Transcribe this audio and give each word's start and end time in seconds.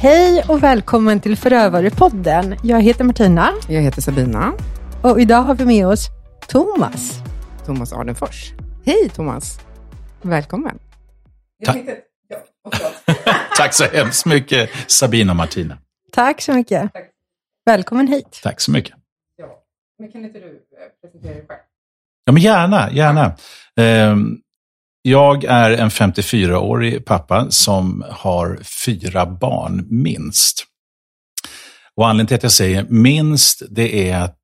Hej 0.00 0.44
och 0.48 0.62
välkommen 0.62 1.20
till 1.20 1.36
Förövarepodden. 1.36 2.56
Jag 2.62 2.82
heter 2.82 3.04
Martina. 3.04 3.52
Jag 3.68 3.82
heter 3.82 4.02
Sabina. 4.02 4.52
Och 5.02 5.20
idag 5.20 5.42
har 5.42 5.54
vi 5.54 5.64
med 5.64 5.86
oss 5.86 6.08
Thomas. 6.48 7.12
Thomas 7.66 7.92
Ardenfors. 7.92 8.52
Hej 8.86 9.08
Thomas. 9.08 9.60
Välkommen. 10.22 10.78
Tack. 11.64 11.76
Tack 13.56 13.74
så 13.74 13.84
hemskt 13.84 14.26
mycket 14.26 14.70
Sabina 14.86 15.32
och 15.32 15.36
Martina. 15.36 15.78
Tack 16.12 16.40
så 16.40 16.52
mycket. 16.52 16.92
Tack. 16.92 17.10
Välkommen 17.66 18.08
hit. 18.08 18.40
Tack 18.42 18.60
så 18.60 18.70
mycket. 18.70 18.96
Ja. 19.36 19.62
Men 19.98 20.12
kan 20.12 20.24
inte 20.24 20.38
du 20.38 20.46
eh, 20.46 20.52
presentera 21.02 21.32
dig 21.32 21.44
själv? 21.48 21.60
Ja, 22.24 22.32
men 22.32 22.42
gärna, 22.42 22.90
gärna. 22.92 23.36
Um, 24.10 24.40
jag 25.02 25.44
är 25.44 25.70
en 25.70 25.90
54-årig 25.90 27.04
pappa 27.04 27.50
som 27.50 28.04
har 28.10 28.58
fyra 28.84 29.26
barn, 29.26 29.86
minst. 29.90 30.64
Och 31.96 32.08
anledningen 32.08 32.26
till 32.26 32.36
att 32.36 32.42
jag 32.42 32.52
säger 32.52 32.86
minst, 32.88 33.62
det 33.70 34.10
är 34.10 34.18
att 34.18 34.38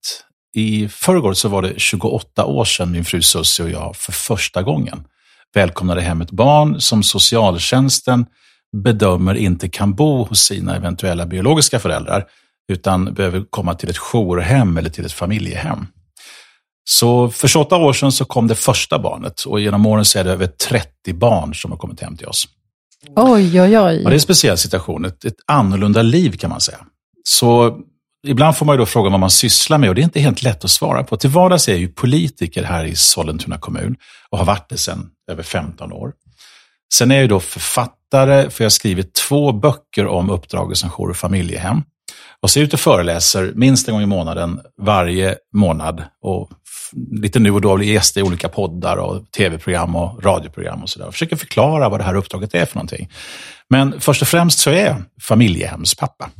i 0.55 0.89
förrgår 0.89 1.33
så 1.33 1.49
var 1.49 1.63
det 1.63 1.81
28 1.81 2.45
år 2.45 2.65
sedan 2.65 2.91
min 2.91 3.05
fru 3.05 3.23
Susie 3.23 3.65
och 3.65 3.71
jag 3.71 3.97
för 3.97 4.13
första 4.13 4.63
gången 4.63 5.05
välkomnade 5.55 6.01
hem 6.01 6.21
ett 6.21 6.31
barn 6.31 6.81
som 6.81 7.03
socialtjänsten 7.03 8.27
bedömer 8.83 9.35
inte 9.35 9.69
kan 9.69 9.95
bo 9.95 10.25
hos 10.25 10.41
sina 10.41 10.77
eventuella 10.77 11.27
biologiska 11.27 11.79
föräldrar, 11.79 12.25
utan 12.73 13.15
behöver 13.15 13.45
komma 13.51 13.75
till 13.75 13.91
ett 13.91 13.99
jourhem 13.99 14.77
eller 14.77 14.91
till 14.91 15.05
ett 15.05 15.13
familjehem. 15.13 15.87
Så 16.85 17.31
för 17.31 17.49
28 17.49 17.77
år 17.77 17.93
sedan 17.93 18.13
så 18.13 18.25
kom 18.25 18.47
det 18.47 18.55
första 18.55 18.99
barnet 18.99 19.41
och 19.41 19.61
genom 19.61 19.87
åren 19.87 20.05
så 20.05 20.19
är 20.19 20.25
det 20.25 20.33
över 20.33 20.47
30 20.47 21.13
barn 21.13 21.55
som 21.55 21.71
har 21.71 21.79
kommit 21.79 22.01
hem 22.01 22.17
till 22.17 22.27
oss. 22.27 22.49
Oj, 23.17 23.61
oj, 23.61 23.61
oj. 23.61 23.71
Ja, 23.79 23.83
det 23.91 24.09
är 24.09 24.13
en 24.13 24.21
speciell 24.21 24.59
situation, 24.59 25.05
ett, 25.05 25.25
ett 25.25 25.37
annorlunda 25.47 26.03
liv 26.03 26.37
kan 26.37 26.51
man 26.51 26.61
säga. 26.61 26.79
Så 27.25 27.79
ibland 28.27 28.57
får 28.57 28.67
man 28.67 28.75
ju 28.75 28.79
då 28.79 28.87
fråga 28.87 29.11
vad 29.11 29.21
man 29.21 29.31
sysslar 29.31 29.79
med 29.79 29.89
och 29.89 29.95
det 29.95 30.01
är 30.01 30.05
inte 30.05 30.21
helt 30.21 30.43
lätt 30.43 30.65
att 30.65 30.71
svara 30.71 31.05
på. 31.05 31.17
Till 31.17 31.31
vardags 31.31 31.69
är 31.69 31.73
jag 31.73 31.81
ju 31.81 31.89
politiker 31.89 32.63
här 32.63 32.85
i 32.85 32.95
Sollentuna 32.97 33.59
kommun 33.59 33.97
och 34.31 34.39
har 34.39 34.45
varit 34.45 34.69
det 34.69 34.79
sedan 34.79 35.11
över 35.31 35.43
15 35.43 35.93
år. 35.93 36.13
Sen 36.95 37.11
är 37.11 37.15
jag 37.15 37.23
ju 37.23 37.29
då 37.29 37.41
författare, 37.41 38.51
för 38.51 38.65
jag 38.65 38.67
har 38.67 38.71
skrivit 38.71 39.15
två 39.15 39.53
böcker 39.53 40.07
om 40.07 40.31
uppdraget 40.31 40.79
som 40.79 40.91
jour 40.91 41.11
och 41.11 41.17
familjehem. 41.17 41.83
Och 42.45 42.51
så 42.51 42.59
är 42.59 42.61
jag 42.61 42.67
ute 42.67 42.77
och 42.77 42.81
föreläser 42.81 43.53
minst 43.55 43.89
en 43.89 43.95
gång 43.95 44.03
i 44.03 44.07
månaden, 44.07 44.61
varje 44.83 45.37
månad. 45.55 46.03
Och 46.23 46.51
lite 47.23 47.39
nu 47.39 47.51
och 47.51 47.61
då 47.61 47.77
blir 47.77 47.93
gäster 47.93 48.21
i 48.21 48.25
olika 48.25 48.49
poddar 48.49 48.97
och 48.97 49.31
tv-program 49.31 49.97
och 49.97 50.25
radioprogram 50.25 50.83
och 50.83 50.89
sådär. 50.89 51.11
Försöker 51.11 51.37
förklara 51.37 51.89
vad 51.89 52.01
det 52.01 52.05
här 52.05 52.15
uppdraget 52.15 52.55
är 52.55 52.65
för 52.65 52.77
någonting. 52.77 53.11
Men 53.71 54.01
först 54.01 54.23
och 54.23 54.29
främst 54.29 54.59
så 54.59 54.71
är 54.71 54.87
jag 54.87 55.03
familjehemspappa. 55.23 56.31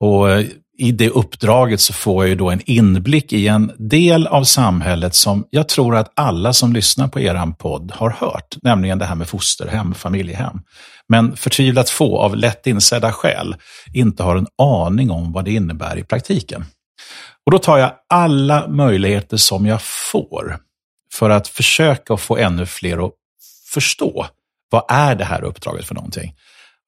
Och 0.00 0.30
eh, 0.30 0.46
i 0.78 0.92
det 0.92 1.08
uppdraget 1.08 1.80
så 1.80 1.92
får 1.92 2.24
jag 2.24 2.28
ju 2.28 2.34
då 2.34 2.50
en 2.50 2.60
inblick 2.66 3.32
i 3.32 3.48
en 3.48 3.72
del 3.78 4.26
av 4.26 4.44
samhället 4.44 5.14
som 5.14 5.46
jag 5.50 5.68
tror 5.68 5.96
att 5.96 6.12
alla 6.16 6.52
som 6.52 6.72
lyssnar 6.72 7.08
på 7.08 7.20
er 7.20 7.52
podd 7.58 7.92
har 7.94 8.10
hört, 8.10 8.56
nämligen 8.62 8.98
det 8.98 9.04
här 9.04 9.14
med 9.14 9.28
fosterhem, 9.28 9.94
familjehem. 9.94 10.60
Men 11.08 11.36
förtvivlat 11.36 11.90
få 11.90 12.18
av 12.18 12.36
lätt 12.36 12.66
insedda 12.66 13.12
skäl 13.12 13.56
inte 13.92 14.22
har 14.22 14.36
en 14.36 14.46
aning 14.62 15.10
om 15.10 15.32
vad 15.32 15.44
det 15.44 15.52
innebär 15.52 15.98
i 15.98 16.04
praktiken. 16.04 16.64
Och 17.46 17.52
då 17.52 17.58
tar 17.58 17.78
jag 17.78 17.92
alla 18.08 18.68
möjligheter 18.68 19.36
som 19.36 19.66
jag 19.66 19.82
får 19.82 20.58
för 21.12 21.30
att 21.30 21.48
försöka 21.48 22.16
få 22.16 22.36
ännu 22.36 22.66
fler 22.66 23.06
att 23.06 23.12
förstå 23.72 24.26
vad 24.70 24.84
är 24.88 25.14
det 25.14 25.24
här 25.24 25.44
uppdraget 25.44 25.86
för 25.86 25.94
någonting. 25.94 26.34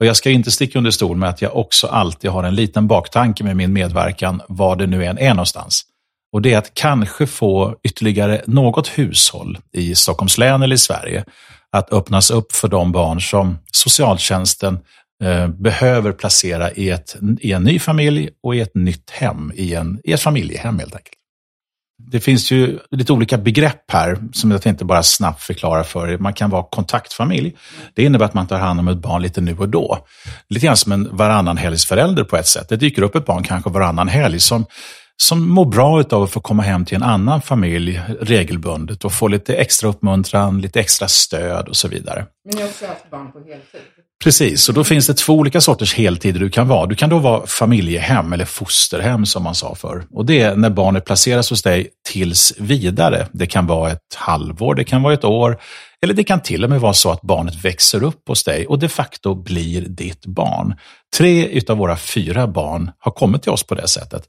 Och 0.05 0.09
jag 0.09 0.17
ska 0.17 0.31
inte 0.31 0.51
sticka 0.51 0.79
under 0.79 0.91
stol 0.91 1.17
med 1.17 1.29
att 1.29 1.43
jag 1.43 1.57
också 1.57 1.87
alltid 1.87 2.31
har 2.31 2.45
en 2.45 2.55
liten 2.55 2.87
baktanke 2.87 3.45
med 3.45 3.57
min 3.57 3.73
medverkan, 3.73 4.43
var 4.49 4.77
det 4.77 4.87
nu 4.87 5.05
än 5.05 5.19
är 5.19 5.35
någonstans. 5.35 5.83
Och 6.33 6.43
det 6.43 6.53
är 6.53 6.59
att 6.59 6.75
kanske 6.75 7.27
få 7.27 7.77
ytterligare 7.85 8.43
något 8.47 8.89
hushåll 8.89 9.59
i 9.73 9.95
Stockholms 9.95 10.39
län 10.39 10.63
eller 10.63 10.75
i 10.75 10.79
Sverige 10.79 11.25
att 11.73 11.93
öppnas 11.93 12.31
upp 12.31 12.53
för 12.53 12.69
de 12.69 12.93
barn 12.93 13.21
som 13.21 13.59
socialtjänsten 13.73 14.79
eh, 15.25 15.49
behöver 15.49 16.13
placera 16.13 16.73
i, 16.73 16.91
ett, 16.91 17.17
i 17.41 17.53
en 17.53 17.63
ny 17.63 17.79
familj 17.79 18.31
och 18.43 18.55
i 18.55 18.61
ett 18.61 18.75
nytt 18.75 19.11
hem, 19.11 19.53
i, 19.55 19.75
en, 19.75 20.01
i 20.05 20.13
ett 20.13 20.21
familjehem 20.21 20.79
helt 20.79 20.95
enkelt. 20.95 21.19
Det 21.99 22.21
finns 22.21 22.51
ju 22.51 22.79
lite 22.91 23.13
olika 23.13 23.39
begrepp 23.39 23.91
här 23.93 24.19
som 24.33 24.51
jag 24.51 24.63
tänkte 24.63 24.85
bara 24.85 25.03
snabbt 25.03 25.43
förklara 25.43 25.85
för 25.85 26.09
er. 26.09 26.19
Man 26.19 26.33
kan 26.33 26.51
vara 26.51 26.63
kontaktfamilj. 26.63 27.57
Det 27.95 28.03
innebär 28.03 28.25
att 28.25 28.35
man 28.35 28.47
tar 28.47 28.59
hand 28.59 28.81
om 28.81 28.89
ett 28.89 28.99
barn 28.99 29.23
lite 29.23 29.41
nu 29.41 29.59
och 29.59 29.69
då. 29.69 29.99
Lite 30.49 30.67
grann 30.67 30.77
som 30.77 30.93
en 30.93 31.17
varannan 31.17 31.57
helgsförälder 31.57 32.25
på 32.25 32.37
ett 32.37 32.47
sätt. 32.47 32.69
Det 32.69 32.77
dyker 32.77 33.03
upp 33.03 33.15
ett 33.15 33.27
barn 33.27 33.43
kanske 33.43 33.71
varannan 33.71 34.09
helg 34.09 34.41
som, 34.41 34.67
som 35.17 35.49
mår 35.49 35.65
bra 35.65 36.05
av 36.11 36.23
att 36.23 36.31
få 36.31 36.41
komma 36.41 36.63
hem 36.63 36.85
till 36.85 36.97
en 36.97 37.03
annan 37.03 37.43
familj 37.43 38.01
regelbundet 38.21 39.05
och 39.05 39.13
få 39.13 39.29
lite 39.29 39.55
extra 39.55 39.89
uppmuntran, 39.89 40.61
lite 40.61 40.81
extra 40.81 41.09
stöd 41.09 41.69
och 41.69 41.77
så 41.77 41.89
vidare. 41.89 42.27
Men 42.45 42.57
ni 42.57 42.63
har 42.63 42.69
också 42.69 42.87
haft 42.87 43.11
barn 43.11 43.33
på 43.33 43.39
heltid? 43.39 43.81
Precis, 44.23 44.69
och 44.69 44.75
då 44.75 44.85
finns 44.85 45.07
det 45.07 45.15
två 45.15 45.33
olika 45.33 45.61
sorters 45.61 45.95
heltider 45.95 46.41
du 46.41 46.51
kan 46.51 46.69
vara. 46.69 46.87
Du 46.87 46.95
kan 46.95 47.11
då 47.11 47.19
vara 47.19 47.47
familjehem 47.47 48.33
eller 48.33 48.45
fosterhem 48.45 49.27
som 49.27 49.43
man 49.43 49.55
sa 49.55 49.75
för. 49.75 50.07
Och 50.11 50.27
det 50.27 50.41
är 50.41 50.57
när 50.57 50.71
barnet 50.71 51.05
placeras 51.05 51.51
hos 51.51 51.63
dig 51.63 51.89
tills 52.09 52.55
vidare. 52.59 53.27
Det 53.33 53.47
kan 53.47 53.67
vara 53.67 53.91
ett 53.91 54.15
halvår, 54.17 54.75
det 54.75 54.85
kan 54.85 55.03
vara 55.03 55.15
ett 55.15 55.25
år, 55.25 55.59
eller 56.03 56.15
det 56.15 56.25
kan 56.25 56.41
till 56.41 56.65
och 56.65 56.71
med 56.71 56.81
vara 56.81 56.93
så 56.93 57.11
att 57.11 57.23
barnet 57.23 57.65
växer 57.65 58.03
upp 58.03 58.29
hos 58.29 58.45
dig 58.45 58.67
och 58.67 58.79
de 58.79 58.89
facto 58.89 59.35
blir 59.35 59.81
ditt 59.81 60.27
barn. 60.27 60.75
Tre 61.17 61.47
utav 61.47 61.77
våra 61.77 61.97
fyra 61.97 62.47
barn 62.47 62.91
har 62.99 63.13
kommit 63.13 63.43
till 63.43 63.53
oss 63.53 63.67
på 63.67 63.75
det 63.75 63.89
sättet. 63.89 64.23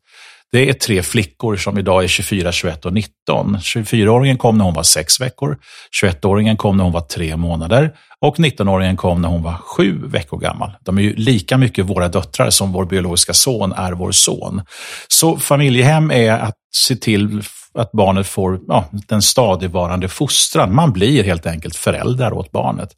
Det 0.55 0.69
är 0.69 0.73
tre 0.73 1.03
flickor 1.03 1.55
som 1.55 1.77
idag 1.77 2.03
är 2.03 2.07
24, 2.07 2.51
21 2.51 2.85
och 2.85 2.93
19. 2.93 3.57
24-åringen 3.57 4.37
kom 4.37 4.57
när 4.57 4.65
hon 4.65 4.73
var 4.73 4.83
sex 4.83 5.21
veckor, 5.21 5.57
21-åringen 6.01 6.57
kom 6.57 6.77
när 6.77 6.83
hon 6.83 6.93
var 6.93 7.01
tre 7.01 7.37
månader 7.37 7.95
och 8.21 8.37
19-åringen 8.37 8.95
kom 8.95 9.21
när 9.21 9.29
hon 9.29 9.43
var 9.43 9.53
sju 9.53 10.07
veckor 10.07 10.37
gammal. 10.37 10.71
De 10.81 10.97
är 10.97 11.01
ju 11.01 11.15
lika 11.15 11.57
mycket 11.57 11.85
våra 11.85 12.07
döttrar 12.07 12.49
som 12.49 12.71
vår 12.71 12.85
biologiska 12.85 13.33
son 13.33 13.71
är 13.71 13.91
vår 13.91 14.11
son. 14.11 14.61
Så 15.07 15.37
familjehem 15.37 16.11
är 16.11 16.31
att 16.31 16.55
se 16.75 16.95
till 16.95 17.43
att 17.73 17.91
barnet 17.91 18.27
får 18.27 18.59
ja, 18.67 18.85
den 18.91 19.21
stadigvarande 19.21 20.07
fostran. 20.07 20.75
Man 20.75 20.93
blir 20.93 21.23
helt 21.23 21.45
enkelt 21.45 21.75
föräldrar 21.75 22.33
åt 22.33 22.51
barnet. 22.51 22.89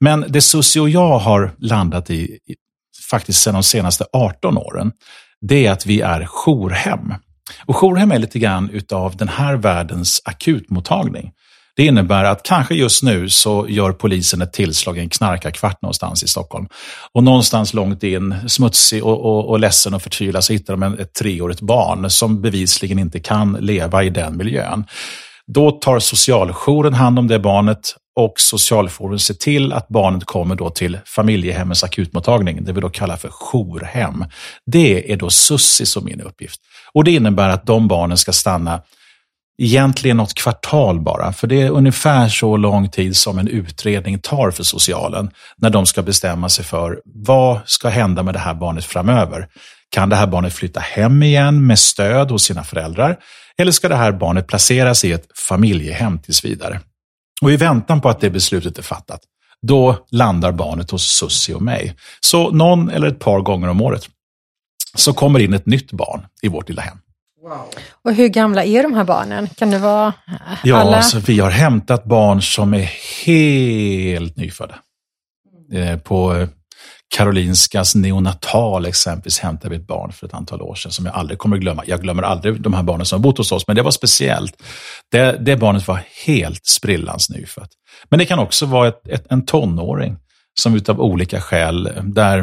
Men 0.00 0.24
det 0.28 0.40
Susie 0.40 0.82
och 0.82 0.88
jag 0.88 1.18
har 1.18 1.50
landat 1.58 2.10
i, 2.10 2.38
faktiskt 3.10 3.42
sedan 3.42 3.54
de 3.54 3.62
senaste 3.62 4.04
18 4.12 4.58
åren, 4.58 4.92
det 5.40 5.66
är 5.66 5.72
att 5.72 5.86
vi 5.86 6.00
är 6.00 6.28
jourhem. 6.30 7.14
Och 7.66 7.76
jourhem 7.76 8.12
är 8.12 8.18
lite 8.18 8.38
grann 8.38 8.70
utav 8.70 9.16
den 9.16 9.28
här 9.28 9.56
världens 9.56 10.22
akutmottagning. 10.24 11.32
Det 11.76 11.84
innebär 11.86 12.24
att 12.24 12.42
kanske 12.42 12.74
just 12.74 13.02
nu 13.02 13.28
så 13.28 13.66
gör 13.68 13.92
polisen 13.92 14.42
ett 14.42 14.52
tillslag 14.52 14.98
i 14.98 15.00
en 15.00 15.08
knarkarkvart 15.08 15.82
någonstans 15.82 16.22
i 16.22 16.28
Stockholm. 16.28 16.66
Och 17.12 17.24
någonstans 17.24 17.74
långt 17.74 18.02
in, 18.02 18.34
smutsig 18.46 19.04
och, 19.04 19.24
och, 19.24 19.48
och 19.48 19.60
ledsen 19.60 19.94
och 19.94 20.02
förtvivlad, 20.02 20.44
så 20.44 20.52
hittar 20.52 20.72
de 20.72 20.82
en, 20.82 20.98
ett 20.98 21.14
treårigt 21.14 21.60
barn 21.60 22.10
som 22.10 22.40
bevisligen 22.42 22.98
inte 22.98 23.20
kan 23.20 23.52
leva 23.52 24.04
i 24.04 24.10
den 24.10 24.36
miljön. 24.36 24.84
Då 25.46 25.70
tar 25.70 25.98
socialjouren 25.98 26.94
hand 26.94 27.18
om 27.18 27.28
det 27.28 27.38
barnet 27.38 27.94
och 28.16 28.40
socialforum 28.40 29.18
ser 29.18 29.34
till 29.34 29.72
att 29.72 29.88
barnet 29.88 30.24
kommer 30.24 30.54
då 30.54 30.70
till 30.70 30.98
familjehemmens 31.06 31.84
akutmottagning, 31.84 32.64
det 32.64 32.72
vi 32.72 32.80
då 32.80 32.88
kallar 32.88 33.16
för 33.16 33.28
jourhem. 33.28 34.24
Det 34.66 35.12
är 35.12 35.16
då 35.16 35.30
Sussi 35.30 35.86
som 35.86 36.04
min 36.04 36.20
uppgift. 36.20 36.60
Och 36.92 37.04
Det 37.04 37.10
innebär 37.10 37.48
att 37.48 37.66
de 37.66 37.88
barnen 37.88 38.18
ska 38.18 38.32
stanna 38.32 38.82
egentligen 39.62 40.16
något 40.16 40.34
kvartal 40.34 41.00
bara, 41.00 41.32
för 41.32 41.46
det 41.46 41.62
är 41.62 41.70
ungefär 41.70 42.28
så 42.28 42.56
lång 42.56 42.88
tid 42.88 43.16
som 43.16 43.38
en 43.38 43.48
utredning 43.48 44.18
tar 44.18 44.50
för 44.50 44.62
socialen 44.62 45.30
när 45.56 45.70
de 45.70 45.86
ska 45.86 46.02
bestämma 46.02 46.48
sig 46.48 46.64
för 46.64 47.00
vad 47.04 47.60
ska 47.64 47.88
hända 47.88 48.22
med 48.22 48.34
det 48.34 48.38
här 48.38 48.54
barnet 48.54 48.84
framöver. 48.84 49.48
Kan 49.90 50.08
det 50.08 50.16
här 50.16 50.26
barnet 50.26 50.54
flytta 50.54 50.80
hem 50.80 51.22
igen 51.22 51.66
med 51.66 51.78
stöd 51.78 52.30
hos 52.30 52.42
sina 52.42 52.64
föräldrar? 52.64 53.16
Eller 53.58 53.72
ska 53.72 53.88
det 53.88 53.96
här 53.96 54.12
barnet 54.12 54.46
placeras 54.46 55.04
i 55.04 55.12
ett 55.12 55.26
familjehem 55.48 56.18
tills 56.18 56.44
vidare? 56.44 56.80
Och 57.42 57.52
i 57.52 57.56
väntan 57.56 58.00
på 58.00 58.08
att 58.08 58.20
det 58.20 58.30
beslutet 58.30 58.78
är 58.78 58.82
fattat, 58.82 59.20
då 59.62 60.06
landar 60.10 60.52
barnet 60.52 60.90
hos 60.90 61.06
Sussi 61.06 61.54
och 61.54 61.62
mig. 61.62 61.96
Så 62.20 62.50
någon 62.50 62.90
eller 62.90 63.06
ett 63.06 63.18
par 63.18 63.40
gånger 63.40 63.68
om 63.68 63.80
året 63.80 64.08
så 64.94 65.12
kommer 65.12 65.38
in 65.38 65.54
ett 65.54 65.66
nytt 65.66 65.92
barn 65.92 66.26
i 66.42 66.48
vårt 66.48 66.68
lilla 66.68 66.82
hem. 66.82 66.98
Wow. 67.42 67.66
Och 68.02 68.14
hur 68.14 68.28
gamla 68.28 68.64
är 68.64 68.82
de 68.82 68.94
här 68.94 69.04
barnen? 69.04 69.48
Kan 69.48 69.70
det 69.70 69.78
vara 69.78 70.04
alla? 70.04 70.58
Ja, 70.64 70.96
alltså, 70.96 71.18
vi 71.18 71.38
har 71.38 71.50
hämtat 71.50 72.04
barn 72.04 72.42
som 72.42 72.74
är 72.74 72.90
helt 73.26 74.36
nyfödda. 74.36 74.74
Eh, 75.72 75.98
på 75.98 76.46
Karolinskas 77.14 77.94
neonatal 77.94 78.86
exempelvis 78.86 79.38
hämtade 79.38 79.70
vi 79.70 79.76
ett 79.76 79.86
barn 79.86 80.12
för 80.12 80.26
ett 80.26 80.34
antal 80.34 80.62
år 80.62 80.74
sedan 80.74 80.92
som 80.92 81.06
jag 81.06 81.14
aldrig 81.14 81.38
kommer 81.38 81.56
att 81.56 81.62
glömma. 81.62 81.82
Jag 81.86 82.02
glömmer 82.02 82.22
aldrig 82.22 82.60
de 82.60 82.74
här 82.74 82.82
barnen 82.82 83.06
som 83.06 83.18
har 83.18 83.22
bott 83.22 83.38
hos 83.38 83.52
oss, 83.52 83.66
men 83.66 83.76
det 83.76 83.82
var 83.82 83.90
speciellt. 83.90 84.62
Det, 85.10 85.36
det 85.40 85.56
barnet 85.56 85.88
var 85.88 86.00
helt 86.26 86.66
sprillans 86.66 87.30
nyfött. 87.30 87.70
Men 88.08 88.18
det 88.18 88.24
kan 88.24 88.38
också 88.38 88.66
vara 88.66 88.88
ett, 88.88 89.08
ett, 89.08 89.26
en 89.30 89.46
tonåring 89.46 90.16
som 90.60 90.74
utav 90.74 91.00
olika 91.00 91.40
skäl 91.40 91.86
eh, 91.86 92.02
där 92.02 92.38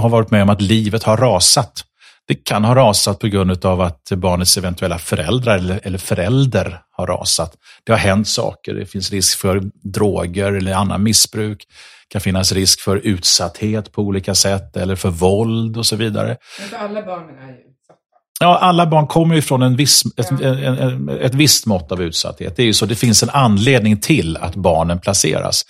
har 0.00 0.08
varit 0.08 0.30
med 0.30 0.42
om 0.42 0.50
att 0.50 0.62
livet 0.62 1.02
har 1.02 1.16
rasat. 1.16 1.84
Det 2.28 2.34
kan 2.34 2.64
ha 2.64 2.74
rasat 2.74 3.18
på 3.18 3.26
grund 3.26 3.64
av 3.64 3.80
att 3.80 4.12
barnets 4.16 4.56
eventuella 4.56 4.98
föräldrar 4.98 5.56
eller, 5.56 5.80
eller 5.82 5.98
förälder 5.98 6.80
har 6.96 7.06
rasat. 7.06 7.54
Det 7.84 7.92
har 7.92 7.98
hänt 7.98 8.28
saker. 8.28 8.74
Det 8.74 8.86
finns 8.86 9.10
risk 9.10 9.38
för 9.38 9.62
droger 9.82 10.52
eller 10.52 10.74
annan 10.74 11.02
missbruk. 11.02 11.66
Kan 12.08 12.20
finnas 12.20 12.52
risk 12.52 12.80
för 12.80 12.96
utsatthet 12.96 13.92
på 13.92 14.02
olika 14.02 14.34
sätt 14.34 14.76
eller 14.76 14.96
för 14.96 15.10
våld 15.10 15.76
och 15.76 15.86
så 15.86 15.96
vidare. 15.96 16.36
Men 16.70 16.80
alla 16.80 17.02
barnen 17.02 17.38
är 17.38 17.48
ju 17.48 17.52
utsatta. 17.52 18.00
Ja, 18.40 18.58
alla 18.58 18.86
barn 18.86 19.06
kommer 19.06 19.34
ju 19.34 19.42
från 19.42 19.62
en 19.62 19.76
viss, 19.76 20.02
ett, 20.16 20.26
ja. 20.30 20.48
en, 20.48 20.78
en, 20.78 21.08
ett 21.08 21.34
visst 21.34 21.66
mått 21.66 21.92
av 21.92 22.02
utsatthet. 22.02 22.56
Det 22.56 22.62
är 22.62 22.66
ju 22.66 22.72
så, 22.72 22.86
det 22.86 22.94
finns 22.94 23.22
en 23.22 23.30
anledning 23.30 24.00
till 24.00 24.36
att 24.36 24.54
barnen 24.54 24.98
placeras. 24.98 25.64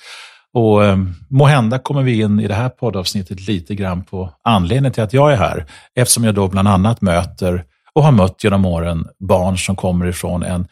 Och 0.54 0.84
eh, 0.84 0.98
må 1.30 1.46
hända 1.46 1.78
kommer 1.78 2.02
vi 2.02 2.20
in 2.20 2.40
i 2.40 2.48
det 2.48 2.54
här 2.54 2.68
poddavsnittet 2.68 3.40
lite 3.40 3.74
grann 3.74 4.04
på 4.04 4.32
anledningen 4.44 4.92
till 4.92 5.02
att 5.02 5.12
jag 5.12 5.32
är 5.32 5.36
här. 5.36 5.66
Eftersom 5.94 6.24
jag 6.24 6.34
då 6.34 6.48
bland 6.48 6.68
annat 6.68 7.00
möter 7.00 7.64
och 7.92 8.02
har 8.02 8.12
mött 8.12 8.44
genom 8.44 8.64
åren 8.64 9.06
barn 9.28 9.58
som 9.58 9.76
kommer 9.76 10.06
ifrån 10.06 10.42
en, 10.42 10.66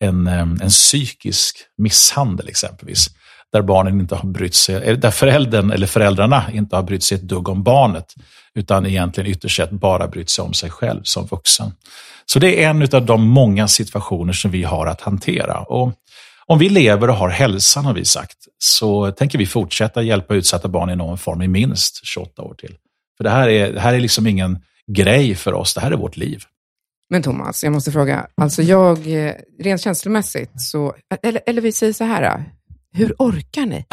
en, 0.00 0.26
eh, 0.26 0.40
en 0.40 0.68
psykisk 0.68 1.56
misshandel 1.78 2.48
exempelvis. 2.48 3.10
Där 3.52 3.62
barnen 3.62 4.00
inte 4.00 4.14
har 4.14 4.28
brytt 4.28 4.54
sig, 4.54 4.96
där 4.96 5.10
föräldern 5.10 5.70
eller 5.70 5.86
föräldrarna 5.86 6.44
inte 6.52 6.76
har 6.76 6.82
brytt 6.82 7.02
sig 7.02 7.18
ett 7.18 7.28
dugg 7.28 7.48
om 7.48 7.62
barnet. 7.62 8.14
Utan 8.54 8.86
egentligen 8.86 9.30
ytterst 9.30 9.56
sett 9.56 9.70
bara 9.70 10.08
brytt 10.08 10.30
sig 10.30 10.42
om 10.42 10.54
sig 10.54 10.70
själv 10.70 11.02
som 11.02 11.26
vuxen. 11.26 11.72
Så 12.26 12.38
det 12.38 12.64
är 12.64 12.70
en 12.70 12.82
av 12.82 13.06
de 13.06 13.28
många 13.28 13.68
situationer 13.68 14.32
som 14.32 14.50
vi 14.50 14.62
har 14.62 14.86
att 14.86 15.00
hantera. 15.00 15.60
Och 15.60 15.92
om 16.46 16.58
vi 16.58 16.68
lever 16.68 17.10
och 17.10 17.16
har 17.16 17.28
hälsan, 17.28 17.84
har 17.84 17.94
vi 17.94 18.04
sagt, 18.04 18.36
så 18.58 19.10
tänker 19.10 19.38
vi 19.38 19.46
fortsätta 19.46 20.02
hjälpa 20.02 20.34
utsatta 20.34 20.68
barn 20.68 20.90
i 20.90 20.96
någon 20.96 21.18
form 21.18 21.42
i 21.42 21.48
minst 21.48 22.06
28 22.06 22.42
år 22.42 22.54
till. 22.54 22.74
För 23.16 23.24
det 23.24 23.30
här 23.30 23.48
är, 23.48 23.72
det 23.72 23.80
här 23.80 23.94
är 23.94 24.00
liksom 24.00 24.26
ingen 24.26 24.58
grej 24.86 25.34
för 25.34 25.54
oss, 25.54 25.74
det 25.74 25.80
här 25.80 25.90
är 25.90 25.96
vårt 25.96 26.16
liv. 26.16 26.42
Men 27.10 27.22
Thomas, 27.22 27.64
jag 27.64 27.72
måste 27.72 27.92
fråga, 27.92 28.26
alltså 28.34 28.62
jag, 28.62 29.26
eh, 29.26 29.32
rent 29.58 29.80
känslomässigt, 29.80 30.60
så, 30.60 30.94
eller, 31.22 31.40
eller 31.46 31.62
vi 31.62 31.72
säger 31.72 31.92
så 31.92 32.04
här, 32.04 32.44
hur 32.92 33.14
orkar 33.18 33.66
ni? 33.66 33.84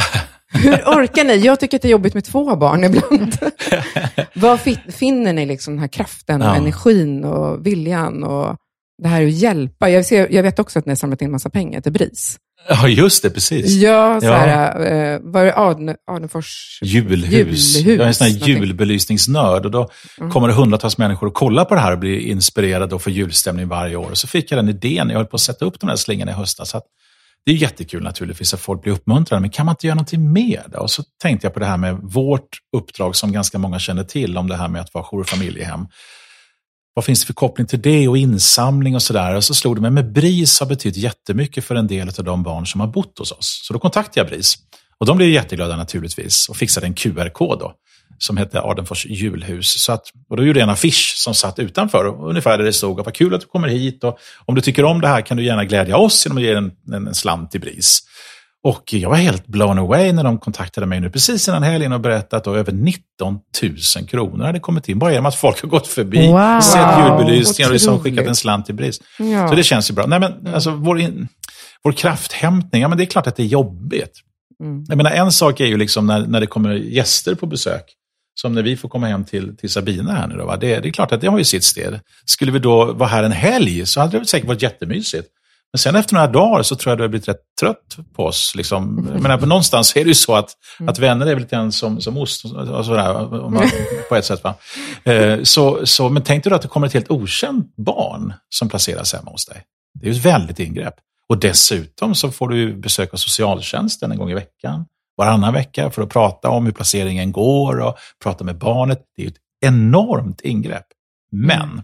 Hur 0.53 0.73
orkar 0.73 1.23
ni? 1.23 1.37
Jag 1.37 1.59
tycker 1.59 1.77
att 1.77 1.81
det 1.81 1.87
är 1.87 1.91
jobbigt 1.91 2.13
med 2.13 2.23
två 2.25 2.55
barn 2.55 2.83
ibland. 2.83 3.37
Var 4.33 4.91
finner 4.91 5.33
ni 5.33 5.45
liksom 5.45 5.73
den 5.73 5.79
här 5.79 5.87
kraften 5.87 6.41
och 6.41 6.47
ja. 6.47 6.55
energin 6.55 7.23
och 7.23 7.65
viljan 7.65 8.23
och 8.23 8.55
det 9.03 9.07
här 9.07 9.25
att 9.25 9.31
hjälpa? 9.31 9.89
Jag, 9.89 10.05
ser, 10.05 10.27
jag 10.31 10.43
vet 10.43 10.59
också 10.59 10.79
att 10.79 10.85
ni 10.85 10.91
har 10.91 10.95
samlat 10.95 11.21
in 11.21 11.31
massa 11.31 11.49
pengar 11.49 11.81
till 11.81 11.91
BRIS. 11.91 12.37
Ja, 12.69 12.87
just 12.87 13.23
det, 13.23 13.29
precis. 13.29 13.71
Ja, 13.71 14.19
så 14.21 14.27
ja. 14.27 14.33
här, 14.33 15.13
eh, 15.13 15.19
var 15.23 15.45
det 15.45 15.57
Adne, 15.57 15.95
Adnefors 16.11 16.79
julhus? 16.81 17.31
julhus? 17.31 17.77
Jag 17.77 17.99
är 17.99 18.07
en 18.07 18.13
sån 18.13 18.27
här 18.27 18.47
julbelysningsnörd 18.47 19.65
och 19.65 19.71
då 19.71 19.89
mm. 20.19 20.31
kommer 20.31 20.47
det 20.47 20.53
hundratals 20.53 20.97
människor 20.97 21.27
och 21.27 21.33
kollar 21.33 21.65
på 21.65 21.75
det 21.75 21.81
här 21.81 21.91
och 21.91 21.99
blir 21.99 22.19
inspirerade 22.19 22.95
och 22.95 23.01
får 23.01 23.13
julstämning 23.13 23.67
varje 23.67 23.95
år. 23.95 24.11
Och 24.11 24.17
så 24.17 24.27
fick 24.27 24.51
jag 24.51 24.57
den 24.57 24.69
idén, 24.69 25.09
jag 25.09 25.17
höll 25.17 25.25
på 25.25 25.35
att 25.35 25.41
sätta 25.41 25.65
upp 25.65 25.79
de 25.79 25.89
här 25.89 25.95
slingorna 25.95 26.31
i 26.31 26.33
höstas. 26.33 26.69
Så 26.69 26.81
det 27.47 27.53
är 27.53 27.55
jättekul 27.55 28.03
naturligtvis 28.03 28.53
att 28.53 28.59
folk 28.59 28.81
blir 28.81 28.93
uppmuntrade, 28.93 29.41
men 29.41 29.49
kan 29.49 29.65
man 29.65 29.73
inte 29.73 29.87
göra 29.87 29.95
någonting 29.95 30.31
mer? 30.31 30.63
Då? 30.71 30.79
Och 30.79 30.91
så 30.91 31.03
tänkte 31.21 31.47
jag 31.47 31.53
på 31.53 31.59
det 31.59 31.65
här 31.65 31.77
med 31.77 31.99
vårt 32.03 32.49
uppdrag 32.77 33.15
som 33.15 33.31
ganska 33.31 33.59
många 33.59 33.79
känner 33.79 34.03
till, 34.03 34.37
om 34.37 34.47
det 34.47 34.55
här 34.55 34.67
med 34.67 34.81
att 34.81 34.93
vara 34.93 35.03
jour 35.03 35.19
och 35.19 35.27
familjehem 35.27 35.87
vad 36.93 37.05
finns 37.05 37.19
det 37.19 37.25
för 37.25 37.33
koppling 37.33 37.67
till 37.67 37.81
det 37.81 38.07
och 38.07 38.17
insamling 38.17 38.95
och 38.95 39.01
sådär. 39.01 39.35
Och 39.35 39.43
så 39.43 39.53
slog 39.53 39.75
det 39.75 39.81
mig, 39.81 39.91
men 39.91 40.13
BRIS 40.13 40.59
har 40.59 40.67
betytt 40.67 40.97
jättemycket 40.97 41.65
för 41.65 41.75
en 41.75 41.87
del 41.87 42.09
av 42.17 42.23
de 42.23 42.43
barn 42.43 42.67
som 42.67 42.81
har 42.81 42.87
bott 42.87 43.19
hos 43.19 43.31
oss. 43.31 43.61
Så 43.63 43.73
då 43.73 43.79
kontaktade 43.79 44.19
jag 44.19 44.27
BRIS. 44.27 44.55
Och 44.97 45.05
de 45.05 45.17
blev 45.17 45.29
jätteglada 45.29 45.75
naturligtvis 45.75 46.49
och 46.49 46.57
fixade 46.57 46.87
en 46.87 46.93
QR-kod 46.93 47.59
då, 47.59 47.73
som 48.17 48.37
hette 48.37 48.61
Ardenfors 48.61 49.05
julhus. 49.05 49.81
Så 49.81 49.91
att, 49.91 50.03
och 50.29 50.37
då 50.37 50.45
gjorde 50.45 50.59
jag 50.59 50.63
en 50.63 50.73
affisch 50.73 51.13
som 51.17 51.33
satt 51.33 51.59
utanför, 51.59 52.05
ungefär 52.29 52.57
där 52.57 52.65
det 52.65 52.73
stod, 52.73 53.05
vad 53.05 53.13
kul 53.13 53.33
att 53.33 53.41
du 53.41 53.47
kommer 53.47 53.67
hit 53.67 54.03
och 54.03 54.17
om 54.45 54.55
du 54.55 54.61
tycker 54.61 54.85
om 54.85 55.01
det 55.01 55.07
här 55.07 55.21
kan 55.21 55.37
du 55.37 55.43
gärna 55.43 55.65
glädja 55.65 55.97
oss 55.97 56.25
genom 56.25 56.37
att 56.37 56.43
ge 56.43 56.53
en, 56.53 56.71
en, 56.93 57.07
en 57.07 57.15
slant 57.15 57.51
till 57.51 57.61
BRIS. 57.61 58.01
Och 58.63 58.93
jag 58.93 59.09
var 59.09 59.17
helt 59.17 59.47
blown 59.47 59.79
away 59.79 60.11
när 60.11 60.23
de 60.23 60.37
kontaktade 60.37 60.87
mig 60.87 60.99
nu 60.99 61.09
precis 61.09 61.47
innan 61.47 61.63
helgen 61.63 61.93
och 61.93 62.01
berättade 62.01 62.37
att 62.37 62.47
över 62.47 62.71
19 62.71 63.39
000 63.97 64.07
kronor 64.07 64.45
hade 64.45 64.59
kommit 64.59 64.89
in. 64.89 64.99
Bara 64.99 65.11
genom 65.11 65.25
att 65.25 65.35
folk 65.35 65.61
har 65.61 65.69
gått 65.69 65.87
förbi, 65.87 66.27
wow. 66.27 66.61
sett 66.61 66.97
julbelysningar 66.99 67.69
och 67.69 67.73
liksom 67.73 67.99
skickat 67.99 68.27
en 68.27 68.35
slant 68.35 68.65
till 68.65 68.75
BRIS. 68.75 68.99
Ja. 69.19 69.47
Så 69.47 69.55
det 69.55 69.63
känns 69.63 69.89
ju 69.89 69.93
bra. 69.93 70.05
Nej, 70.05 70.19
men, 70.19 70.53
alltså, 70.53 70.71
vår, 70.71 70.99
in, 70.99 71.27
vår 71.83 71.91
krafthämtning, 71.91 72.81
ja, 72.81 72.87
men 72.87 72.97
det 72.97 73.03
är 73.03 73.05
klart 73.05 73.27
att 73.27 73.35
det 73.35 73.43
är 73.43 73.47
jobbigt. 73.47 74.21
Mm. 74.63 74.85
Jag 74.87 74.97
menar, 74.97 75.11
en 75.11 75.31
sak 75.31 75.59
är 75.59 75.65
ju 75.65 75.77
liksom 75.77 76.07
när, 76.07 76.27
när 76.27 76.39
det 76.39 76.47
kommer 76.47 76.73
gäster 76.73 77.35
på 77.35 77.45
besök. 77.45 77.83
Som 78.41 78.53
när 78.53 78.63
vi 78.63 78.77
får 78.77 78.89
komma 78.89 79.07
hem 79.07 79.25
till, 79.25 79.57
till 79.57 79.69
Sabina 79.69 80.11
här 80.11 80.27
nu. 80.27 80.35
Då, 80.37 80.45
va? 80.45 80.57
Det, 80.57 80.79
det 80.79 80.87
är 80.87 80.91
klart 80.91 81.11
att 81.11 81.21
det 81.21 81.27
har 81.27 81.37
ju 81.37 81.43
sitt 81.43 81.63
sted. 81.63 81.99
Skulle 82.25 82.51
vi 82.51 82.59
då 82.59 82.93
vara 82.93 83.09
här 83.09 83.23
en 83.23 83.31
helg 83.31 83.85
så 83.85 84.01
hade 84.01 84.19
det 84.19 84.25
säkert 84.25 84.47
varit 84.47 84.61
jättemysigt. 84.61 85.27
Men 85.73 85.79
sen 85.79 85.95
efter 85.95 86.13
några 86.13 86.27
dagar 86.27 86.63
så 86.63 86.75
tror 86.75 86.91
jag 86.91 86.97
du 86.97 87.03
har 87.03 87.09
blivit 87.09 87.27
rätt 87.27 87.41
trött 87.59 87.97
på 88.15 88.25
oss. 88.25 88.55
Liksom. 88.55 89.09
Jag 89.13 89.21
menar, 89.21 89.37
på 89.37 89.45
någonstans 89.45 89.95
är 89.95 90.03
det 90.03 90.07
ju 90.07 90.13
så 90.13 90.35
att, 90.35 90.49
mm. 90.79 90.89
att 90.89 90.99
vänner 90.99 91.25
är 91.25 91.29
väl 91.29 91.39
lite 91.39 91.55
grann 91.55 91.71
som, 91.71 92.01
som 92.01 92.17
ost, 92.17 92.45
och 92.45 92.85
sådär, 92.85 93.49
man, 93.49 93.69
på 94.09 94.15
ett 94.15 94.25
sätt. 94.25 94.43
Va? 94.43 94.55
Eh, 95.03 95.43
så, 95.43 95.85
så, 95.85 96.09
men 96.09 96.23
tänk 96.23 96.43
dig 96.43 96.49
då 96.49 96.55
att 96.55 96.61
det 96.61 96.67
kommer 96.67 96.87
ett 96.87 96.93
helt 96.93 97.11
okänt 97.11 97.75
barn 97.75 98.33
som 98.49 98.69
placeras 98.69 99.13
hemma 99.13 99.31
hos 99.31 99.45
dig. 99.45 99.63
Det 99.99 100.07
är 100.07 100.11
ju 100.11 100.17
ett 100.19 100.25
väldigt 100.25 100.59
ingrepp. 100.59 100.95
Och 101.29 101.37
dessutom 101.37 102.15
så 102.15 102.31
får 102.31 102.49
du 102.49 102.73
besöka 102.73 103.17
socialtjänsten 103.17 104.11
en 104.11 104.17
gång 104.17 104.31
i 104.31 104.33
veckan, 104.33 104.85
varannan 105.17 105.53
vecka, 105.53 105.89
för 105.89 106.01
att 106.01 106.09
prata 106.09 106.49
om 106.49 106.65
hur 106.65 106.71
placeringen 106.71 107.31
går 107.31 107.79
och 107.79 107.97
prata 108.23 108.43
med 108.43 108.57
barnet. 108.57 109.01
Det 109.15 109.23
är 109.23 109.27
ett 109.27 109.37
enormt 109.65 110.41
ingrepp. 110.41 110.85
Men 111.31 111.61
mm. 111.61 111.81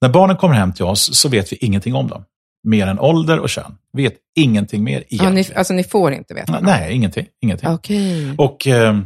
när 0.00 0.08
barnen 0.08 0.36
kommer 0.36 0.54
hem 0.54 0.72
till 0.72 0.84
oss 0.84 1.16
så 1.16 1.28
vet 1.28 1.52
vi 1.52 1.56
ingenting 1.56 1.94
om 1.94 2.08
dem 2.08 2.24
mer 2.64 2.86
än 2.86 2.98
ålder 2.98 3.38
och 3.38 3.48
kön. 3.48 3.78
Vet 3.92 4.14
ingenting 4.36 4.84
mer 4.84 4.92
egentligen. 4.92 5.24
Ja, 5.24 5.30
ni, 5.30 5.54
alltså 5.54 5.74
ni 5.74 5.84
får 5.84 6.12
inte 6.12 6.34
veta? 6.34 6.52
Nej, 6.52 6.62
nej 6.62 6.94
ingenting. 6.94 7.26
ingenting. 7.40 7.68
Okay. 7.68 8.34
Och 8.38 8.66
eh, 8.66 8.98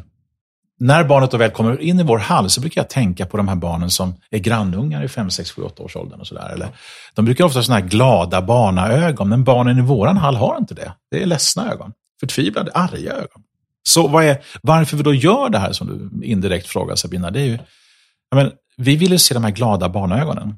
när 0.78 1.04
barnet 1.04 1.30
då 1.30 1.36
väl 1.36 1.50
kommer 1.50 1.80
in 1.80 2.00
i 2.00 2.02
vår 2.02 2.18
hall 2.18 2.50
så 2.50 2.60
brukar 2.60 2.80
jag 2.80 2.88
tänka 2.88 3.26
på 3.26 3.36
de 3.36 3.48
här 3.48 3.56
barnen 3.56 3.90
som 3.90 4.14
är 4.30 4.38
grannungar 4.38 5.04
i 5.04 5.08
5, 5.08 5.30
6, 5.30 5.50
7, 5.50 5.62
8 5.62 5.82
års 5.82 5.96
åldern 5.96 6.20
och 6.20 6.26
sådär. 6.26 6.50
Eller, 6.52 6.68
de 7.14 7.24
brukar 7.24 7.44
ofta 7.44 7.58
ha 7.58 7.64
sådana 7.64 7.80
här 7.80 7.88
glada 7.88 8.42
barnaögon, 8.42 9.28
men 9.28 9.44
barnen 9.44 9.78
i 9.78 9.80
våran 9.80 10.16
hall 10.16 10.36
har 10.36 10.56
inte 10.58 10.74
det. 10.74 10.92
Det 11.10 11.22
är 11.22 11.26
ledsna 11.26 11.72
ögon. 11.72 11.92
Förtvivlade, 12.20 12.72
arga 12.72 13.12
ögon. 13.12 13.42
Så 13.88 14.08
vad 14.08 14.24
är, 14.24 14.44
varför 14.62 14.96
vi 14.96 15.02
då 15.02 15.14
gör 15.14 15.48
det 15.48 15.58
här 15.58 15.72
som 15.72 15.86
du 15.86 16.26
indirekt 16.26 16.66
frågar 16.66 16.96
Sabina, 16.96 17.30
det 17.30 17.40
är 17.40 17.44
ju, 17.44 17.58
men, 18.34 18.52
vi 18.76 18.96
vill 18.96 19.12
ju 19.12 19.18
se 19.18 19.34
de 19.34 19.44
här 19.44 19.50
glada 19.50 19.88
barnaögonen 19.88 20.54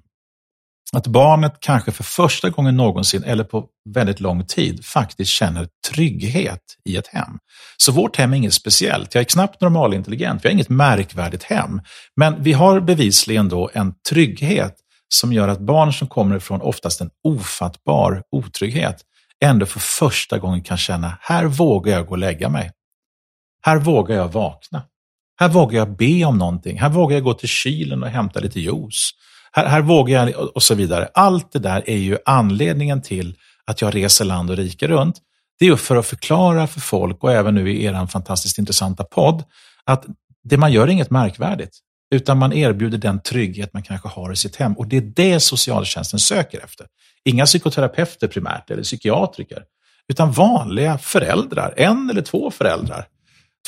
att 0.93 1.07
barnet 1.07 1.55
kanske 1.61 1.93
för 1.93 2.05
första 2.05 2.51
gången 2.51 2.77
någonsin 2.77 3.25
eller 3.25 3.45
på 3.45 3.67
väldigt 3.95 4.21
lång 4.21 4.47
tid 4.47 4.85
faktiskt 4.85 5.31
känner 5.31 5.69
trygghet 5.91 6.63
i 6.85 6.97
ett 6.97 7.07
hem. 7.07 7.39
Så 7.77 7.93
vårt 7.93 8.17
hem 8.17 8.33
är 8.33 8.37
inget 8.37 8.55
speciellt. 8.55 9.15
Jag 9.15 9.21
är 9.21 9.25
knappt 9.25 9.61
normalintelligent, 9.61 10.45
vi 10.45 10.49
har 10.49 10.53
inget 10.53 10.69
märkvärdigt 10.69 11.43
hem. 11.43 11.81
Men 12.17 12.43
vi 12.43 12.53
har 12.53 12.81
bevisligen 12.81 13.49
då 13.49 13.71
en 13.73 13.95
trygghet 14.11 14.75
som 15.15 15.33
gör 15.33 15.49
att 15.49 15.61
barn 15.61 15.93
som 15.93 16.09
kommer 16.09 16.37
ifrån 16.37 16.61
oftast 16.61 17.01
en 17.01 17.11
ofattbar 17.25 18.23
otrygghet 18.31 19.05
ändå 19.45 19.67
för 19.67 19.81
första 19.81 20.39
gången 20.39 20.63
kan 20.63 20.77
känna, 20.77 21.19
här 21.21 21.45
vågar 21.45 21.93
jag 21.93 22.07
gå 22.07 22.11
och 22.11 22.19
lägga 22.19 22.49
mig. 22.49 22.71
Här 23.63 23.79
vågar 23.79 24.17
jag 24.17 24.29
vakna. 24.29 24.83
Här 25.41 25.49
vågar 25.49 25.79
jag 25.79 25.97
be 25.97 26.25
om 26.25 26.39
någonting. 26.39 26.79
Här 26.79 26.89
vågar 26.89 27.17
jag 27.17 27.25
gå 27.25 27.35
till 27.35 27.49
kylen 27.49 28.03
och 28.03 28.09
hämta 28.09 28.41
lite 28.41 28.61
juice. 28.61 29.11
Här, 29.53 29.67
här 29.67 29.81
vågar 29.81 30.29
jag 30.29 30.57
och 30.57 30.63
så 30.63 30.75
vidare. 30.75 31.09
Allt 31.15 31.53
det 31.53 31.59
där 31.59 31.83
är 31.87 31.97
ju 31.97 32.19
anledningen 32.25 33.03
till 33.03 33.37
att 33.65 33.81
jag 33.81 33.95
reser 33.95 34.25
land 34.25 34.51
och 34.51 34.57
rike 34.57 34.87
runt. 34.87 35.17
Det 35.59 35.65
är 35.65 35.71
ju 35.71 35.77
för 35.77 35.97
att 35.97 36.07
förklara 36.07 36.67
för 36.67 36.81
folk 36.81 37.25
och 37.25 37.33
även 37.33 37.55
nu 37.55 37.73
i 37.73 37.85
er 37.85 38.07
fantastiskt 38.07 38.59
intressanta 38.59 39.05
podd 39.05 39.45
att 39.85 40.05
det 40.45 40.57
man 40.57 40.73
gör 40.73 40.83
är 40.83 40.91
inget 40.91 41.11
märkvärdigt, 41.11 41.79
utan 42.11 42.39
man 42.39 42.53
erbjuder 42.53 42.99
den 42.99 43.21
trygghet 43.21 43.73
man 43.73 43.83
kanske 43.83 44.09
har 44.09 44.33
i 44.33 44.37
sitt 44.37 44.57
hem. 44.57 44.73
Och 44.73 44.87
det 44.87 44.97
är 44.97 45.13
det 45.17 45.41
socialtjänsten 45.41 46.21
söker 46.21 46.65
efter. 46.65 46.87
Inga 47.25 47.47
psykoterapeuter 47.47 48.29
primärt 48.29 48.71
eller 48.71 48.83
psykiatriker, 48.83 49.63
utan 50.09 50.33
vanliga 50.33 50.99
föräldrar, 50.99 51.75
en 51.77 52.11
eller 52.11 52.23
två 52.23 52.51
föräldrar 52.51 53.07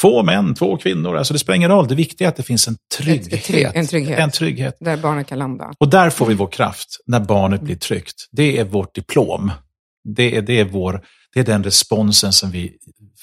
Två 0.00 0.22
män, 0.22 0.54
två 0.54 0.76
kvinnor, 0.76 1.16
alltså 1.16 1.32
det 1.32 1.38
spelar 1.38 1.56
ingen 1.56 1.70
roll. 1.70 1.88
Det 1.88 1.94
viktiga 1.94 2.28
är 2.28 2.30
att 2.30 2.36
det 2.36 2.42
finns 2.42 2.68
en 2.68 2.76
trygghet. 2.98 3.74
En, 3.74 3.86
trygghet. 3.86 4.18
en 4.18 4.30
trygghet. 4.30 4.76
Där 4.80 4.96
barnet 4.96 5.26
kan 5.26 5.38
landa. 5.38 5.72
Och 5.78 5.90
där 5.90 6.10
får 6.10 6.26
vi 6.26 6.34
vår 6.34 6.46
kraft, 6.46 6.88
när 7.06 7.20
barnet 7.20 7.60
blir 7.60 7.76
tryggt. 7.76 8.28
Det 8.30 8.58
är 8.58 8.64
vårt 8.64 8.94
diplom. 8.94 9.52
Det 10.04 10.36
är, 10.36 10.42
det 10.42 10.60
är, 10.60 10.64
vår, 10.64 11.04
det 11.34 11.40
är 11.40 11.44
den 11.44 11.64
responsen 11.64 12.32
som 12.32 12.50
vi 12.50 12.72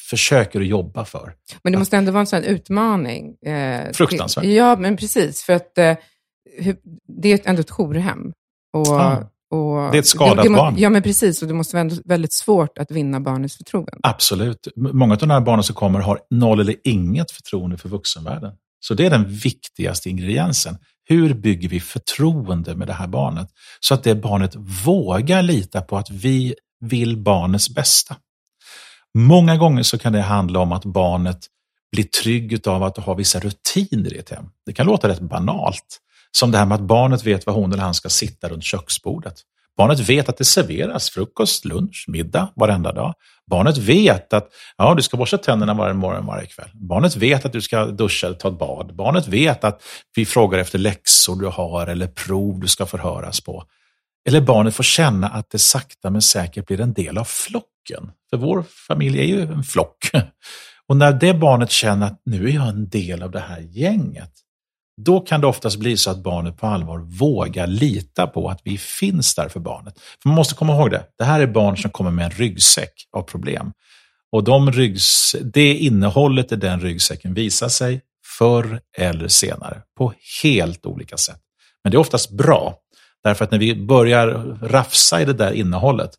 försöker 0.09 0.61
att 0.61 0.67
jobba 0.67 1.05
för. 1.05 1.33
Men 1.63 1.73
det 1.73 1.79
måste 1.79 1.97
ändå 1.97 2.11
vara 2.11 2.21
en 2.21 2.27
sån 2.27 2.43
utmaning. 2.43 3.35
Eh, 3.35 3.91
Fruktansvärt. 3.93 4.45
Ja, 4.45 4.75
men 4.75 4.97
precis. 4.97 5.43
För 5.43 5.53
att 5.53 5.77
eh, 5.77 5.95
det 7.21 7.31
är 7.31 7.49
ändå 7.49 7.61
ett 7.61 7.71
jourhem. 7.71 8.31
Och 8.73 8.87
ja. 8.87 9.29
Och 9.49 9.91
det 9.91 9.97
är 9.97 9.99
ett 9.99 10.07
skadat 10.07 10.37
det, 10.37 10.43
det, 10.43 10.55
barn. 10.55 10.75
Ja, 10.77 10.89
men 10.89 11.01
precis. 11.01 11.41
Och 11.41 11.47
det 11.47 11.53
måste 11.53 11.83
vara 11.83 11.89
väldigt 12.05 12.33
svårt 12.33 12.77
att 12.77 12.91
vinna 12.91 13.19
barnets 13.19 13.57
förtroende. 13.57 13.97
Absolut. 14.03 14.67
Många 14.75 15.13
av 15.13 15.19
de 15.19 15.29
här 15.29 15.41
barnen 15.41 15.63
som 15.63 15.75
kommer 15.75 15.99
har 15.99 16.19
noll 16.29 16.59
eller 16.59 16.75
inget 16.83 17.31
förtroende 17.31 17.77
för 17.77 17.89
vuxenvärlden. 17.89 18.53
Så 18.79 18.93
det 18.93 19.05
är 19.05 19.09
den 19.09 19.29
viktigaste 19.29 20.09
ingrediensen. 20.09 20.77
Hur 21.05 21.33
bygger 21.33 21.69
vi 21.69 21.79
förtroende 21.79 22.75
med 22.75 22.87
det 22.87 22.93
här 22.93 23.07
barnet? 23.07 23.49
Så 23.79 23.93
att 23.93 24.03
det 24.03 24.15
barnet 24.15 24.55
vågar 24.85 25.41
lita 25.41 25.81
på 25.81 25.97
att 25.97 26.09
vi 26.09 26.55
vill 26.79 27.17
barnets 27.17 27.75
bästa. 27.75 28.15
Många 29.17 29.57
gånger 29.57 29.83
så 29.83 29.97
kan 29.97 30.13
det 30.13 30.21
handla 30.21 30.59
om 30.59 30.71
att 30.71 30.85
barnet 30.85 31.39
blir 31.91 32.03
trygg 32.03 32.67
av 32.67 32.83
att 32.83 32.97
ha 32.97 33.13
vissa 33.13 33.39
rutiner 33.39 34.13
i 34.13 34.17
ett 34.17 34.29
hem. 34.29 34.45
Det 34.65 34.73
kan 34.73 34.85
låta 34.85 35.07
rätt 35.07 35.21
banalt. 35.21 35.99
Som 36.31 36.51
det 36.51 36.57
här 36.57 36.65
med 36.65 36.75
att 36.75 36.81
barnet 36.81 37.23
vet 37.23 37.45
var 37.45 37.53
hon 37.53 37.73
eller 37.73 37.83
han 37.83 37.93
ska 37.93 38.09
sitta 38.09 38.49
runt 38.49 38.63
köksbordet. 38.63 39.35
Barnet 39.77 39.99
vet 39.99 40.29
att 40.29 40.37
det 40.37 40.45
serveras 40.45 41.09
frukost, 41.09 41.65
lunch, 41.65 42.05
middag 42.07 42.49
varenda 42.55 42.93
dag. 42.93 43.13
Barnet 43.49 43.77
vet 43.77 44.33
att 44.33 44.49
ja, 44.77 44.93
du 44.95 45.01
ska 45.01 45.17
borsta 45.17 45.37
tänderna 45.37 45.73
varje 45.73 45.93
morgon, 45.93 46.25
varje 46.25 46.47
kväll. 46.47 46.69
Barnet 46.73 47.15
vet 47.15 47.45
att 47.45 47.53
du 47.53 47.61
ska 47.61 47.85
duscha 47.85 48.27
eller 48.27 48.37
ta 48.37 48.47
ett 48.47 48.59
bad. 48.59 48.95
Barnet 48.95 49.27
vet 49.27 49.63
att 49.63 49.81
vi 50.15 50.25
frågar 50.25 50.59
efter 50.59 50.79
läxor 50.79 51.35
du 51.35 51.47
har 51.47 51.87
eller 51.87 52.07
prov 52.07 52.59
du 52.59 52.67
ska 52.67 52.85
förhöras 52.85 53.41
på. 53.41 53.63
Eller 54.27 54.41
barnet 54.41 54.75
får 54.75 54.83
känna 54.83 55.29
att 55.29 55.49
det 55.49 55.59
sakta 55.59 56.09
men 56.09 56.21
säkert 56.21 56.67
blir 56.67 56.81
en 56.81 56.93
del 56.93 57.17
av 57.17 57.23
flocken. 57.23 58.11
För 58.29 58.37
vår 58.37 58.63
familj 58.87 59.19
är 59.19 59.25
ju 59.25 59.41
en 59.41 59.63
flock. 59.63 60.09
Och 60.87 60.97
när 60.97 61.13
det 61.13 61.33
barnet 61.33 61.71
känner 61.71 62.07
att 62.07 62.21
nu 62.25 62.49
är 62.49 62.53
jag 62.53 62.67
en 62.67 62.89
del 62.89 63.23
av 63.23 63.31
det 63.31 63.39
här 63.39 63.59
gänget, 63.59 64.31
då 65.01 65.19
kan 65.19 65.41
det 65.41 65.47
oftast 65.47 65.79
bli 65.79 65.97
så 65.97 66.11
att 66.11 66.23
barnet 66.23 66.57
på 66.57 66.67
allvar 66.67 66.99
vågar 66.99 67.67
lita 67.67 68.27
på 68.27 68.49
att 68.49 68.61
vi 68.63 68.77
finns 68.77 69.35
där 69.35 69.49
för 69.49 69.59
barnet. 69.59 69.99
För 70.21 70.29
man 70.29 70.35
måste 70.35 70.55
komma 70.55 70.73
ihåg 70.73 70.91
det, 70.91 71.03
det 71.17 71.23
här 71.23 71.39
är 71.39 71.47
barn 71.47 71.77
som 71.77 71.91
kommer 71.91 72.11
med 72.11 72.25
en 72.25 72.31
ryggsäck 72.31 72.93
av 73.11 73.21
problem. 73.21 73.71
Och 74.31 74.43
de 74.43 74.71
ryggs, 74.71 75.35
det 75.53 75.73
innehållet 75.73 76.51
i 76.51 76.55
den 76.55 76.81
ryggsäcken 76.81 77.33
visar 77.33 77.69
sig 77.69 78.01
förr 78.37 78.81
eller 78.97 79.27
senare 79.27 79.81
på 79.97 80.13
helt 80.43 80.85
olika 80.85 81.17
sätt. 81.17 81.39
Men 81.83 81.91
det 81.91 81.95
är 81.95 81.99
oftast 81.99 82.31
bra, 82.31 82.77
därför 83.23 83.45
att 83.45 83.51
när 83.51 83.59
vi 83.59 83.75
börjar 83.75 84.27
rafsa 84.61 85.21
i 85.21 85.25
det 85.25 85.33
där 85.33 85.51
innehållet, 85.51 86.11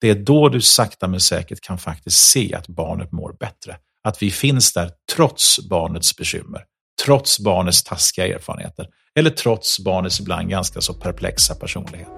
det 0.00 0.10
är 0.10 0.14
då 0.14 0.48
du 0.48 0.60
sakta 0.60 1.08
men 1.08 1.20
säkert 1.20 1.60
kan 1.60 1.78
faktiskt 1.78 2.18
se 2.18 2.54
att 2.54 2.68
barnet 2.68 3.12
mår 3.12 3.32
bättre. 3.40 3.76
Att 4.04 4.22
vi 4.22 4.30
finns 4.30 4.72
där 4.72 4.90
trots 5.16 5.68
barnets 5.68 6.16
bekymmer 6.16 6.64
trots 7.04 7.38
barnets 7.38 7.82
taskiga 7.82 8.26
erfarenheter 8.26 8.86
eller 9.18 9.30
trots 9.30 9.78
barnets 9.78 10.20
ibland 10.20 10.50
ganska 10.50 10.80
så 10.80 10.94
perplexa 10.94 11.54
personlighet. 11.54 12.08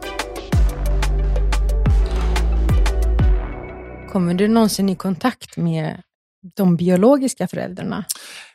Kommer 4.13 4.35
du 4.35 4.49
någonsin 4.49 4.89
i 4.89 4.97
kontakt 4.97 5.57
med 5.57 6.03
de 6.57 6.77
biologiska 6.77 7.49
föräldrarna? 7.49 8.05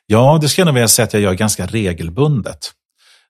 Ja, 0.05 0.37
det 0.41 0.49
ska 0.49 0.61
jag 0.61 0.65
nog 0.65 0.75
vilja 0.75 0.87
säga 0.87 1.03
att 1.03 1.13
jag 1.13 1.21
gör 1.21 1.33
ganska 1.33 1.65
regelbundet. 1.65 2.71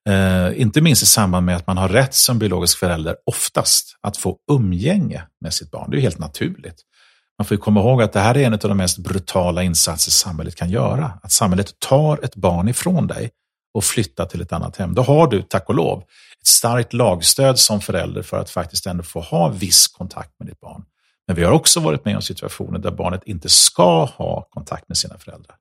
Eh, 0.09 0.61
inte 0.61 0.81
minst 0.81 1.03
i 1.03 1.05
samband 1.05 1.45
med 1.45 1.55
att 1.55 1.67
man 1.67 1.77
har 1.77 1.89
rätt 1.89 2.13
som 2.13 2.39
biologisk 2.39 2.77
förälder 2.77 3.15
oftast 3.25 3.97
att 4.01 4.17
få 4.17 4.37
umgänge 4.51 5.23
med 5.41 5.53
sitt 5.53 5.71
barn. 5.71 5.91
Det 5.91 5.97
är 5.97 6.01
helt 6.01 6.19
naturligt. 6.19 6.75
Man 7.37 7.45
får 7.45 7.57
komma 7.57 7.79
ihåg 7.79 8.01
att 8.01 8.13
det 8.13 8.19
här 8.19 8.37
är 8.37 8.43
en 8.45 8.53
av 8.53 8.59
de 8.59 8.77
mest 8.77 8.97
brutala 8.97 9.63
insatser 9.63 10.11
samhället 10.11 10.55
kan 10.55 10.69
göra. 10.69 11.19
Att 11.23 11.31
samhället 11.31 11.79
tar 11.79 12.23
ett 12.23 12.35
barn 12.35 12.67
ifrån 12.67 13.07
dig 13.07 13.31
och 13.73 13.83
flyttar 13.83 14.25
till 14.25 14.41
ett 14.41 14.53
annat 14.53 14.77
hem. 14.77 14.93
Då 14.93 15.01
har 15.01 15.27
du, 15.27 15.41
tack 15.41 15.69
och 15.69 15.75
lov, 15.75 16.03
ett 16.41 16.47
starkt 16.47 16.93
lagstöd 16.93 17.59
som 17.59 17.81
förälder 17.81 18.21
för 18.21 18.39
att 18.39 18.49
faktiskt 18.49 18.85
ändå 18.85 19.03
få 19.03 19.19
ha 19.19 19.49
viss 19.49 19.87
kontakt 19.87 20.39
med 20.39 20.47
ditt 20.47 20.59
barn. 20.59 20.83
Men 21.27 21.35
vi 21.35 21.43
har 21.43 21.51
också 21.51 21.79
varit 21.79 22.05
med 22.05 22.15
om 22.15 22.21
situationer 22.21 22.79
där 22.79 22.91
barnet 22.91 23.23
inte 23.25 23.49
ska 23.49 24.05
ha 24.05 24.47
kontakt 24.49 24.89
med 24.89 24.97
sina 24.97 25.17
föräldrar. 25.17 25.55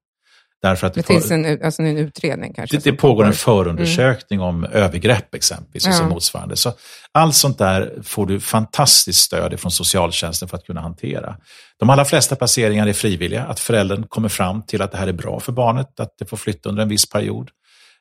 Därför 0.63 0.87
att 0.87 0.95
det, 0.95 1.01
det 1.01 1.07
finns 1.07 1.31
en, 1.31 1.63
alltså 1.65 1.83
en 1.83 1.99
utredning 1.99 2.53
kanske? 2.53 2.77
Det, 2.77 2.85
det 2.85 2.93
pågår 2.93 3.25
en 3.25 3.33
förundersökning 3.33 4.41
mm. 4.41 4.49
om 4.49 4.65
övergrepp 4.65 5.35
exempelvis. 5.35 5.87
Och 5.87 5.95
så 5.95 6.05
motsvarande. 6.05 6.57
Så 6.57 6.73
allt 7.13 7.35
sånt 7.35 7.59
där 7.59 7.99
får 8.03 8.27
du 8.27 8.41
fantastiskt 8.41 9.21
stöd 9.21 9.61
från 9.61 9.71
socialtjänsten 9.71 10.49
för 10.49 10.57
att 10.57 10.65
kunna 10.65 10.81
hantera. 10.81 11.37
De 11.79 11.91
allra 11.91 12.05
flesta 12.05 12.37
placeringar 12.37 12.87
är 12.87 12.93
frivilliga, 12.93 13.45
att 13.45 13.61
föräldern 13.61 14.07
kommer 14.09 14.29
fram 14.29 14.63
till 14.63 14.83
att 14.83 14.93
det 14.93 14.99
här 14.99 15.07
är 15.07 15.13
bra 15.13 15.41
för 15.41 15.53
barnet, 15.53 16.01
att 16.01 16.15
det 16.19 16.25
får 16.25 16.37
flytta 16.37 16.69
under 16.69 16.83
en 16.83 16.89
viss 16.89 17.11
period. 17.11 17.51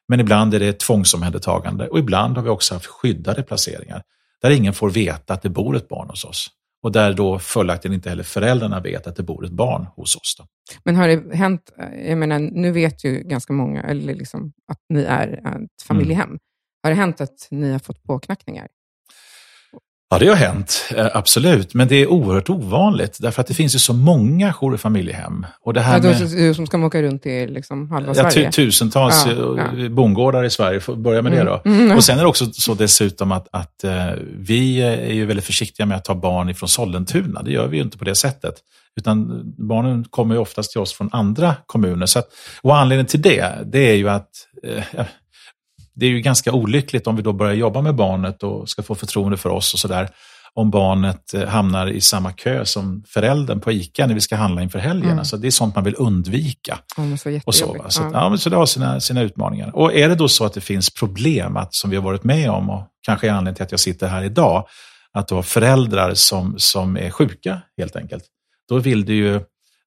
Men 0.08 0.20
ibland 0.20 0.54
är 0.54 0.60
det 0.60 0.80
tvångsomhändertagande 0.80 1.88
och 1.88 2.00
ibland 2.00 2.38
har 2.38 2.44
vi 2.44 2.50
också 2.50 2.74
haft 2.74 2.86
skyddade 2.86 3.44
placeringar 3.44 4.02
där 4.42 4.50
ingen 4.50 4.74
får 4.74 4.90
veta 4.90 5.34
att 5.34 5.42
det 5.42 5.50
bor 5.50 5.76
ett 5.76 5.90
barn 5.90 6.10
hos 6.10 6.26
oss. 6.26 6.48
Och 6.86 6.92
där 6.92 7.14
då 7.14 7.40
följaktligen 7.40 7.96
inte 7.96 8.10
heller 8.10 8.24
föräldrarna 8.24 8.80
vet 8.80 9.08
att 9.08 9.16
det 9.16 9.24
bor 9.24 9.46
ett 9.46 9.52
barn 9.52 9.88
hos 9.96 10.16
oss. 10.16 10.36
Då. 10.38 10.46
Men 10.84 10.96
har 10.96 11.08
det 11.08 11.36
hänt, 11.36 11.72
jag 12.06 12.18
menar, 12.18 12.40
nu 12.40 12.72
vet 12.72 13.04
ju 13.04 13.24
ganska 13.24 13.54
många 13.54 13.84
eller 13.84 14.16
liksom, 14.16 14.54
att 14.72 14.80
ni 14.90 15.02
är 15.02 15.28
ett 15.28 15.82
familjehem. 15.88 16.30
Mm. 16.30 16.40
Har 16.84 16.90
det 16.90 16.96
hänt 16.96 17.22
att 17.22 17.48
ni 17.52 17.72
har 17.72 17.80
fått 17.80 18.04
påknackningar? 18.04 18.68
Ja, 20.16 20.20
det 20.20 20.28
har 20.28 20.36
hänt, 20.36 20.86
eh, 20.96 21.08
absolut. 21.14 21.74
Men 21.74 21.88
det 21.88 21.96
är 21.96 22.08
oerhört 22.08 22.50
ovanligt, 22.50 23.18
därför 23.20 23.42
att 23.42 23.48
det 23.48 23.54
finns 23.54 23.76
ju 23.76 23.80
så 23.80 23.94
många 23.94 24.54
jour 24.54 24.74
och 24.74 24.80
familjehem. 24.80 25.46
Och 25.62 25.74
det 25.74 25.82
här 25.82 26.02
ja, 26.04 26.04
med, 26.04 26.30
du 26.30 26.54
som 26.54 26.68
ska 26.68 26.86
åka 26.86 27.02
runt 27.02 27.26
i 27.26 27.48
liksom 27.48 27.92
halva 27.92 28.14
ja, 28.16 28.32
Sverige? 28.32 28.52
Tusentals 28.52 29.26
ja, 29.28 29.58
ja. 29.78 29.90
bondgårdar 29.90 30.44
i 30.44 30.50
Sverige, 30.50 30.80
får 30.80 30.96
börja 30.96 31.22
med 31.22 31.34
mm. 31.34 31.46
det 31.46 31.52
då. 31.52 31.70
Mm, 31.70 31.98
och 31.98 32.04
sen 32.04 32.18
är 32.18 32.22
det 32.22 32.28
också 32.28 32.46
så 32.54 32.74
dessutom 32.74 33.32
att, 33.32 33.48
att 33.52 33.84
uh, 33.86 33.92
vi 34.38 34.82
är 34.82 35.14
ju 35.14 35.26
väldigt 35.26 35.46
försiktiga 35.46 35.86
med 35.86 35.98
att 35.98 36.06
ta 36.06 36.16
barn 36.16 36.50
ifrån 36.50 36.70
Sollentuna. 36.70 37.42
Det 37.42 37.52
gör 37.52 37.68
vi 37.68 37.78
ju 37.78 37.84
inte 37.84 37.98
på 37.98 38.06
det 38.06 38.16
sättet. 38.16 38.56
Utan 38.96 39.42
barnen 39.58 40.04
kommer 40.10 40.36
ju 40.36 40.42
oftast 40.42 40.72
till 40.72 40.82
oss 40.82 40.94
från 40.94 41.10
andra 41.12 41.56
kommuner. 41.66 42.06
Så 42.06 42.20
att, 42.20 42.28
och 42.62 42.78
anledningen 42.78 43.06
till 43.06 43.22
det, 43.22 43.52
det 43.66 43.80
är 43.80 43.96
ju 43.96 44.10
att 44.10 44.30
uh, 44.68 45.06
det 45.96 46.06
är 46.06 46.10
ju 46.10 46.22
ganska 46.22 46.52
olyckligt 46.52 47.08
om 47.08 47.16
vi 47.16 47.22
då 47.22 47.34
börjar 47.34 47.54
jobba 47.54 47.82
med 47.82 47.96
barnet 47.96 48.44
och 48.44 48.70
ska 48.70 48.84
få 48.84 48.96
förtroende 48.96 49.38
för 49.38 49.50
oss 49.50 49.74
och 49.74 49.80
sådär. 49.80 50.10
Om 50.54 50.72
barnet 50.72 51.34
eh, 51.34 51.48
hamnar 51.48 51.88
i 51.88 52.02
samma 52.02 52.32
kö 52.32 52.66
som 52.66 53.04
föräldern 53.08 53.60
på 53.60 53.72
ICA 53.72 54.08
när 54.08 54.14
vi 54.14 54.22
ska 54.22 54.36
handla 54.36 54.62
inför 54.62 54.80
helgen. 54.80 55.06
Mm. 55.06 55.20
Alltså 55.20 55.38
det 55.38 55.48
är 55.48 55.52
sånt 55.52 55.76
man 55.76 55.84
vill 55.84 55.96
undvika. 55.98 56.80
Mm, 56.98 57.18
så 57.18 57.40
och 57.46 57.56
så, 57.56 57.86
så, 57.90 58.02
ja. 58.02 58.10
ja. 58.32 58.38
så 58.38 58.50
det 58.50 58.56
har 58.56 58.66
sina, 58.66 59.00
sina 59.00 59.22
utmaningar. 59.22 59.76
Och 59.76 59.94
är 59.94 60.10
det 60.10 60.16
då 60.16 60.28
så 60.28 60.46
att 60.46 60.54
det 60.54 60.62
finns 60.62 60.90
problem 60.90 61.58
att, 61.58 61.74
som 61.74 61.90
vi 61.90 61.96
har 61.96 62.04
varit 62.04 62.24
med 62.24 62.50
om 62.50 62.70
och 62.70 62.88
kanske 63.06 63.28
är 63.28 63.32
anledningen 63.32 63.56
till 63.56 63.64
att 63.64 63.72
jag 63.72 63.80
sitter 63.80 64.08
här 64.08 64.24
idag, 64.24 64.68
att 65.14 65.28
du 65.28 65.36
har 65.36 65.44
föräldrar 65.44 66.14
som, 66.14 66.56
som 66.58 66.98
är 66.98 67.10
sjuka 67.10 67.62
helt 67.78 67.96
enkelt. 67.96 68.24
Då 68.70 68.80
vill 68.80 69.06
du 69.06 69.16
ju 69.16 69.42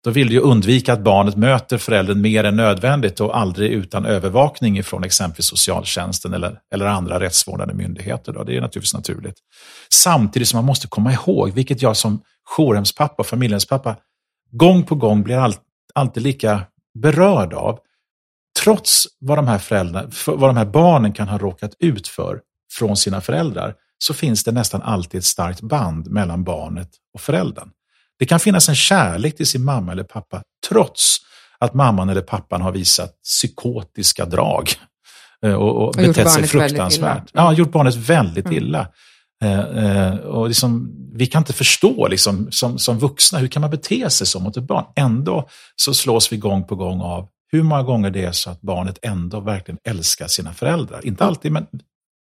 då 0.04 0.10
vill 0.10 0.28
du 0.28 0.40
undvika 0.40 0.92
att 0.92 1.00
barnet 1.00 1.36
möter 1.36 1.78
föräldern 1.78 2.20
mer 2.20 2.44
än 2.44 2.56
nödvändigt 2.56 3.20
och 3.20 3.38
aldrig 3.38 3.72
utan 3.72 4.06
övervakning 4.06 4.84
från 4.84 5.04
exempelvis 5.04 5.46
socialtjänsten 5.46 6.34
eller, 6.34 6.58
eller 6.74 6.86
andra 6.86 7.20
rättsvårdande 7.20 7.74
myndigheter. 7.74 8.32
Då. 8.32 8.44
Det 8.44 8.56
är 8.56 8.60
naturligtvis 8.60 8.94
naturligt. 8.94 9.36
Samtidigt 9.92 10.48
som 10.48 10.56
man 10.56 10.64
måste 10.64 10.88
komma 10.88 11.12
ihåg, 11.12 11.50
vilket 11.50 11.82
jag 11.82 11.96
som 11.96 12.20
jourhemspappa 12.56 13.14
och 13.22 13.26
familjehemspappa 13.26 13.96
gång 14.50 14.84
på 14.84 14.94
gång 14.94 15.22
blir 15.22 15.36
all, 15.36 15.54
alltid 15.94 16.22
lika 16.22 16.62
berörd 16.94 17.54
av. 17.54 17.78
Trots 18.64 19.06
vad 19.20 19.38
de, 19.38 19.46
här 19.46 19.58
föräldrarna, 19.58 20.10
vad 20.26 20.50
de 20.50 20.56
här 20.56 20.64
barnen 20.64 21.12
kan 21.12 21.28
ha 21.28 21.38
råkat 21.38 21.74
ut 21.78 22.08
för 22.08 22.40
från 22.72 22.96
sina 22.96 23.20
föräldrar, 23.20 23.74
så 23.98 24.14
finns 24.14 24.44
det 24.44 24.52
nästan 24.52 24.82
alltid 24.82 25.18
ett 25.18 25.24
starkt 25.24 25.60
band 25.60 26.10
mellan 26.10 26.44
barnet 26.44 26.90
och 27.14 27.20
föräldern. 27.20 27.70
Det 28.18 28.26
kan 28.26 28.40
finnas 28.40 28.68
en 28.68 28.74
kärlek 28.74 29.36
till 29.36 29.46
sin 29.46 29.64
mamma 29.64 29.92
eller 29.92 30.04
pappa 30.04 30.42
trots 30.68 31.16
att 31.58 31.74
mamman 31.74 32.08
eller 32.08 32.20
pappan 32.20 32.62
har 32.62 32.72
visat 32.72 33.22
psykotiska 33.22 34.24
drag 34.24 34.70
eh, 35.44 35.52
och, 35.52 35.76
och, 35.76 35.88
och 35.88 35.94
betett 35.94 36.30
sig 36.30 36.46
fruktansvärt. 36.46 37.30
Ja, 37.32 37.52
gjort 37.52 37.72
barnet 37.72 37.94
väldigt 37.94 38.46
mm. 38.46 38.56
illa. 38.56 38.88
Eh, 39.42 39.60
eh, 39.60 40.16
och 40.16 40.48
liksom, 40.48 40.94
vi 41.14 41.26
kan 41.26 41.40
inte 41.40 41.52
förstå 41.52 42.08
liksom, 42.08 42.48
som, 42.50 42.78
som 42.78 42.98
vuxna, 42.98 43.38
hur 43.38 43.48
kan 43.48 43.60
man 43.60 43.70
bete 43.70 44.10
sig 44.10 44.26
så 44.26 44.40
mot 44.40 44.56
ett 44.56 44.64
barn? 44.64 44.84
Ändå 44.96 45.48
så 45.76 45.94
slås 45.94 46.32
vi 46.32 46.36
gång 46.36 46.66
på 46.66 46.74
gång 46.74 47.00
av 47.00 47.28
hur 47.52 47.62
många 47.62 47.82
gånger 47.82 48.10
det 48.10 48.24
är 48.24 48.32
så 48.32 48.50
att 48.50 48.60
barnet 48.60 48.98
ändå 49.02 49.40
verkligen 49.40 49.78
älskar 49.84 50.26
sina 50.26 50.52
föräldrar. 50.52 51.06
Inte 51.06 51.24
alltid, 51.24 51.52
men 51.52 51.66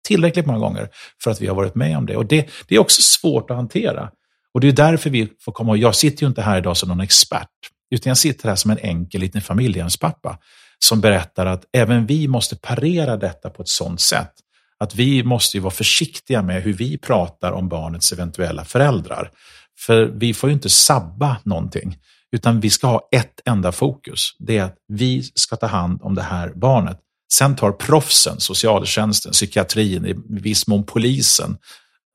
tillräckligt 0.07 0.45
många 0.45 0.59
gånger 0.59 0.89
för 1.23 1.31
att 1.31 1.41
vi 1.41 1.47
har 1.47 1.55
varit 1.55 1.75
med 1.75 1.97
om 1.97 2.05
det. 2.05 2.15
Och 2.15 2.25
det, 2.25 2.49
det 2.67 2.75
är 2.75 2.79
också 2.79 3.01
svårt 3.01 3.51
att 3.51 3.57
hantera. 3.57 4.09
Och 4.55 4.61
det 4.61 4.67
är 4.67 4.71
därför 4.71 5.09
vi 5.09 5.29
får 5.41 5.51
komma 5.51 5.71
och 5.71 5.77
jag 5.77 5.95
sitter 5.95 6.23
ju 6.23 6.27
inte 6.27 6.41
här 6.41 6.57
idag 6.57 6.77
som 6.77 6.89
någon 6.89 6.99
expert, 6.99 7.49
utan 7.91 8.09
jag 8.09 8.17
sitter 8.17 8.49
här 8.49 8.55
som 8.55 8.71
en 8.71 8.77
enkel 8.77 9.21
liten 9.21 9.41
familjehemspappa 9.41 10.37
som 10.79 11.01
berättar 11.01 11.45
att 11.45 11.63
även 11.73 12.05
vi 12.05 12.27
måste 12.27 12.55
parera 12.55 13.17
detta 13.17 13.49
på 13.49 13.61
ett 13.61 13.67
sådant 13.67 14.01
sätt 14.01 14.31
att 14.79 14.95
vi 14.95 15.23
måste 15.23 15.57
ju 15.57 15.61
vara 15.61 15.73
försiktiga 15.73 16.41
med 16.41 16.63
hur 16.63 16.73
vi 16.73 16.97
pratar 16.97 17.51
om 17.51 17.69
barnets 17.69 18.11
eventuella 18.11 18.65
föräldrar. 18.65 19.31
För 19.79 20.05
vi 20.05 20.33
får 20.33 20.49
ju 20.49 20.53
inte 20.53 20.69
sabba 20.69 21.37
någonting, 21.43 21.97
utan 22.31 22.59
vi 22.59 22.69
ska 22.69 22.87
ha 22.87 23.09
ett 23.11 23.39
enda 23.45 23.71
fokus. 23.71 24.29
Det 24.39 24.57
är 24.57 24.63
att 24.63 24.77
vi 24.87 25.23
ska 25.35 25.55
ta 25.55 25.67
hand 25.67 25.99
om 26.01 26.15
det 26.15 26.21
här 26.21 26.53
barnet. 26.55 26.99
Sen 27.33 27.55
tar 27.55 27.71
proffsen, 27.71 28.39
socialtjänsten, 28.39 29.31
psykiatrin, 29.31 30.05
i 30.05 30.15
viss 30.27 30.67
mån 30.67 30.83
polisen, 30.83 31.57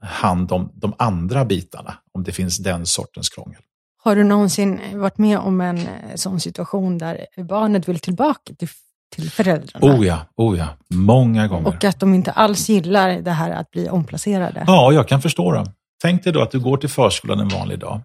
hand 0.00 0.52
om 0.52 0.73
de 0.75 0.95
andra 0.99 1.45
bitarna, 1.45 1.95
om 2.12 2.25
det 2.25 2.33
finns 2.33 2.59
den 2.59 2.87
sortens 2.87 3.28
krångel. 3.28 3.61
Har 4.02 4.16
du 4.16 4.25
någonsin 4.25 4.80
varit 4.95 5.19
med 5.19 5.38
om 5.38 5.61
en 5.61 5.78
eh, 5.78 5.85
sån 6.14 6.40
situation 6.40 6.99
där 6.99 7.26
barnet 7.37 7.88
vill 7.88 7.99
tillbaka 7.99 8.54
till, 8.59 8.69
till 9.16 9.30
föräldrarna? 9.30 9.95
Oh 9.95 10.07
ja, 10.07 10.26
oh 10.37 10.59
ja, 10.59 10.69
många 10.95 11.49
gånger. 11.49 11.69
Och 11.69 11.85
att 11.85 12.00
de 12.00 12.14
inte 12.14 12.30
alls 12.30 12.69
gillar 12.69 13.11
det 13.11 13.30
här 13.30 13.50
att 13.50 13.71
bli 13.71 13.88
omplacerade? 13.88 14.64
Ja, 14.66 14.92
jag 14.92 15.09
kan 15.09 15.23
förstå 15.23 15.52
dem. 15.52 15.66
Tänk 16.02 16.25
dig 16.25 16.33
då 16.33 16.42
att 16.42 16.50
du 16.50 16.61
går 16.61 16.76
till 16.76 16.88
förskolan 16.88 17.40
en 17.40 17.49
vanlig 17.49 17.78
dag. 17.78 18.00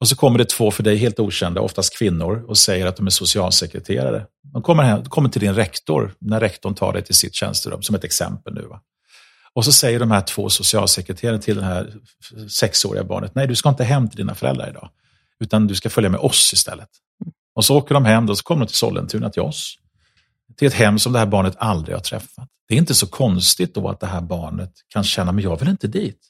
Och 0.00 0.08
så 0.08 0.16
kommer 0.16 0.38
det 0.38 0.44
två 0.44 0.70
för 0.70 0.82
dig 0.82 0.96
helt 0.96 1.20
okända, 1.20 1.60
oftast 1.60 1.98
kvinnor, 1.98 2.44
och 2.48 2.58
säger 2.58 2.86
att 2.86 2.96
de 2.96 3.06
är 3.06 3.10
socialsekreterare. 3.10 4.26
De 4.52 4.62
kommer, 4.62 4.82
hem, 4.82 5.04
kommer 5.04 5.28
till 5.28 5.40
din 5.40 5.54
rektor, 5.54 6.14
när 6.18 6.40
rektorn 6.40 6.74
tar 6.74 6.92
dig 6.92 7.02
till 7.02 7.14
sitt 7.14 7.34
tjänsterum, 7.34 7.82
som 7.82 7.94
ett 7.94 8.04
exempel 8.04 8.54
nu. 8.54 8.62
Va? 8.62 8.80
Och 9.56 9.64
så 9.64 9.72
säger 9.72 10.00
de 10.00 10.10
här 10.10 10.20
två 10.20 10.50
socialsekreterarna 10.50 11.38
till 11.38 11.56
det 11.56 11.64
här 11.64 11.94
sexåriga 12.48 13.04
barnet, 13.04 13.34
nej 13.34 13.46
du 13.46 13.56
ska 13.56 13.68
inte 13.68 13.84
hem 13.84 14.08
till 14.08 14.16
dina 14.16 14.34
föräldrar 14.34 14.68
idag, 14.70 14.90
utan 15.40 15.66
du 15.66 15.74
ska 15.74 15.90
följa 15.90 16.10
med 16.10 16.20
oss 16.20 16.52
istället. 16.52 16.88
Och 17.54 17.64
så 17.64 17.76
åker 17.76 17.94
de 17.94 18.04
hem, 18.04 18.28
och 18.28 18.38
så 18.38 18.44
kommer 18.44 18.60
de 18.60 18.66
till 18.66 18.76
Sollentuna 18.76 19.30
till 19.30 19.42
oss. 19.42 19.78
Till 20.56 20.68
ett 20.68 20.74
hem 20.74 20.98
som 20.98 21.12
det 21.12 21.18
här 21.18 21.26
barnet 21.26 21.54
aldrig 21.58 21.96
har 21.96 22.00
träffat. 22.00 22.48
Det 22.68 22.74
är 22.74 22.78
inte 22.78 22.94
så 22.94 23.06
konstigt 23.06 23.74
då 23.74 23.88
att 23.88 24.00
det 24.00 24.06
här 24.06 24.20
barnet 24.20 24.72
kan 24.88 25.04
känna, 25.04 25.32
men 25.32 25.44
jag 25.44 25.58
vill 25.60 25.68
inte 25.68 25.88
dit. 25.88 26.20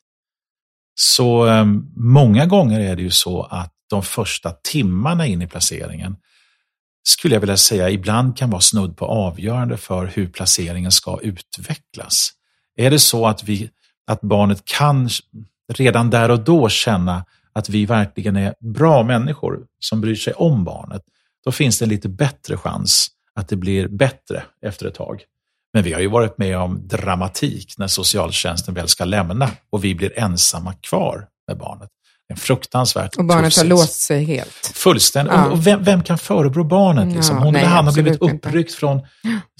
Så 0.94 1.46
eh, 1.46 1.64
många 1.96 2.46
gånger 2.46 2.80
är 2.80 2.96
det 2.96 3.02
ju 3.02 3.10
så 3.10 3.42
att 3.42 3.72
de 3.90 4.02
första 4.02 4.50
timmarna 4.50 5.26
in 5.26 5.42
i 5.42 5.46
placeringen 5.46 6.16
skulle 7.06 7.34
jag 7.34 7.40
vilja 7.40 7.56
säga 7.56 7.90
ibland 7.90 8.36
kan 8.36 8.50
vara 8.50 8.60
snudd 8.60 8.96
på 8.96 9.06
avgörande 9.06 9.76
för 9.76 10.06
hur 10.06 10.28
placeringen 10.28 10.92
ska 10.92 11.20
utvecklas. 11.22 12.35
Är 12.76 12.90
det 12.90 12.98
så 12.98 13.26
att, 13.26 13.44
vi, 13.44 13.70
att 14.06 14.20
barnet 14.20 14.64
kan 14.64 15.08
redan 15.74 16.10
där 16.10 16.30
och 16.30 16.40
då 16.40 16.68
känna 16.68 17.24
att 17.52 17.68
vi 17.68 17.86
verkligen 17.86 18.36
är 18.36 18.54
bra 18.60 19.02
människor 19.02 19.66
som 19.78 20.00
bryr 20.00 20.14
sig 20.14 20.32
om 20.32 20.64
barnet, 20.64 21.02
då 21.44 21.52
finns 21.52 21.78
det 21.78 21.84
en 21.84 21.88
lite 21.88 22.08
bättre 22.08 22.56
chans 22.56 23.08
att 23.34 23.48
det 23.48 23.56
blir 23.56 23.88
bättre 23.88 24.42
efter 24.62 24.86
ett 24.86 24.94
tag. 24.94 25.24
Men 25.72 25.82
vi 25.82 25.92
har 25.92 26.00
ju 26.00 26.06
varit 26.06 26.38
med 26.38 26.58
om 26.58 26.88
dramatik 26.88 27.74
när 27.78 27.86
socialtjänsten 27.86 28.74
väl 28.74 28.88
ska 28.88 29.04
lämna 29.04 29.50
och 29.70 29.84
vi 29.84 29.94
blir 29.94 30.18
ensamma 30.18 30.74
kvar 30.74 31.28
med 31.48 31.58
barnet. 31.58 31.90
En 32.28 32.36
fruktansvärt 32.36 33.16
Och 33.16 33.24
barnet 33.24 33.56
har 33.56 33.64
låst 33.64 34.00
sig 34.00 34.24
helt. 34.24 34.72
Fullständigt. 34.74 35.34
Ja. 35.34 35.46
Och 35.46 35.66
vem, 35.66 35.84
vem, 35.84 36.02
kan 36.02 36.18
förebrå 36.18 36.64
barnet? 36.64 37.14
Liksom? 37.14 37.36
Hon 37.36 37.52
nej, 37.52 37.62
eller 37.62 37.72
han 37.72 37.84
har 37.84 37.92
blivit 37.92 38.22
uppryckt 38.22 38.68
inte. 38.68 38.72
från 38.72 39.00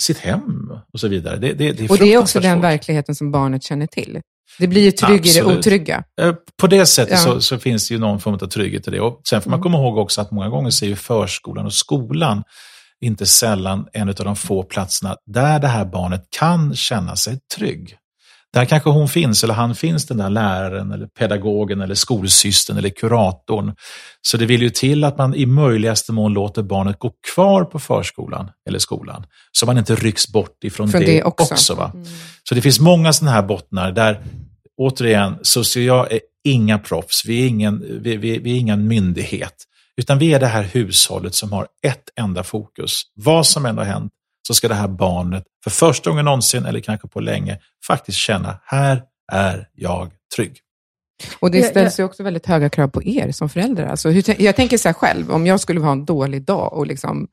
sitt 0.01 0.19
hem 0.19 0.43
och 0.93 1.01
så 1.01 1.09
vidare. 1.09 1.37
Det, 1.37 1.53
det, 1.53 1.73
det 1.73 1.91
och 1.91 1.99
det 1.99 2.15
är 2.15 2.19
också 2.19 2.41
den 2.41 2.61
verkligheten 2.61 3.15
som 3.15 3.31
barnet 3.31 3.63
känner 3.63 3.87
till. 3.87 4.21
Det 4.59 4.67
blir 4.67 4.83
ju 4.83 4.93
trygg 4.93 5.27
i 5.27 5.33
det 5.33 5.45
otrygga. 5.45 6.05
Eh, 6.21 6.35
på 6.61 6.67
det 6.67 6.87
sättet 6.87 7.13
ja. 7.13 7.19
så, 7.19 7.41
så, 7.41 7.59
finns 7.59 7.89
det 7.89 7.95
ju 7.95 8.01
någon 8.01 8.21
form 8.21 8.35
av 8.35 8.47
trygghet 8.47 8.89
i 8.89 8.91
det. 8.91 9.01
Och 9.01 9.21
sen 9.29 9.43
får 9.43 9.51
man 9.51 9.59
mm. 9.59 9.63
komma 9.63 9.79
ihåg 9.79 9.99
också 9.99 10.21
att 10.21 10.31
många 10.31 10.49
gånger 10.49 10.71
så 10.71 10.85
är 10.85 10.89
ju 10.89 10.97
förskolan 10.97 11.67
och 11.67 11.73
skolan 11.73 12.43
inte 13.01 13.27
sällan 13.27 13.87
en 13.93 14.09
av 14.09 14.15
de 14.15 14.37
få 14.37 14.63
platserna 14.63 15.17
där 15.27 15.59
det 15.59 15.69
här 15.69 15.85
barnet 15.85 16.27
kan 16.39 16.75
känna 16.77 17.17
sig 17.17 17.39
trygg. 17.57 17.97
Där 18.53 18.65
kanske 18.65 18.91
hon 18.91 19.09
finns, 19.09 19.45
eller 19.45 19.55
han 19.55 19.75
finns, 19.75 20.07
den 20.07 20.17
där 20.17 20.31
läraren, 20.31 20.93
eller 20.93 21.07
pedagogen, 21.07 21.81
eller 21.81 21.95
skolsystern 21.95 22.77
eller 22.77 22.89
kuratorn. 22.89 23.75
Så 24.23 24.37
det 24.37 24.47
vill 24.47 24.63
ju 24.63 24.71
till 24.71 25.05
att 25.05 25.19
man 25.19 25.35
i 25.35 25.47
möjligaste 25.47 26.13
mån 26.13 26.33
låter 26.33 26.63
barnet 26.63 26.99
gå 26.99 27.13
kvar 27.35 27.65
på 27.65 27.79
förskolan 27.79 28.51
eller 28.69 28.79
skolan. 28.79 29.27
Så 29.53 29.67
man 29.67 29.79
inte 29.79 29.95
rycks 29.95 30.29
bort 30.29 30.65
ifrån 30.65 30.89
Från 30.89 31.01
det, 31.01 31.07
det 31.07 31.23
också. 31.23 31.55
också 31.55 31.75
va? 31.75 31.91
Mm. 31.95 32.07
Så 32.49 32.55
det 32.55 32.63
finns 32.63 32.81
många 32.81 33.13
sådana 33.13 33.33
här 33.33 33.43
bottnar 33.43 33.93
där, 33.93 34.21
återigen, 34.77 35.39
så 35.43 35.81
jag 35.81 36.13
är 36.13 36.21
inga 36.45 36.79
proffs, 36.79 37.25
vi 37.27 37.43
är 37.45 37.49
ingen, 37.49 38.01
vi, 38.03 38.17
vi, 38.17 38.39
vi 38.39 38.53
är 38.53 38.59
ingen 38.59 38.89
myndighet. 38.89 39.55
Utan 39.97 40.19
vi 40.19 40.35
är 40.35 40.41
det 40.41 40.47
här 40.47 40.63
hushållet 40.63 41.35
som 41.35 41.53
har 41.53 41.67
ett 41.87 42.11
enda 42.17 42.43
fokus. 42.43 43.03
Vad 43.15 43.47
som 43.47 43.67
än 43.67 43.79
har 43.79 43.85
hänt 43.85 44.13
så 44.47 44.55
ska 44.55 44.69
det 44.69 44.75
här 44.75 44.89
barnet 44.89 45.45
för 45.65 45.71
första 45.71 46.11
gången 46.11 46.25
någonsin, 46.25 46.67
eller 46.67 46.81
kanske 46.81 47.09
på 47.09 47.21
länge, 47.21 47.59
faktiskt 47.87 48.19
känna, 48.19 48.61
här 48.65 49.03
är 49.33 49.69
jag 49.75 50.11
trygg. 50.37 50.59
Och 51.41 51.51
det 51.51 51.63
ställs 51.63 52.01
ju 52.01 52.05
också 52.05 52.23
väldigt 52.23 52.47
höga 52.47 52.69
krav 52.69 52.89
på 52.89 53.03
er 53.03 53.33
som 53.33 53.49
föräldrar. 53.49 53.87
Alltså, 53.87 54.11
jag 54.39 54.57
tänker 54.57 54.79
så 54.79 54.89
här 54.89 54.93
själv, 54.93 55.31
om 55.31 55.47
jag 55.47 55.61
skulle 55.61 55.81
ha 55.81 55.93
en 55.93 56.05
dålig 56.05 56.45
dag 56.45 56.73
och 56.73 56.87
liksom, 56.87 57.29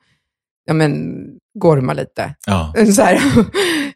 ja 0.65 0.73
men, 0.73 1.23
gorma 1.59 1.93
lite, 1.93 2.35
ja. 2.47 2.73
Så 2.95 3.01
här, 3.01 3.19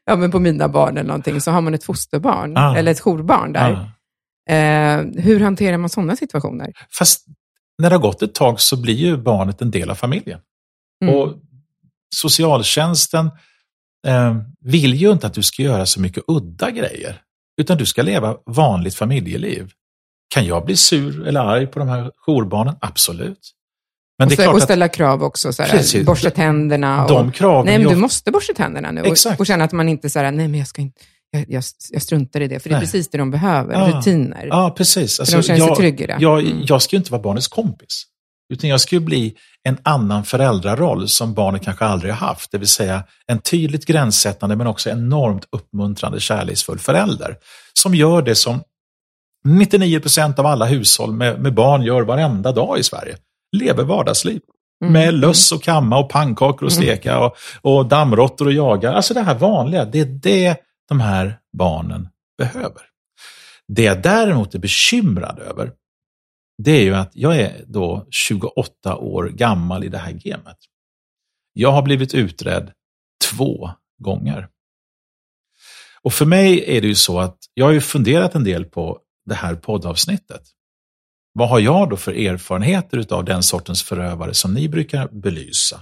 ja, 0.06 0.16
men 0.16 0.32
på 0.32 0.40
mina 0.40 0.68
barn 0.68 0.98
eller 0.98 1.08
någonting, 1.08 1.42
så 1.42 1.52
har 1.52 1.62
man 1.62 1.74
ett 1.74 1.84
fosterbarn, 1.84 2.54
ja. 2.54 2.78
eller 2.78 2.92
ett 2.92 3.00
jourbarn 3.00 3.54
där. 3.54 3.72
Ja. 3.72 3.92
Eh, 4.54 5.06
hur 5.24 5.40
hanterar 5.40 5.78
man 5.78 5.90
sådana 5.90 6.16
situationer? 6.16 6.74
Fast 6.98 7.26
när 7.78 7.90
det 7.90 7.96
har 7.96 8.02
gått 8.02 8.22
ett 8.22 8.36
tag 8.36 8.60
så 8.60 8.82
blir 8.82 8.94
ju 8.94 9.18
barnet 9.18 9.62
en 9.62 9.72
del 9.72 9.90
av 9.90 9.96
familjen. 9.96 10.40
Mm. 11.04 11.16
Och 11.16 11.34
socialtjänsten 12.16 13.32
eh, 14.08 14.38
vill 14.60 14.94
ju 14.94 15.12
inte 15.12 15.28
att 15.28 15.34
du 15.34 15.44
ska 15.44 15.64
göra 15.64 15.86
så 15.86 16.02
mycket 16.02 16.24
udda 16.28 16.72
grejer, 16.72 17.22
utan 17.62 17.78
du 17.78 17.86
ska 17.86 18.02
leva 18.02 18.38
vanligt 18.46 18.96
familjeliv. 18.96 19.72
Kan 20.30 20.46
jag 20.46 20.66
bli 20.66 20.78
sur 20.78 21.28
eller 21.28 21.40
arg 21.40 21.68
på 21.68 21.80
de 21.80 21.88
här 21.88 22.12
jourbarnen? 22.28 22.76
Absolut. 22.82 23.54
Men 24.20 24.28
och, 24.28 24.34
klart 24.34 24.56
och 24.56 24.62
ställa 24.62 24.86
att, 24.86 24.94
krav 24.94 25.24
också, 25.24 25.52
precis, 25.58 26.06
borsta 26.06 26.30
tänderna. 26.30 27.04
Och, 27.04 27.10
de 27.10 27.32
kraven 27.32 27.66
nej, 27.66 27.78
men 27.78 27.88
du 27.88 27.96
måste 27.96 28.32
borsta 28.32 28.54
tänderna 28.54 28.92
nu. 28.92 29.02
Och, 29.02 29.40
och 29.40 29.46
känna 29.46 29.64
att 29.64 29.72
man 29.72 29.90
inte 29.90 30.10
säger 30.10 30.32
nej 30.32 30.48
men 30.48 30.60
jag 30.60 30.68
ska 30.68 30.82
inte, 30.82 31.02
jag, 31.32 31.46
jag, 31.48 31.64
jag, 31.92 32.02
struntar 32.02 32.42
i 32.42 32.48
det, 32.48 32.60
för 32.60 32.70
det 32.70 32.76
är 32.76 32.80
precis 32.80 33.10
det 33.10 33.18
de 33.18 33.32
behöver, 33.32 33.74
ja, 33.74 33.98
rutiner. 33.98 34.48
Ja, 34.48 34.74
precis. 34.78 35.20
Alltså, 35.20 35.38
de 35.38 35.44
känner 35.44 35.68
sig 35.68 35.76
trygga 35.76 36.04
i 36.04 36.08
det. 36.08 36.18
Jag, 36.20 36.40
mm. 36.40 36.64
jag 36.68 36.82
ska 36.82 36.96
ju 36.96 36.98
inte 36.98 37.12
vara 37.12 37.22
barnets 37.22 37.48
kompis, 37.48 38.04
utan 38.50 38.70
jag 38.70 38.80
ju 38.92 39.00
bli 39.00 39.36
en 39.64 39.78
annan 39.84 40.24
föräldraroll 40.24 41.08
som 41.08 41.34
barnet 41.34 41.64
kanske 41.64 41.86
aldrig 41.86 42.14
har 42.14 42.28
haft, 42.28 42.52
det 42.52 42.58
vill 42.58 42.68
säga 42.68 43.04
en 43.28 43.40
tydligt 43.40 43.86
gränssättande 43.86 44.56
men 44.56 44.68
också 44.68 44.90
enormt 44.90 45.46
uppmuntrande, 45.52 46.20
kärleksfull 46.20 46.80
förälder, 46.80 47.36
som 47.74 47.96
gör 47.96 48.22
det 48.22 48.36
som 48.36 48.62
99 49.46 50.00
procent 50.00 50.40
av 50.40 50.46
alla 50.46 50.66
hushåll 50.66 51.14
med, 51.14 51.42
med, 51.42 51.54
barn 51.54 51.84
gör 51.84 52.02
varenda 52.02 52.52
dag 52.52 52.80
i 52.80 52.84
Sverige, 52.84 53.18
lever 53.58 53.84
vardagsliv. 53.84 54.42
Mm. 54.82 54.94
Med 54.94 55.14
löss 55.14 55.52
och 55.52 55.64
kamma 55.64 56.00
och 56.00 56.10
pannkakor 56.10 56.66
och 56.66 56.72
mm. 56.72 56.84
steka 56.84 57.20
och, 57.20 57.38
och 57.62 57.86
dammråttor 57.86 58.46
och 58.46 58.54
jaga. 58.54 58.94
Alltså 58.94 59.14
det 59.14 59.22
här 59.22 59.36
vanliga, 59.36 59.86
det 59.86 60.00
är 60.00 60.06
det 60.06 60.56
de 60.90 61.00
här 61.00 61.40
barnen 61.58 62.08
behöver. 62.38 62.82
Det 63.68 63.84
jag 63.84 64.02
däremot 64.02 64.56
är 64.56 64.60
bekymrad 64.60 65.40
över, 65.40 65.72
det 66.58 66.72
är 66.72 66.84
ju 66.84 66.96
att 66.96 67.12
jag 67.14 67.38
är 67.38 67.64
då 67.68 68.08
28 68.10 68.98
år 68.98 69.30
gammal 69.30 69.84
i 69.84 69.90
det 69.90 69.98
här 69.98 70.12
gamet. 70.12 70.58
Jag 71.54 71.72
har 71.72 71.82
blivit 71.82 72.14
utredd 72.14 72.72
två 73.32 73.70
gånger. 73.98 74.48
Och 76.02 76.14
för 76.14 76.26
mig 76.26 76.78
är 76.78 76.82
det 76.82 76.88
ju 76.88 76.96
så 76.96 77.20
att 77.20 77.38
jag 77.54 77.66
har 77.66 77.72
ju 77.72 77.82
funderat 77.82 78.36
en 78.36 78.44
del 78.44 78.66
på 78.66 79.00
det 79.26 79.36
här 79.36 79.56
poddavsnittet. 79.56 80.42
Vad 81.34 81.50
har 81.50 81.60
jag 81.60 81.90
då 81.90 81.98
för 81.98 82.14
erfarenheter 82.14 83.14
av 83.14 83.26
den 83.26 83.44
sortens 83.44 83.84
förövare 83.84 84.34
som 84.34 84.54
ni 84.54 84.70
brukar 84.70 85.08
belysa? 85.08 85.82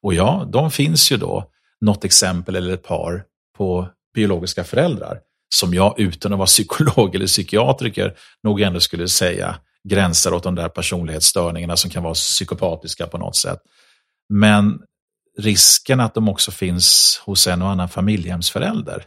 Och 0.00 0.14
ja, 0.14 0.48
de 0.52 0.70
finns 0.70 1.12
ju 1.12 1.16
då, 1.16 1.50
något 1.80 2.04
exempel 2.04 2.56
eller 2.56 2.74
ett 2.74 2.82
par 2.82 3.24
på 3.56 3.88
biologiska 4.14 4.64
föräldrar 4.64 5.20
som 5.54 5.74
jag 5.74 6.00
utan 6.00 6.32
att 6.32 6.38
vara 6.38 6.46
psykolog 6.46 7.14
eller 7.14 7.26
psykiatriker 7.26 8.16
nog 8.42 8.60
ändå 8.60 8.80
skulle 8.80 9.08
säga 9.08 9.56
gränsar 9.88 10.32
åt 10.32 10.42
de 10.42 10.54
där 10.54 10.68
personlighetsstörningarna 10.68 11.76
som 11.76 11.90
kan 11.90 12.02
vara 12.02 12.14
psykopatiska 12.14 13.06
på 13.06 13.18
något 13.18 13.36
sätt. 13.36 13.58
Men 14.28 14.78
risken 15.38 16.00
att 16.00 16.14
de 16.14 16.28
också 16.28 16.50
finns 16.50 17.20
hos 17.24 17.46
en 17.46 17.62
och 17.62 17.68
annan 17.68 17.88
familjehemsförälder, 17.88 19.04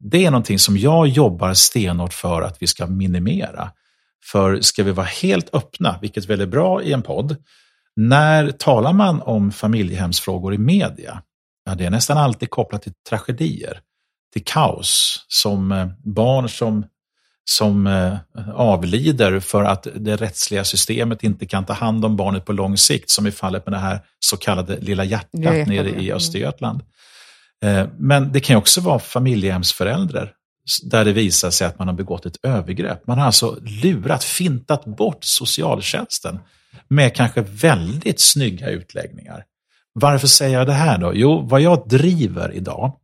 det 0.00 0.26
är 0.26 0.30
någonting 0.30 0.58
som 0.58 0.76
jag 0.76 1.06
jobbar 1.06 1.54
stenhårt 1.54 2.12
för 2.12 2.42
att 2.42 2.62
vi 2.62 2.66
ska 2.66 2.86
minimera. 2.86 3.70
För 4.24 4.60
ska 4.60 4.84
vi 4.84 4.90
vara 4.90 5.06
helt 5.06 5.54
öppna, 5.54 5.98
vilket 6.00 6.26
väl 6.26 6.40
är 6.40 6.46
bra 6.46 6.82
i 6.82 6.92
en 6.92 7.02
podd, 7.02 7.36
när 7.96 8.50
talar 8.50 8.92
man 8.92 9.22
om 9.22 9.52
familjehemsfrågor 9.52 10.54
i 10.54 10.58
media? 10.58 11.22
Ja, 11.64 11.74
det 11.74 11.84
är 11.84 11.90
nästan 11.90 12.18
alltid 12.18 12.50
kopplat 12.50 12.82
till 12.82 12.92
tragedier 13.08 13.80
till 14.32 14.44
kaos 14.44 15.24
som 15.28 15.72
eh, 15.72 15.88
barn 16.04 16.48
som, 16.48 16.84
som 17.44 17.86
eh, 17.86 18.16
avlider 18.54 19.40
för 19.40 19.64
att 19.64 19.86
det 19.94 20.16
rättsliga 20.16 20.64
systemet 20.64 21.22
inte 21.22 21.46
kan 21.46 21.64
ta 21.64 21.72
hand 21.72 22.04
om 22.04 22.16
barnet 22.16 22.44
på 22.44 22.52
lång 22.52 22.76
sikt, 22.76 23.10
som 23.10 23.26
i 23.26 23.30
fallet 23.30 23.66
med 23.66 23.72
det 23.72 23.78
här 23.78 24.00
så 24.20 24.36
kallade 24.36 24.76
Lilla 24.80 25.04
hjärtat 25.04 25.28
ja, 25.32 25.50
nere 25.50 25.88
i 25.88 26.04
mm. 26.04 26.16
Östergötland. 26.16 26.82
Eh, 27.64 27.86
men 27.98 28.32
det 28.32 28.40
kan 28.40 28.56
också 28.56 28.80
vara 28.80 28.98
familjehemsföräldrar 28.98 30.32
där 30.82 31.04
det 31.04 31.12
visar 31.12 31.50
sig 31.50 31.66
att 31.66 31.78
man 31.78 31.88
har 31.88 31.94
begått 31.94 32.26
ett 32.26 32.44
övergrepp. 32.44 33.06
Man 33.06 33.18
har 33.18 33.26
alltså 33.26 33.58
lurat, 33.60 34.24
fintat 34.24 34.84
bort 34.84 35.24
socialtjänsten 35.24 36.38
med 36.88 37.14
kanske 37.14 37.40
väldigt 37.40 38.20
snygga 38.20 38.70
utläggningar. 38.70 39.44
Varför 39.92 40.26
säger 40.26 40.58
jag 40.58 40.66
det 40.66 40.72
här 40.72 40.98
då? 40.98 41.12
Jo, 41.14 41.46
vad 41.46 41.60
jag 41.60 41.88
driver 41.88 42.54
idag, 42.54 42.96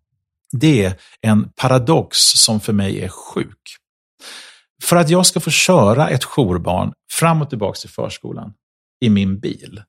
det 0.52 0.84
är 0.84 0.94
en 1.20 1.48
paradox 1.56 2.18
som 2.18 2.60
för 2.60 2.72
mig 2.72 3.04
är 3.04 3.08
sjuk. 3.08 3.78
För 4.82 4.96
att 4.96 5.10
jag 5.10 5.26
ska 5.26 5.40
få 5.40 5.50
köra 5.50 6.08
ett 6.08 6.24
jourbarn 6.24 6.92
fram 7.12 7.42
och 7.42 7.48
tillbaka 7.48 7.76
till 7.76 7.90
förskolan 7.90 8.52
i 9.00 9.10
min 9.10 9.38
bil, 9.38 9.82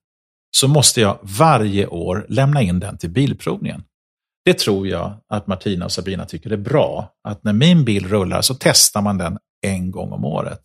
så 0.52 0.68
måste 0.68 1.02
jag 1.02 1.20
varje 1.22 1.88
år 1.88 2.26
lämna 2.30 2.62
in 2.62 2.80
den 2.80 2.98
till 2.98 3.10
bilprovningen. 3.10 3.84
Det 4.46 4.60
tror 4.60 4.88
jag 4.88 5.18
att 5.28 5.48
Martina 5.48 5.86
och 5.86 5.92
Sabina 5.92 6.26
tycker 6.26 6.50
är 6.50 6.58
bra. 6.58 7.14
Att 7.24 7.44
när 7.44 7.54
min 7.54 7.86
bil 7.86 8.08
rullar 8.08 8.42
så 8.42 8.56
testar 8.60 9.02
man 9.02 9.18
den 9.18 9.38
en 9.62 9.92
gång 9.92 10.12
om 10.12 10.26
året. 10.26 10.62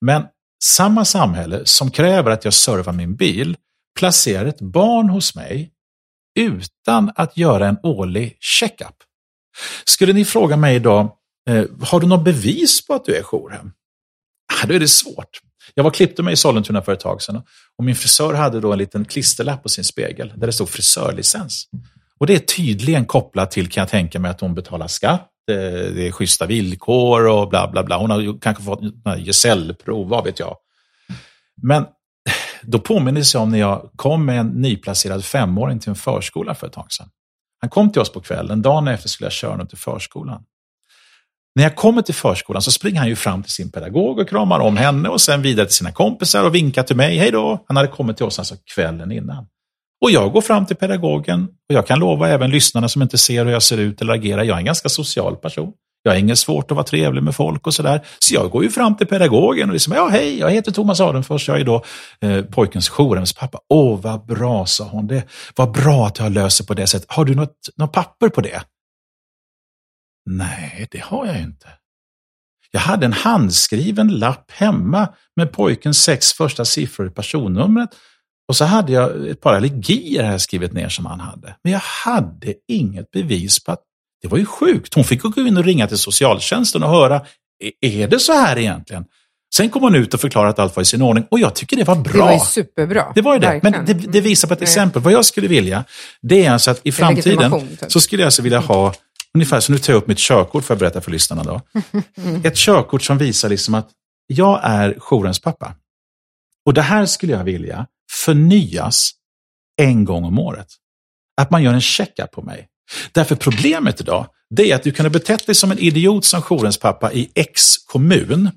Men 0.00 0.26
samma 0.64 1.04
samhälle 1.04 1.60
som 1.64 1.90
kräver 1.90 2.30
att 2.30 2.44
jag 2.44 2.54
servar 2.54 2.92
min 2.92 3.16
bil 3.16 3.56
placerar 3.98 4.46
ett 4.46 4.60
barn 4.60 5.08
hos 5.08 5.34
mig 5.34 5.72
utan 6.38 7.12
att 7.14 7.36
göra 7.36 7.68
en 7.68 7.78
årlig 7.82 8.36
checkup. 8.40 8.94
Skulle 9.84 10.12
ni 10.12 10.24
fråga 10.24 10.56
mig 10.56 10.76
idag, 10.76 11.12
Eh, 11.50 11.64
har 11.80 12.00
du 12.00 12.06
något 12.06 12.24
bevis 12.24 12.86
på 12.86 12.94
att 12.94 13.04
du 13.04 13.16
är 13.16 13.22
jourhem? 13.22 13.72
Ah, 14.52 14.66
då 14.66 14.74
är 14.74 14.80
det 14.80 14.88
svårt. 14.88 15.40
Jag 15.74 15.84
var 15.84 15.90
klippte 15.90 16.22
mig 16.22 16.32
i 16.32 16.36
Sollentuna 16.36 16.82
för 16.82 16.92
ett 16.92 17.00
tag 17.00 17.22
sedan 17.22 17.42
och 17.78 17.84
min 17.84 17.96
frisör 17.96 18.34
hade 18.34 18.60
då 18.60 18.72
en 18.72 18.78
liten 18.78 19.04
klisterlapp 19.04 19.62
på 19.62 19.68
sin 19.68 19.84
spegel 19.84 20.32
där 20.36 20.46
det 20.46 20.52
stod 20.52 20.68
frisörlicens. 20.68 21.68
Och 22.18 22.26
det 22.26 22.34
är 22.34 22.38
tydligen 22.38 23.04
kopplat 23.04 23.50
till, 23.50 23.70
kan 23.70 23.80
jag 23.80 23.88
tänka 23.88 24.18
mig, 24.18 24.30
att 24.30 24.40
hon 24.40 24.54
betalar 24.54 24.86
skatt, 24.86 25.30
eh, 25.50 25.56
det 25.94 26.06
är 26.06 26.12
schyssta 26.12 26.46
villkor 26.46 27.26
och 27.26 27.48
bla 27.48 27.68
bla 27.68 27.84
bla. 27.84 27.98
Hon 27.98 28.10
har 28.10 28.40
kanske 28.40 28.62
fått 28.62 28.80
gesällprov, 29.18 30.08
vad 30.08 30.24
vet 30.24 30.38
jag. 30.38 30.56
Men 31.62 31.86
då 32.62 32.78
påminner 32.78 33.34
jag 33.34 33.42
om 33.42 33.50
när 33.50 33.58
jag 33.58 33.90
kom 33.96 34.24
med 34.26 34.40
en 34.40 34.46
nyplacerad 34.46 35.24
femåring 35.24 35.78
till 35.78 35.88
en 35.88 35.96
förskola 35.96 36.54
för 36.54 36.66
ett 36.66 36.72
tag 36.72 36.92
sedan. 36.92 37.08
Han 37.60 37.70
kom 37.70 37.92
till 37.92 38.02
oss 38.02 38.12
på 38.12 38.20
kvällen, 38.20 38.62
dagen 38.62 38.88
efter 38.88 39.08
skulle 39.08 39.26
jag 39.26 39.32
köra 39.32 39.50
honom 39.50 39.66
till 39.66 39.78
förskolan. 39.78 40.44
När 41.54 41.62
jag 41.62 41.76
kommer 41.76 42.02
till 42.02 42.14
förskolan 42.14 42.62
så 42.62 42.70
springer 42.70 42.98
han 42.98 43.08
ju 43.08 43.16
fram 43.16 43.42
till 43.42 43.52
sin 43.52 43.70
pedagog 43.70 44.18
och 44.18 44.28
kramar 44.28 44.60
om 44.60 44.76
henne 44.76 45.08
och 45.08 45.20
sen 45.20 45.42
vidare 45.42 45.66
till 45.66 45.74
sina 45.74 45.92
kompisar 45.92 46.44
och 46.44 46.54
vinkar 46.54 46.82
till 46.82 46.96
mig. 46.96 47.16
Hej 47.16 47.30
då! 47.30 47.64
Han 47.68 47.76
hade 47.76 47.88
kommit 47.88 48.16
till 48.16 48.26
oss 48.26 48.38
alltså 48.38 48.54
kvällen 48.74 49.12
innan. 49.12 49.46
Och 50.02 50.10
jag 50.10 50.32
går 50.32 50.40
fram 50.40 50.66
till 50.66 50.76
pedagogen 50.76 51.44
och 51.44 51.74
jag 51.74 51.86
kan 51.86 51.98
lova 51.98 52.28
även 52.28 52.50
lyssnarna 52.50 52.88
som 52.88 53.02
inte 53.02 53.18
ser 53.18 53.44
hur 53.44 53.52
jag 53.52 53.62
ser 53.62 53.78
ut 53.78 54.00
eller 54.00 54.12
agerar, 54.12 54.42
jag 54.42 54.54
är 54.54 54.58
en 54.58 54.64
ganska 54.64 54.88
social 54.88 55.36
person. 55.36 55.72
Jag 56.02 56.12
har 56.12 56.18
inget 56.18 56.38
svårt 56.38 56.70
att 56.70 56.74
vara 56.74 56.84
trevlig 56.84 57.22
med 57.22 57.34
folk 57.34 57.66
och 57.66 57.74
sådär. 57.74 58.00
Så 58.18 58.34
jag 58.34 58.50
går 58.50 58.62
ju 58.62 58.70
fram 58.70 58.96
till 58.96 59.06
pedagogen 59.06 59.68
och 59.68 59.72
liksom, 59.72 59.92
ja 59.92 60.08
hej, 60.08 60.38
jag 60.38 60.50
heter 60.50 60.72
Thomas 60.72 61.00
Adenfors, 61.00 61.48
jag 61.48 61.60
är 61.60 61.64
då 61.64 61.84
eh, 62.20 62.42
pojkens 62.42 62.88
jourhemspappa. 62.88 63.58
Åh, 63.68 64.00
vad 64.00 64.26
bra, 64.26 64.66
sa 64.66 64.84
hon. 64.84 65.06
Det 65.06 65.24
Vad 65.56 65.72
bra 65.72 66.06
att 66.06 66.18
jag 66.18 66.32
löser 66.32 66.64
på 66.64 66.74
det 66.74 66.86
sättet. 66.86 67.10
Har 67.10 67.24
du 67.24 67.34
något, 67.34 67.56
något 67.76 67.92
papper 67.92 68.28
på 68.28 68.40
det? 68.40 68.62
Nej, 70.26 70.88
det 70.90 71.02
har 71.02 71.26
jag 71.26 71.40
inte. 71.40 71.68
Jag 72.70 72.80
hade 72.80 73.06
en 73.06 73.12
handskriven 73.12 74.18
lapp 74.18 74.50
hemma 74.50 75.08
med 75.36 75.52
pojkens 75.52 76.02
sex 76.02 76.32
första 76.32 76.64
siffror 76.64 77.06
i 77.06 77.10
personnumret. 77.10 77.90
Och 78.48 78.56
så 78.56 78.64
hade 78.64 78.92
jag 78.92 79.28
ett 79.28 79.40
par 79.40 79.54
allergier 79.54 80.22
här 80.22 80.38
skrivit 80.38 80.72
ner 80.72 80.88
som 80.88 81.06
han 81.06 81.20
hade. 81.20 81.56
Men 81.64 81.72
jag 81.72 81.80
hade 82.04 82.54
inget 82.68 83.10
bevis 83.10 83.64
på 83.64 83.72
att 83.72 83.80
det 84.22 84.28
var 84.28 84.38
ju 84.38 84.46
sjukt. 84.46 84.94
Hon 84.94 85.04
fick 85.04 85.22
gå 85.22 85.40
in 85.40 85.56
och 85.56 85.64
ringa 85.64 85.86
till 85.86 85.98
socialtjänsten 85.98 86.82
och 86.82 86.90
höra, 86.90 87.20
är 87.80 88.08
det 88.08 88.18
så 88.18 88.32
här 88.32 88.58
egentligen? 88.58 89.04
Sen 89.54 89.70
kom 89.70 89.82
hon 89.82 89.94
ut 89.94 90.14
och 90.14 90.20
förklarade 90.20 90.50
att 90.50 90.58
allt 90.58 90.76
var 90.76 90.82
i 90.82 90.86
sin 90.86 91.02
ordning 91.02 91.24
och 91.30 91.38
jag 91.38 91.54
tycker 91.54 91.76
det 91.76 91.84
var 91.84 91.96
bra. 91.96 92.12
Det 92.12 92.18
var 92.18 92.32
ju 92.32 92.38
superbra. 92.38 93.12
Det 93.14 93.20
var 93.22 93.34
ju 93.34 93.40
det. 93.40 93.60
Men 93.62 93.84
det, 93.86 93.94
det 93.94 94.20
visar 94.20 94.48
på 94.48 94.54
ett 94.54 94.62
exempel. 94.62 95.02
Vad 95.02 95.12
jag 95.12 95.24
skulle 95.24 95.48
vilja, 95.48 95.84
det 96.22 96.44
är 96.44 96.50
alltså 96.50 96.70
att 96.70 96.80
i 96.82 96.92
framtiden 96.92 97.52
typ. 97.60 97.92
så 97.92 98.00
skulle 98.00 98.22
jag 98.22 98.26
alltså 98.26 98.42
vilja 98.42 98.58
ha 98.58 98.94
Ungefär, 99.34 99.60
så 99.60 99.72
nu 99.72 99.78
tar 99.78 99.92
jag 99.92 100.02
upp 100.02 100.08
mitt 100.08 100.18
körkort 100.18 100.64
för 100.64 100.74
att 100.74 100.80
berätta 100.80 101.00
för 101.00 101.10
lyssnarna. 101.10 101.42
Då. 101.42 101.60
Ett 102.48 102.56
körkort 102.56 103.02
som 103.02 103.18
visar 103.18 103.48
liksom 103.48 103.74
att 103.74 103.90
jag 104.26 104.60
är 104.62 104.96
jourens 104.98 105.40
pappa. 105.40 105.74
Och 106.66 106.74
det 106.74 106.82
här 106.82 107.06
skulle 107.06 107.32
jag 107.32 107.44
vilja 107.44 107.86
förnyas 108.24 109.10
en 109.80 110.04
gång 110.04 110.24
om 110.24 110.38
året. 110.38 110.68
Att 111.36 111.50
man 111.50 111.62
gör 111.62 111.72
en 111.72 111.80
checkup 111.80 112.30
på 112.30 112.42
mig. 112.42 112.68
Därför 113.12 113.36
problemet 113.36 114.00
idag, 114.00 114.26
det 114.50 114.70
är 114.70 114.74
att 114.74 114.82
du 114.82 114.92
kan 114.92 115.06
ha 115.06 115.10
betett 115.10 115.46
dig 115.46 115.54
som 115.54 115.70
en 115.70 115.78
idiot 115.78 116.24
som 116.24 116.42
jourens 116.42 116.78
pappa 116.78 117.12
i 117.12 117.30
X 117.34 117.76
kommun. 117.86 118.50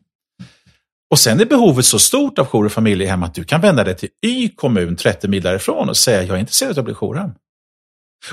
Och 1.11 1.19
sen 1.19 1.39
är 1.39 1.45
behovet 1.45 1.85
så 1.85 1.99
stort 1.99 2.39
av 2.39 2.45
jour 2.45 2.65
och 2.65 2.71
familjehem 2.71 3.23
att 3.23 3.33
du 3.33 3.43
kan 3.43 3.61
vända 3.61 3.83
dig 3.83 3.97
till 3.97 4.09
Y 4.25 4.49
kommun 4.49 4.95
30 4.95 5.27
mil 5.27 5.43
därifrån 5.43 5.89
och 5.89 5.97
säga 5.97 6.23
jag 6.23 6.35
är 6.35 6.39
intresserad 6.39 6.71
av 6.71 6.79
att 6.79 6.85
bli 6.85 6.93
jourhem. 6.93 7.31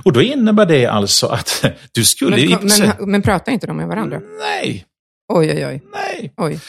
Och 0.03 0.13
då 0.13 0.23
innebär 0.23 0.67
det 0.67 0.87
alltså 0.87 1.27
att 1.27 1.65
du 1.93 2.05
skulle... 2.05 2.59
Men, 2.59 2.71
men, 2.79 3.11
men 3.11 3.23
pratar 3.23 3.53
inte 3.53 3.67
de 3.67 3.77
med 3.77 3.89
varandra? 3.89 4.21
Nej. 4.39 4.87
Oj, 5.35 5.51
oj, 5.51 5.67
oj. 5.67 5.83
Nej. 5.93 6.33
Oj. 6.37 6.61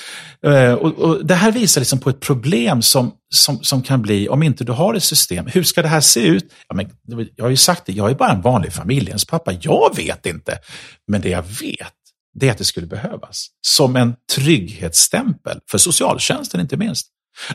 Uh, 0.48 0.74
och, 0.74 1.00
och, 1.00 1.26
det 1.26 1.36
här 1.36 1.52
visar 1.52 1.82
liksom 1.82 2.00
på 2.00 2.10
ett 2.10 2.20
problem 2.20 2.82
som, 2.82 3.12
som, 3.34 3.64
som 3.64 3.84
kan 3.84 4.02
bli, 4.02 4.30
om 4.30 4.44
inte 4.44 4.64
du 4.64 4.72
har 4.72 4.94
ett 4.94 5.04
system, 5.04 5.46
hur 5.46 5.64
ska 5.64 5.82
det 5.82 5.88
här 5.88 6.02
se 6.02 6.20
ut? 6.20 6.54
Ja, 6.68 6.76
men, 6.76 6.90
jag 7.36 7.46
har 7.46 7.50
ju 7.50 7.58
sagt 7.58 7.86
det, 7.86 7.94
jag 7.94 8.12
är 8.12 8.16
bara 8.16 8.32
en 8.32 8.42
vanlig 8.42 8.74
familjens 8.74 9.26
pappa. 9.26 9.54
Jag 9.62 9.96
vet 9.96 10.26
inte. 10.26 10.60
Men 11.08 11.22
det 11.22 11.30
jag 11.30 11.42
vet, 11.42 11.94
det 12.34 12.48
är 12.48 12.52
att 12.52 12.58
det 12.58 12.64
skulle 12.64 12.88
behövas. 12.88 13.48
Som 13.62 13.96
en 13.96 14.16
trygghetsstämpel, 14.36 15.60
för 15.72 15.78
socialtjänsten 15.78 16.62
inte 16.62 16.78
minst. 16.78 17.08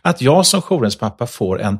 Att 0.02 0.20
jag 0.20 0.46
som 0.46 0.62
jourens 0.62 0.96
pappa 0.96 1.26
får 1.26 1.60
en, 1.60 1.78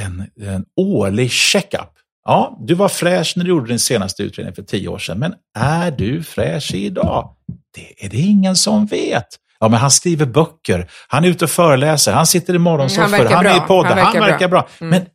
en, 0.00 0.26
en 0.40 0.64
årlig 0.76 1.30
checkup 1.30 1.93
Ja, 2.24 2.58
du 2.60 2.74
var 2.74 2.88
fräsch 2.88 3.32
när 3.36 3.44
du 3.44 3.50
gjorde 3.50 3.68
din 3.68 3.78
senaste 3.78 4.22
utredning 4.22 4.54
för 4.54 4.62
tio 4.62 4.88
år 4.88 4.98
sedan, 4.98 5.18
men 5.18 5.34
är 5.58 5.90
du 5.90 6.22
fräsch 6.22 6.74
idag? 6.74 7.36
Det 7.74 8.04
är 8.04 8.08
det 8.08 8.16
ingen 8.16 8.56
som 8.56 8.86
vet. 8.86 9.26
Ja, 9.60 9.68
men 9.68 9.80
han 9.80 9.90
skriver 9.90 10.26
böcker, 10.26 10.90
han 11.08 11.24
är 11.24 11.28
ute 11.28 11.44
och 11.44 11.50
föreläser, 11.50 12.12
han 12.12 12.26
sitter 12.26 12.54
i 12.54 12.58
morgonsoffor, 12.58 13.24
han, 13.24 13.26
han 13.26 13.46
är 13.46 13.56
i 13.56 13.60
poddar, 13.60 13.88
han 13.88 13.96
verkar, 13.96 14.20
han 14.20 14.30
verkar 14.30 14.48
bra. 14.48 14.60
bra. 14.60 14.86
Mm. 14.86 14.90
Men, 14.90 15.06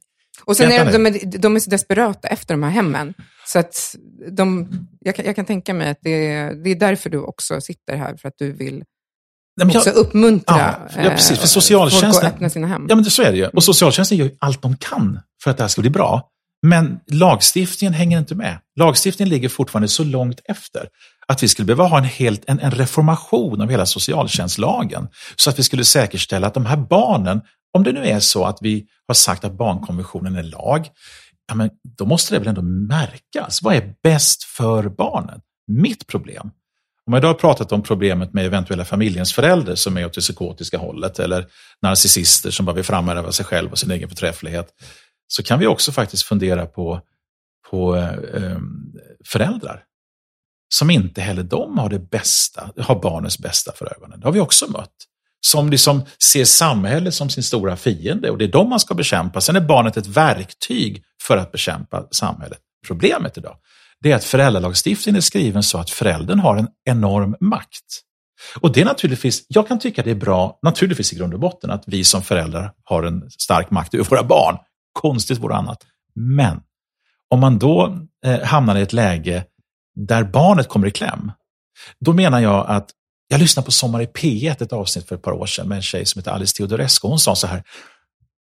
och 0.46 0.58
sen 0.58 0.72
är 0.72 0.92
de, 0.92 1.12
de, 1.12 1.38
de 1.38 1.56
är 1.56 1.60
så 1.60 1.70
desperata 1.70 2.28
efter 2.28 2.54
de 2.54 2.64
här 2.64 2.70
hemmen. 2.70 3.14
Så 3.46 3.60
att 3.60 3.96
de, 4.32 4.70
jag, 5.00 5.16
kan, 5.16 5.26
jag 5.26 5.36
kan 5.36 5.46
tänka 5.46 5.74
mig 5.74 5.90
att 5.90 6.00
det 6.02 6.28
är, 6.28 6.54
det 6.54 6.70
är 6.70 6.76
därför 6.76 7.10
du 7.10 7.20
också 7.20 7.62
sitter 7.62 7.96
här, 7.96 8.16
för 8.16 8.28
att 8.28 8.34
du 8.38 8.52
vill 8.52 8.84
Nej, 9.62 9.78
också 9.78 9.90
jag, 9.90 9.98
uppmuntra 9.98 10.78
ja, 10.96 11.04
ja, 11.04 11.10
precis, 11.10 11.40
för 11.40 11.48
socialtjänsten, 11.48 12.12
folk 12.12 12.24
att 12.24 12.34
öppna 12.34 12.50
sina 12.50 12.68
hem. 12.68 12.86
Ja, 12.90 12.96
men 12.96 13.06
så 13.06 13.22
är 13.22 13.32
det 13.32 13.38
ju. 13.38 13.48
Och 13.48 13.64
socialtjänsten 13.64 14.18
gör 14.18 14.26
ju 14.26 14.36
allt 14.40 14.62
de 14.62 14.78
kan 14.78 15.20
för 15.44 15.52
att 15.52 15.58
det 15.58 15.64
här 15.64 15.68
ska 15.68 15.82
bli 15.82 15.90
bra. 15.90 16.30
Men 16.62 17.00
lagstiftningen 17.08 17.94
hänger 17.94 18.20
inte 18.20 18.36
med. 18.36 18.60
Lagstiftningen 18.76 19.30
ligger 19.30 19.50
fortfarande 19.50 19.88
så 19.88 20.04
långt 20.04 20.42
efter 20.46 20.88
att 21.28 21.44
vi 21.44 21.48
skulle 21.48 21.66
behöva 21.66 21.84
ha 21.84 21.98
en, 21.98 22.04
helt, 22.04 22.44
en, 22.48 22.60
en 22.60 22.72
reformation 22.72 23.62
av 23.62 23.70
hela 23.70 23.86
socialtjänstlagen 23.86 25.08
så 25.36 25.50
att 25.50 25.60
vi 25.60 25.64
skulle 25.64 25.86
säkerställa 25.86 26.48
att 26.48 26.54
de 26.54 26.66
här 26.66 26.78
barnen, 26.78 27.42
om 27.74 27.84
det 27.84 27.92
nu 27.92 28.06
är 28.06 28.20
så 28.20 28.46
att 28.46 28.58
vi 28.62 28.86
har 29.08 29.16
sagt 29.16 29.44
att 29.44 29.58
barnkonventionen 29.58 30.36
är 30.36 30.44
lag, 30.44 30.88
ja 31.48 31.56
men 31.56 31.70
då 31.98 32.06
måste 32.06 32.36
det 32.36 32.40
väl 32.40 32.48
ändå 32.48 32.62
märkas. 32.62 33.62
Vad 33.62 33.76
är 33.76 33.94
bäst 34.04 34.44
för 34.44 34.90
barnen? 34.90 35.42
Mitt 35.68 36.08
problem, 36.08 36.52
om 37.06 37.14
jag 37.14 37.20
idag 37.20 37.30
har 37.30 37.34
pratat 37.34 37.72
om 37.72 37.84
problemet 37.84 38.34
med 38.34 38.46
eventuella 38.46 38.86
familjens 38.86 39.34
förälder 39.34 39.76
som 39.76 39.98
är 39.98 40.06
åt 40.06 40.14
det 40.14 40.22
psykotiska 40.22 40.78
hållet 40.78 41.20
eller 41.20 41.46
narcissister 41.82 42.52
som 42.52 42.66
bara 42.66 42.76
vill 42.76 42.84
framhäva 42.84 43.32
sig 43.32 43.46
själv 43.46 43.72
och 43.72 43.80
sin 43.80 43.92
egen 43.92 44.10
förträfflighet 44.10 44.68
så 45.32 45.44
kan 45.44 45.60
vi 45.60 45.68
också 45.68 45.92
faktiskt 45.92 46.24
fundera 46.24 46.66
på, 46.66 47.02
på 47.70 47.96
eh, 47.96 48.10
eh, 48.10 48.60
föräldrar 49.26 49.84
som 50.74 50.90
inte 50.90 51.22
heller 51.22 51.44
de 51.44 51.78
har 51.78 51.90
det 51.90 52.00
bästa, 52.00 52.72
har 52.78 53.02
barnens 53.02 53.40
bästa 53.40 53.72
för 53.72 53.94
ögonen. 53.96 54.20
Det 54.20 54.28
har 54.28 54.34
vi 54.34 54.40
också 54.40 54.72
mött. 54.72 54.96
Som 55.42 55.70
liksom 55.70 56.02
ser 56.24 56.46
samhället 56.46 57.14
som 57.14 57.30
sin 57.30 57.44
stora 57.44 57.78
fiende 57.78 58.30
och 58.30 58.38
det 58.38 58.46
är 58.46 58.52
de 58.52 58.70
man 58.70 58.80
ska 58.80 58.94
bekämpa. 58.94 59.42
Sen 59.42 59.56
är 59.56 59.62
barnet 59.62 59.98
ett 59.98 60.08
verktyg 60.08 61.04
för 61.22 61.38
att 61.38 61.52
bekämpa 61.52 62.08
samhället. 62.12 62.60
Problemet 62.88 63.38
idag 63.38 63.56
det 64.02 64.12
är 64.12 64.16
att 64.16 64.24
föräldralagstiftningen 64.24 65.18
är 65.18 65.22
skriven 65.22 65.64
så 65.64 65.78
att 65.78 65.90
föräldern 65.90 66.40
har 66.40 66.58
en 66.58 66.68
enorm 66.86 67.36
makt. 67.40 68.04
Och 68.60 68.74
det 68.74 68.82
är 68.82 68.86
naturligtvis, 68.86 69.46
jag 69.48 69.68
kan 69.68 69.80
tycka 69.80 70.04
det 70.04 70.12
är 70.12 70.16
bra, 70.16 70.60
naturligtvis 70.62 71.14
i 71.14 71.16
grund 71.16 71.34
och 71.34 71.40
botten, 71.40 71.72
att 71.72 71.84
vi 71.88 72.04
som 72.04 72.22
föräldrar 72.22 72.72
har 72.84 73.04
en 73.04 73.32
stark 73.32 73.72
makt 73.72 73.94
över 73.94 74.06
våra 74.06 74.24
barn 74.24 74.58
konstigt 74.94 75.38
vore 75.38 75.56
annat. 75.56 75.86
Men 76.16 76.62
om 77.30 77.40
man 77.40 77.60
då 77.60 78.08
eh, 78.26 78.42
hamnar 78.42 78.76
i 78.76 78.82
ett 78.82 78.94
läge 78.94 79.46
där 79.96 80.24
barnet 80.24 80.68
kommer 80.68 80.88
i 80.88 80.92
kläm, 80.92 81.32
då 82.00 82.14
menar 82.14 82.40
jag 82.40 82.66
att 82.68 82.90
jag 83.28 83.40
lyssnade 83.40 83.66
på 83.66 83.72
Sommar 83.72 84.02
i 84.02 84.06
P1, 84.06 84.64
ett 84.64 84.74
avsnitt 84.74 85.08
för 85.08 85.16
ett 85.16 85.22
par 85.22 85.32
år 85.32 85.46
sedan 85.46 85.68
med 85.68 85.76
en 85.76 85.82
tjej 85.82 86.06
som 86.06 86.20
heter 86.20 86.32
Alice 86.32 86.58
Teodorescu. 86.58 87.08
Hon 87.08 87.20
sa 87.20 87.36
så 87.36 87.48
här, 87.48 87.64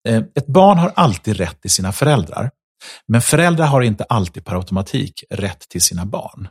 eh, 0.08 0.24
ett 0.36 0.48
barn 0.48 0.78
har 0.78 0.92
alltid 0.96 1.38
rätt 1.38 1.62
till 1.62 1.72
sina 1.72 1.92
föräldrar, 1.92 2.52
men 3.08 3.22
föräldrar 3.22 3.66
har 3.66 3.82
inte 3.82 4.04
alltid 4.04 4.46
per 4.46 4.56
automatik 4.56 5.24
rätt 5.30 5.70
till 5.70 5.82
sina 5.82 6.06
barn. 6.06 6.48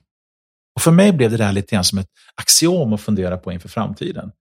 Och 0.74 0.82
För 0.82 0.90
mig 0.90 1.12
blev 1.12 1.30
det 1.30 1.36
där 1.36 1.52
lite 1.52 1.74
grann 1.74 1.84
som 1.84 1.98
ett 1.98 2.08
axiom 2.34 2.92
att 2.92 3.00
fundera 3.00 3.36
på 3.36 3.52
inför 3.52 3.68
framtiden. 3.68 4.32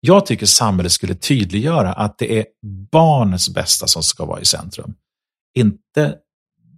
Jag 0.00 0.26
tycker 0.26 0.46
samhället 0.46 0.92
skulle 0.92 1.14
tydliggöra 1.14 1.92
att 1.92 2.18
det 2.18 2.38
är 2.38 2.46
barnets 2.92 3.48
bästa 3.48 3.86
som 3.86 4.02
ska 4.02 4.24
vara 4.24 4.40
i 4.40 4.44
centrum. 4.44 4.94
Inte 5.54 6.14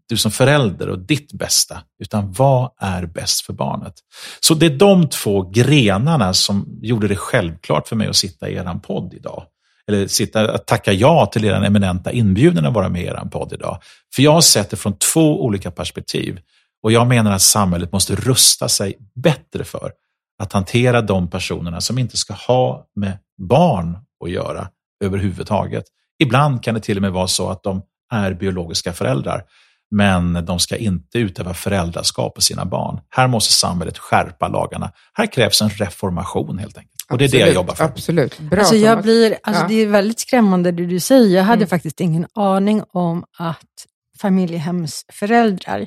du 0.09 0.17
som 0.17 0.31
förälder 0.31 0.89
och 0.89 0.99
ditt 0.99 1.33
bästa, 1.33 1.83
utan 2.03 2.33
vad 2.33 2.71
är 2.79 3.07
bäst 3.07 3.41
för 3.41 3.53
barnet? 3.53 3.95
Så 4.41 4.55
det 4.55 4.67
är 4.67 4.79
de 4.79 5.09
två 5.09 5.43
grenarna 5.43 6.35
som 6.35 6.79
gjorde 6.83 7.09
det 7.09 7.17
självklart 7.17 7.89
för 7.89 7.97
mig 7.97 8.09
att 8.09 8.17
sitta 8.17 8.49
i 8.49 8.55
er 8.55 8.79
podd 8.83 9.15
idag. 9.15 9.45
Eller 9.89 10.07
sitta, 10.07 10.55
att 10.55 10.67
tacka 10.67 10.93
ja 10.93 11.27
till 11.27 11.45
er 11.45 11.53
eminenta 11.53 12.13
inbjudan 12.13 12.67
att 12.67 12.75
vara 12.75 12.89
med 12.89 13.03
i 13.03 13.07
er 13.07 13.29
podd 13.31 13.53
idag. 13.53 13.79
För 14.15 14.23
jag 14.23 14.33
har 14.33 14.41
sett 14.41 14.71
det 14.71 14.77
från 14.77 14.99
två 14.99 15.45
olika 15.45 15.71
perspektiv. 15.71 16.41
Och 16.83 16.93
jag 16.93 17.07
menar 17.07 17.33
att 17.33 17.43
samhället 17.43 17.93
måste 17.93 18.15
rusta 18.15 18.69
sig 18.69 18.95
bättre 19.15 19.65
för 19.65 19.93
att 20.39 20.53
hantera 20.53 21.03
de 21.03 21.31
personerna 21.31 21.81
som 21.81 21.99
inte 21.99 22.17
ska 22.17 22.35
ha 22.35 22.87
med 22.97 23.19
barn 23.49 23.99
att 24.25 24.31
göra 24.31 24.69
överhuvudtaget. 25.05 25.85
Ibland 26.19 26.63
kan 26.63 26.75
det 26.75 26.81
till 26.81 26.97
och 26.99 27.03
med 27.03 27.13
vara 27.13 27.27
så 27.27 27.51
att 27.51 27.63
de 27.63 27.83
är 28.13 28.35
biologiska 28.35 28.93
föräldrar, 28.93 29.43
men 29.91 30.45
de 30.45 30.59
ska 30.59 30.77
inte 30.77 31.19
utöva 31.19 31.55
föräldraskap 31.55 32.35
på 32.35 32.41
sina 32.41 32.65
barn. 32.65 33.01
Här 33.09 33.27
måste 33.29 33.53
samhället 33.53 33.99
skärpa 33.99 34.49
lagarna. 34.49 34.93
Här 35.13 35.27
krävs 35.27 35.63
en 35.63 35.69
reformation 35.71 36.59
helt 36.59 36.77
enkelt. 36.79 36.95
Och 37.11 37.19
det 37.19 37.25
är 37.25 37.29
det 37.29 37.39
jag 37.39 37.55
jobbar 37.55 37.75
för. 37.75 37.85
Absolut. 37.85 38.39
Bra 38.39 38.59
alltså 38.59 38.77
jag 38.77 39.03
blir, 39.03 39.39
alltså 39.43 39.63
Ja. 39.63 39.69
Det 39.69 39.75
är 39.75 39.87
väldigt 39.87 40.21
skrämmande 40.21 40.73
det 40.73 40.87
du 40.87 41.01
säger. 41.01 41.37
Jag 41.37 41.45
hade 41.45 41.57
Mm. 41.59 41.69
faktiskt 41.69 42.01
ingen 42.01 42.27
aning 42.35 42.83
om 42.93 43.25
att 43.39 43.87
familjehemsföräldrar 44.21 45.87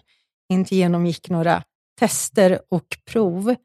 inte 0.49 0.75
genomgick 0.75 1.29
några 1.29 1.63
tester 1.99 2.59
och 2.71 2.85
prov 3.11 3.55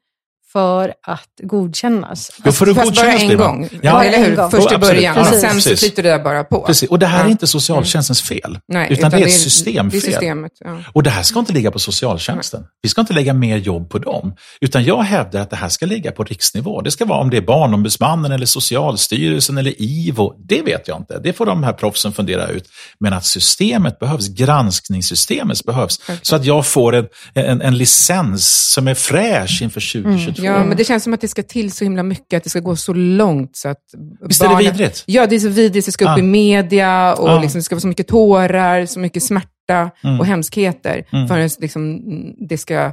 för 0.51 0.93
att 1.03 1.29
godkännas. 1.43 2.31
Jo, 2.45 2.51
för 2.51 2.67
att 2.69 2.75
Fast 2.75 2.75
bara 2.75 2.85
godkännas 3.07 3.21
en 3.21 3.27
blir 3.27 3.37
man. 3.37 3.47
gång, 3.61 3.69
Ja, 3.81 4.03
eller 4.03 4.17
hur? 4.17 4.29
en 4.29 4.35
gång. 4.35 4.51
Först 4.51 4.71
i 4.71 4.77
början, 4.77 5.15
Ja, 5.17 5.21
och 5.29 5.35
sen 5.35 5.61
så 5.61 5.75
flyter 5.75 6.03
det 6.03 6.09
där 6.09 6.19
bara 6.19 6.43
på. 6.43 6.61
Precis. 6.61 6.89
Och 6.89 6.99
det 6.99 7.05
här 7.05 7.19
är 7.19 7.23
Ja. 7.25 7.29
inte 7.31 7.47
socialtjänstens 7.47 8.21
fel, 8.21 8.59
Nej, 8.67 8.87
utan, 8.91 9.11
det 9.11 9.17
är 9.17 9.21
ett 9.21 9.25
Det 9.25 9.31
systemfel. 9.31 9.97
är 9.97 10.01
systemet, 10.01 10.51
ja. 10.59 10.79
Och 10.93 11.03
det 11.03 11.09
här 11.09 11.23
ska 11.23 11.39
inte 11.39 11.53
ligga 11.53 11.71
på 11.71 11.79
socialtjänsten. 11.79 12.63
Vi 12.81 12.89
ska 12.89 13.01
inte 13.01 13.13
lägga 13.13 13.33
mer 13.33 13.57
jobb 13.57 13.89
på 13.89 13.99
dem. 13.99 14.33
Utan 14.61 14.83
jag 14.83 15.01
hävdar 15.03 15.41
att 15.41 15.49
det 15.49 15.55
här 15.55 15.69
ska 15.69 15.85
ligga 15.85 16.11
på 16.11 16.23
riksnivå. 16.23 16.81
Det 16.81 16.91
ska 16.91 17.05
vara 17.05 17.19
om 17.19 17.29
det 17.29 17.37
är 17.37 17.41
Barnombudsmannen 17.41 18.31
eller 18.31 18.45
Socialstyrelsen 18.45 19.57
eller 19.57 19.73
IVO. 19.81 20.33
Det 20.47 20.61
vet 20.61 20.87
jag 20.87 20.97
inte. 20.97 21.19
Det 21.23 21.33
får 21.33 21.45
de 21.45 21.63
här 21.63 21.73
proffsen 21.73 22.13
fundera 22.13 22.47
ut. 22.47 22.65
Men 22.99 23.13
att 23.13 23.25
systemet 23.25 23.99
behövs, 23.99 24.27
granskningssystemet 24.27 25.65
behövs. 25.65 25.99
Så 26.21 26.35
att 26.35 26.45
jag 26.45 26.65
får 26.67 26.95
en, 26.95 27.07
en, 27.33 27.61
en 27.61 27.77
licens 27.77 28.71
som 28.73 28.87
är 28.87 28.93
fräsch 28.93 29.61
inför 29.61 29.81
2022. 30.01 30.36
Ja, 30.45 30.63
men 30.63 30.77
det 30.77 30.83
känns 30.83 31.03
som 31.03 31.13
att 31.13 31.21
det 31.21 31.27
ska 31.27 31.43
till 31.43 31.71
så 31.71 31.83
himla 31.83 32.03
mycket, 32.03 32.37
att 32.37 32.43
det 32.43 32.49
ska 32.49 32.59
gå 32.59 32.75
så 32.75 32.93
långt 32.93 33.55
så 33.57 33.69
att 33.69 33.77
Visst 34.21 34.43
är 34.43 34.49
det 34.49 34.57
vidrigt? 34.71 35.03
Ja, 35.05 35.27
det 35.27 35.35
är 35.35 35.39
så 35.39 35.49
vidrigt, 35.49 35.85
det 35.85 35.91
ska 35.91 36.05
upp 36.05 36.09
Ja. 36.09 36.19
i 36.19 36.21
media 36.21 37.13
och 37.15 37.29
Ja. 37.29 37.41
liksom, 37.41 37.59
det 37.59 37.63
ska 37.63 37.75
vara 37.75 37.81
så 37.81 37.87
mycket 37.87 38.07
tårar, 38.07 38.85
så 38.85 38.99
mycket 38.99 39.23
smärta 39.23 39.91
Mm. 40.03 40.19
och 40.19 40.25
hemskheter 40.25 41.05
Mm. 41.13 41.27
förrän 41.27 41.49
liksom, 41.59 42.01
det 42.49 42.57
ska 42.57 42.91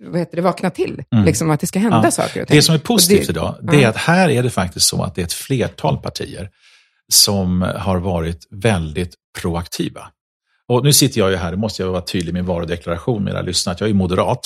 vad 0.00 0.18
heter 0.18 0.36
det, 0.36 0.42
vakna 0.42 0.70
till. 0.70 1.02
Mm. 1.12 1.24
Liksom 1.24 1.50
att 1.50 1.60
det 1.60 1.66
ska 1.66 1.78
hända 1.78 2.00
Ja. 2.04 2.10
saker 2.10 2.42
och 2.42 2.48
ting. 2.48 2.56
Det 2.56 2.62
som 2.62 2.74
är 2.74 2.78
positivt 2.78 3.26
det- 3.26 3.30
idag, 3.32 3.56
det 3.62 3.76
är 3.76 3.80
ja. 3.82 3.88
att 3.88 3.96
här 3.96 4.28
är 4.28 4.42
det 4.42 4.50
faktiskt 4.50 4.86
så 4.86 5.02
att 5.02 5.14
det 5.14 5.20
är 5.20 5.24
ett 5.24 5.32
flertal 5.32 5.96
partier 5.98 6.50
som 7.12 7.62
har 7.76 7.96
varit 7.98 8.46
väldigt 8.50 9.14
proaktiva. 9.40 10.00
Och 10.68 10.84
nu 10.84 10.92
sitter 10.92 11.20
jag 11.20 11.30
ju 11.30 11.36
här, 11.36 11.50
det 11.50 11.56
måste 11.56 11.82
jag 11.82 11.90
vara 11.90 12.02
tydlig 12.02 12.30
i 12.30 12.32
min 12.32 12.46
varudeklaration 12.46 13.24
med 13.24 13.32
era 13.32 13.42
lyssnare, 13.42 13.74
att 13.74 13.80
jag 13.80 13.90
är 13.90 13.94
moderat. 13.94 14.40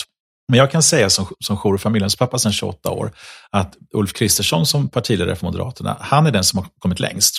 Men 0.48 0.58
jag 0.58 0.70
kan 0.70 0.82
säga 0.82 1.11
som, 1.11 1.26
som 1.44 1.56
jour 1.56 1.74
och 1.74 1.80
familjens 1.80 2.16
pappa 2.16 2.38
sedan 2.38 2.52
28 2.52 2.90
år, 2.90 3.12
att 3.50 3.76
Ulf 3.94 4.12
Kristersson 4.12 4.66
som 4.66 4.88
partiledare 4.88 5.37
för 5.37 5.46
Moderaterna, 5.46 5.96
han 6.00 6.26
är 6.26 6.30
den 6.30 6.44
som 6.44 6.58
har 6.58 6.66
kommit 6.78 7.00
längst. 7.00 7.38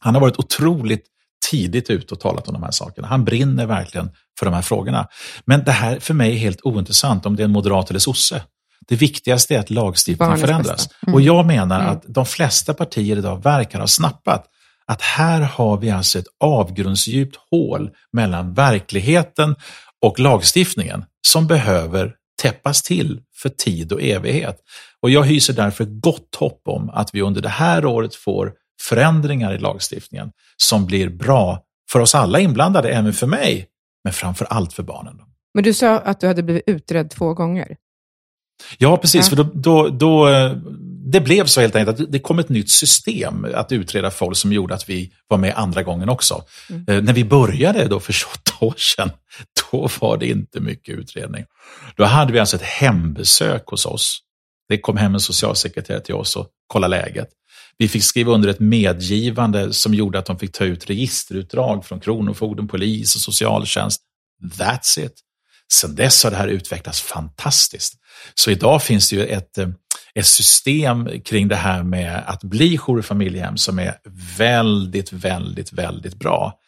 Han 0.00 0.14
har 0.14 0.20
varit 0.20 0.38
otroligt 0.38 1.04
tidigt 1.50 1.90
ute 1.90 2.14
och 2.14 2.20
talat 2.20 2.48
om 2.48 2.54
de 2.54 2.62
här 2.62 2.70
sakerna. 2.70 3.08
Han 3.08 3.24
brinner 3.24 3.66
verkligen 3.66 4.10
för 4.38 4.46
de 4.46 4.54
här 4.54 4.62
frågorna. 4.62 5.08
Men 5.44 5.64
det 5.64 5.72
här 5.72 6.00
för 6.00 6.14
mig 6.14 6.32
är 6.32 6.38
helt 6.38 6.60
ointressant 6.62 7.26
om 7.26 7.36
det 7.36 7.42
är 7.42 7.44
en 7.44 7.50
moderat 7.52 7.90
eller 7.90 8.00
sosse. 8.00 8.42
Det 8.88 8.96
viktigaste 8.96 9.54
är 9.54 9.58
att 9.58 9.70
lagstiftningen 9.70 10.38
förändras. 10.38 10.88
bästa. 10.88 11.12
Och 11.12 11.20
jag 11.20 11.46
menar 11.46 11.80
Mm. 11.80 11.92
att 11.92 12.02
de 12.08 12.26
flesta 12.26 12.74
partier 12.74 13.16
idag 13.18 13.42
verkar 13.42 13.80
ha 13.80 13.86
snappat 13.86 14.44
att 14.86 15.02
här 15.02 15.40
har 15.40 15.76
vi 15.76 15.90
alltså 15.90 16.18
ett 16.18 16.26
avgrundsdjupt 16.44 17.36
hål 17.50 17.90
mellan 18.12 18.54
verkligheten 18.54 19.56
och 20.02 20.20
lagstiftningen 20.20 21.04
som 21.26 21.46
behöver 21.46 22.14
täppas 22.42 22.82
till 22.82 23.20
för 23.42 23.48
tid 23.48 23.92
och 23.92 24.02
evighet. 24.02 24.56
Och 25.00 25.10
jag 25.10 25.24
hyser 25.24 25.54
därför 25.54 25.84
gott 25.84 26.34
hopp 26.34 26.62
om 26.64 26.90
att 26.90 27.14
vi 27.14 27.22
under 27.22 27.40
det 27.40 27.48
här 27.48 27.84
året 27.84 28.14
får 28.14 28.52
förändringar 28.88 29.54
i 29.54 29.58
lagstiftningen 29.58 30.30
som 30.56 30.86
blir 30.86 31.08
bra 31.08 31.62
för 31.90 32.00
oss 32.00 32.14
alla 32.14 32.40
inblandade, 32.40 32.88
även 32.88 33.12
för 33.12 33.26
mig, 33.26 33.66
men 34.04 34.12
framför 34.12 34.44
allt 34.44 34.72
för 34.72 34.82
barnen. 34.82 35.18
Men 35.54 35.64
du 35.64 35.74
sa 35.74 35.98
att 35.98 36.20
du 36.20 36.26
hade 36.26 36.42
blivit 36.42 36.62
utredd 36.66 37.10
två 37.10 37.34
gånger. 37.34 37.76
Ja, 38.78 38.96
precis. 38.96 39.30
Ja. 39.30 39.36
För 39.36 39.44
då, 39.44 39.50
då, 39.54 39.88
då, 39.88 40.28
eh, 40.28 40.52
det 41.04 41.20
blev 41.20 41.46
så 41.46 41.60
helt 41.60 41.76
enkelt 41.76 42.00
att 42.00 42.12
det 42.12 42.18
kom 42.18 42.38
ett 42.38 42.48
nytt 42.48 42.70
system 42.70 43.46
att 43.54 43.72
utreda 43.72 44.10
folk 44.10 44.36
som 44.36 44.52
gjorde 44.52 44.74
att 44.74 44.88
vi 44.88 45.12
var 45.28 45.38
med 45.38 45.54
andra 45.56 45.82
gången 45.82 46.08
också. 46.08 46.44
Mm. 46.70 46.84
Eh, 46.88 47.02
när 47.02 47.12
vi 47.12 47.24
började 47.24 47.88
då 47.88 48.00
för 48.00 48.12
28 48.12 48.52
år 48.60 48.74
sedan, 48.76 49.10
då 49.70 49.88
var 50.00 50.16
det 50.16 50.28
inte 50.28 50.60
mycket 50.60 50.98
utredning. 50.98 51.44
Då 51.96 52.04
hade 52.04 52.32
vi 52.32 52.38
alltså 52.38 52.56
ett 52.56 52.62
hembesök 52.62 53.66
hos 53.66 53.86
oss. 53.86 54.18
Det 54.68 54.78
kom 54.78 54.96
hem 54.96 55.14
en 55.14 55.20
socialsekreterare 55.20 56.00
till 56.00 56.14
oss 56.14 56.36
och 56.36 56.48
kollade 56.66 56.96
läget. 56.96 57.28
Vi 57.78 57.88
fick 57.88 58.04
skriva 58.04 58.32
under 58.32 58.48
ett 58.48 58.60
medgivande 58.60 59.72
som 59.72 59.94
gjorde 59.94 60.18
att 60.18 60.26
de 60.26 60.38
fick 60.38 60.52
ta 60.52 60.64
ut 60.64 60.90
registerutdrag 60.90 61.84
från 61.84 62.00
Kronofogden, 62.00 62.68
polis 62.68 63.14
och 63.14 63.20
socialtjänst. 63.20 64.02
That's 64.58 65.00
it. 65.00 65.12
Sen 65.72 65.94
dess 65.94 66.24
har 66.24 66.30
det 66.30 66.36
här 66.36 66.48
utvecklats 66.48 67.00
fantastiskt. 67.00 67.94
Så 68.34 68.50
idag 68.50 68.82
finns 68.82 69.10
det 69.10 69.16
ju 69.16 69.26
ett, 69.26 69.58
eh, 69.58 69.68
ett 70.18 70.26
system 70.26 71.08
kring 71.24 71.48
det 71.48 71.56
här 71.56 71.82
med 71.82 72.22
att 72.26 72.44
bli 72.44 72.78
jour 72.78 72.98
i 73.00 73.02
familjehem 73.02 73.56
som 73.56 73.78
är 73.78 73.94
väldigt, 74.38 75.12
väldigt, 75.12 75.72
väldigt 75.72 76.14
bra. 76.14 76.58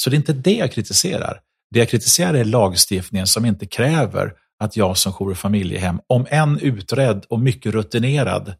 Så 0.00 0.10
det 0.10 0.16
är 0.16 0.18
inte 0.18 0.32
det 0.32 0.54
jag 0.56 0.72
kritiserar. 0.72 1.40
Det 1.70 1.78
jag 1.78 1.88
kritiserar 1.88 2.34
är 2.34 2.44
lagstiftningen 2.44 3.26
som 3.26 3.44
inte 3.44 3.66
kräver 3.66 4.32
att 4.60 4.76
jag 4.76 4.96
som 4.96 5.12
jour 5.12 5.30
och 5.30 5.38
familjehem, 5.38 6.00
om 6.06 6.26
än 6.30 6.58
utredd 6.60 7.24
och 7.28 7.40
mycket 7.40 7.72
rutinerad, 7.72 8.54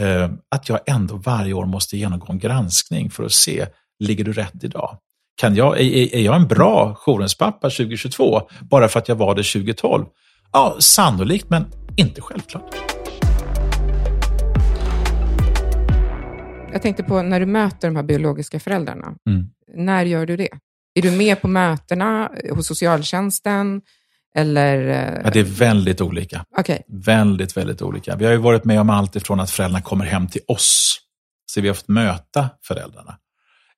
eh, 0.00 0.30
att 0.48 0.68
jag 0.68 0.80
ändå 0.86 1.16
varje 1.16 1.52
år 1.52 1.66
måste 1.66 1.96
genomgå 1.96 2.32
en 2.32 2.38
granskning 2.38 3.10
för 3.10 3.24
att 3.24 3.32
se, 3.32 3.66
ligger 4.04 4.24
du 4.24 4.32
rätt 4.32 4.64
idag? 4.64 4.96
Kan 5.40 5.54
jag, 5.54 5.80
är, 5.80 6.14
är- 6.16 6.20
jag 6.20 6.36
en 6.36 6.48
bra 6.48 6.94
jourens 6.94 7.34
pappa 7.38 7.70
2022 7.70 8.40
bara 8.70 8.88
för 8.88 8.98
att 8.98 9.08
jag 9.08 9.16
var 9.16 9.34
det 9.34 9.42
2012? 9.42 10.04
Ja, 10.52 10.76
sannolikt, 10.78 11.50
men 11.50 11.66
inte 11.96 12.20
självklart. 12.20 12.91
Jag 16.72 16.82
tänkte 16.82 17.02
på 17.02 17.22
när 17.22 17.40
du 17.40 17.46
möter 17.46 17.88
de 17.88 17.96
här 17.96 18.02
biologiska 18.02 18.60
föräldrarna. 18.60 19.14
Mm. 19.28 19.46
När 19.74 20.04
gör 20.04 20.26
du 20.26 20.36
det? 20.36 20.48
Är 20.94 21.02
du 21.02 21.10
med 21.10 21.40
på 21.42 21.48
mötena 21.48 22.30
hos 22.50 22.66
socialtjänsten? 22.66 23.82
Eller... 24.34 24.88
eh, 24.88 25.20
Ja, 25.24 25.30
det 25.30 25.40
är 25.40 25.44
väldigt 25.44 26.00
olika. 26.00 26.44
Okej, 26.58 26.82
Väldigt, 26.88 27.56
väldigt 27.56 27.82
olika. 27.82 28.16
Vi 28.16 28.24
har 28.24 28.32
ju 28.32 28.38
varit 28.38 28.64
med 28.64 28.80
om 28.80 28.90
allt 28.90 29.16
ifrån 29.16 29.40
att 29.40 29.50
föräldrarna 29.50 29.82
kommer 29.82 30.04
hem 30.04 30.28
till 30.28 30.40
oss, 30.48 30.98
så 31.46 31.60
vi 31.60 31.68
har 31.68 31.74
fått 31.74 31.88
möta 31.88 32.50
föräldrarna, 32.66 33.16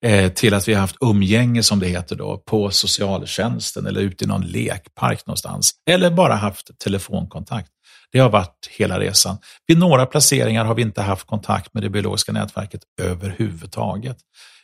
eh, 0.04 0.32
till 0.32 0.54
att 0.54 0.68
vi 0.68 0.74
har 0.74 0.80
haft 0.80 0.96
umgänge, 1.00 1.62
som 1.62 1.80
det 1.80 1.86
heter 1.86 2.16
då, 2.16 2.38
på 2.46 2.70
socialtjänsten 2.70 3.86
eller 3.86 4.00
ute 4.00 4.24
i 4.24 4.28
någon 4.28 4.46
lekpark 4.46 5.26
någonstans. 5.26 5.72
Eller 5.90 6.10
bara 6.10 6.34
haft 6.34 6.78
telefonkontakt. 6.78 7.68
Det 8.14 8.20
har 8.20 8.30
varit 8.30 8.68
hela 8.70 9.00
resan. 9.00 9.38
Vid 9.66 9.78
några 9.78 10.06
placeringar 10.06 10.64
har 10.64 10.74
vi 10.74 10.82
inte 10.82 11.02
haft 11.02 11.26
kontakt 11.26 11.74
med 11.74 11.82
det 11.82 11.90
biologiska 11.90 12.32
nätverket 12.32 12.80
överhuvudtaget. 13.00 14.16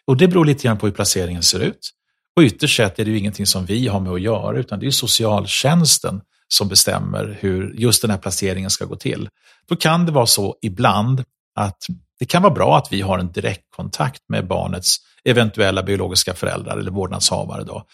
Och 0.07 0.17
det 0.17 0.29
beror 0.29 0.45
lite 0.45 0.63
grann 0.63 0.79
på 0.79 0.87
hur 0.87 0.93
placeringen 0.93 1.43
ser 1.43 1.61
ut. 1.61 1.91
Och 2.37 2.43
ytterst 2.43 2.77
sett 2.77 2.99
är 2.99 3.05
det 3.05 3.11
ju 3.11 3.19
ingenting 3.19 3.47
som 3.47 3.67
vi 3.67 3.89
har 3.89 4.01
med 4.01 4.13
att 4.13 4.21
göra, 4.21 4.59
utan 4.59 4.81
det 4.81 4.87
är 4.87 4.91
socialtjänsten 4.91 6.21
som 6.49 6.69
bestämmer 6.69 7.39
hur 7.41 7.75
just 7.75 8.03
den 8.03 8.11
här 8.11 8.19
placeringen 8.19 8.71
ska 8.71 8.85
gå 8.85 8.97
till. 8.97 9.29
Då 9.69 9.77
kan 9.77 10.07
det 10.07 10.13
vara 10.13 10.27
så 10.27 10.57
ibland 10.63 11.25
att 11.55 11.87
det 12.19 12.25
kan 12.25 12.43
vara 12.43 12.55
bra 12.55 12.79
att 12.79 12.93
vi 12.93 13.01
har 13.01 13.19
en 13.19 13.33
direktkontakt 13.33 14.23
med 14.29 14.47
barnets 14.47 14.97
eventuella 15.25 15.83
biologiska 15.83 16.35
föräldrar 16.35 16.79
eller 16.79 16.91
vårdnadshavare. 16.91 17.65
Då. 17.65 17.85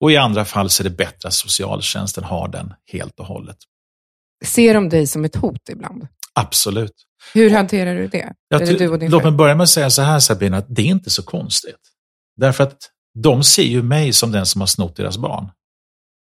Och 0.00 0.12
i 0.12 0.16
andra 0.16 0.44
fall 0.44 0.70
så 0.70 0.82
är 0.82 0.84
det 0.84 0.96
bättre 0.96 1.26
att 1.28 1.34
socialtjänsten 1.34 2.24
har 2.24 2.48
den 2.48 2.74
helt 2.92 3.20
och 3.20 3.26
hållet 3.26 3.56
ser 4.44 4.74
de 4.74 4.88
dig 4.88 5.06
som 5.06 5.24
ett 5.24 5.36
hot 5.36 5.68
ibland? 5.68 6.06
Absolut. 6.34 6.94
Hur 7.34 7.50
hanterar 7.50 7.94
du 7.94 8.06
det? 8.06 8.32
Jag 8.48 8.78
du 8.78 8.88
och 8.88 8.98
din 8.98 9.10
låt 9.10 9.22
mig 9.22 9.32
börja 9.32 9.54
med 9.54 9.62
att 9.62 9.70
säga 9.70 9.90
så 9.90 10.02
här 10.02 10.18
Sabina, 10.18 10.56
att 10.56 10.66
det 10.68 10.82
är 10.82 10.86
inte 10.86 11.10
så 11.10 11.22
konstigt. 11.22 11.76
Därför 12.36 12.64
att 12.64 12.90
de 13.22 13.44
ser 13.44 13.62
ju 13.62 13.82
mig 13.82 14.12
som 14.12 14.32
den 14.32 14.46
som 14.46 14.60
har 14.60 14.66
snott 14.66 14.96
deras 14.96 15.18
barn. 15.18 15.50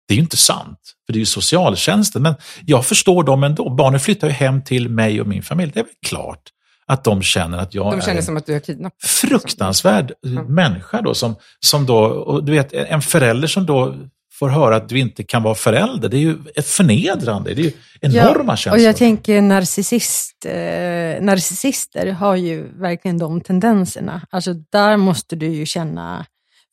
Det 0.09 0.14
är 0.14 0.16
ju 0.16 0.23
inte 0.23 0.37
sant, 0.37 0.79
för 1.07 1.12
det 1.12 1.16
är 1.16 1.21
ju 1.21 1.27
socialtjänsten. 1.27 2.23
Men 2.23 2.35
jag 2.66 2.87
förstår 2.87 3.25
dem 3.25 3.45
ändå. 3.45 3.71
Barnen 3.71 4.01
flyttar 4.01 4.27
ju 4.29 4.33
hem 4.33 4.64
till 4.64 4.88
mig 4.88 5.21
och 5.21 5.27
min 5.27 5.42
familj. 5.42 5.73
Det 5.75 5.81
är 5.81 5.85
väl 5.85 5.92
klart 6.07 6.42
att 6.87 7.05
de 7.05 7.23
känner 7.23 7.59
att 7.59 7.75
jag 7.75 7.92
De 7.92 7.97
är 7.97 8.01
känner 8.01 8.16
en 8.16 8.23
som 8.23 8.37
att 8.37 8.47
du 8.47 8.53
har 8.53 8.61
kidnappat 8.61 9.03
fruktansvärd 9.03 10.12
Mm. 10.27 10.55
människa 10.55 11.03
då. 11.03 11.14
Som, 11.14 11.37
som 11.61 11.87
då 11.87 11.99
och 12.05 12.45
du 12.45 12.53
vet, 12.53 12.73
en 12.73 13.03
förälder 13.03 13.49
som 13.49 13.66
då 13.66 13.97
får 14.38 14.49
höra 14.49 14.77
att 14.77 14.88
du 14.88 14.99
inte 14.99 15.22
kan 15.22 15.42
vara 15.42 15.55
förälder. 15.55 16.09
Det 16.09 16.16
är 16.16 16.20
ju 16.20 16.38
ett 16.55 16.66
förnedrande. 16.66 17.55
Det 17.55 17.61
är 17.61 17.64
ju 17.64 17.72
enorma 18.01 18.53
ja, 18.53 18.57
känslor. 18.57 18.72
Och 18.72 18.81
jag 18.81 18.96
tänker 18.96 19.42
narcissist, 19.42 20.44
eh, 20.44 21.22
narcissister 21.22 22.07
har 22.07 22.37
ju 22.37 22.68
verkligen 22.79 23.18
de 23.18 23.40
tendenserna. 23.40 24.22
Alltså 24.31 24.55
där 24.55 24.96
måste 24.96 25.37
du 25.37 25.46
ju 25.46 25.66
känna, 25.66 26.27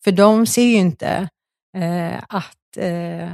för 0.03 0.11
de 0.11 0.45
ser 0.45 0.63
ju 0.63 0.75
inte 0.75 1.29
eh, 1.77 2.17
att 2.29 2.77
eh, 2.77 3.29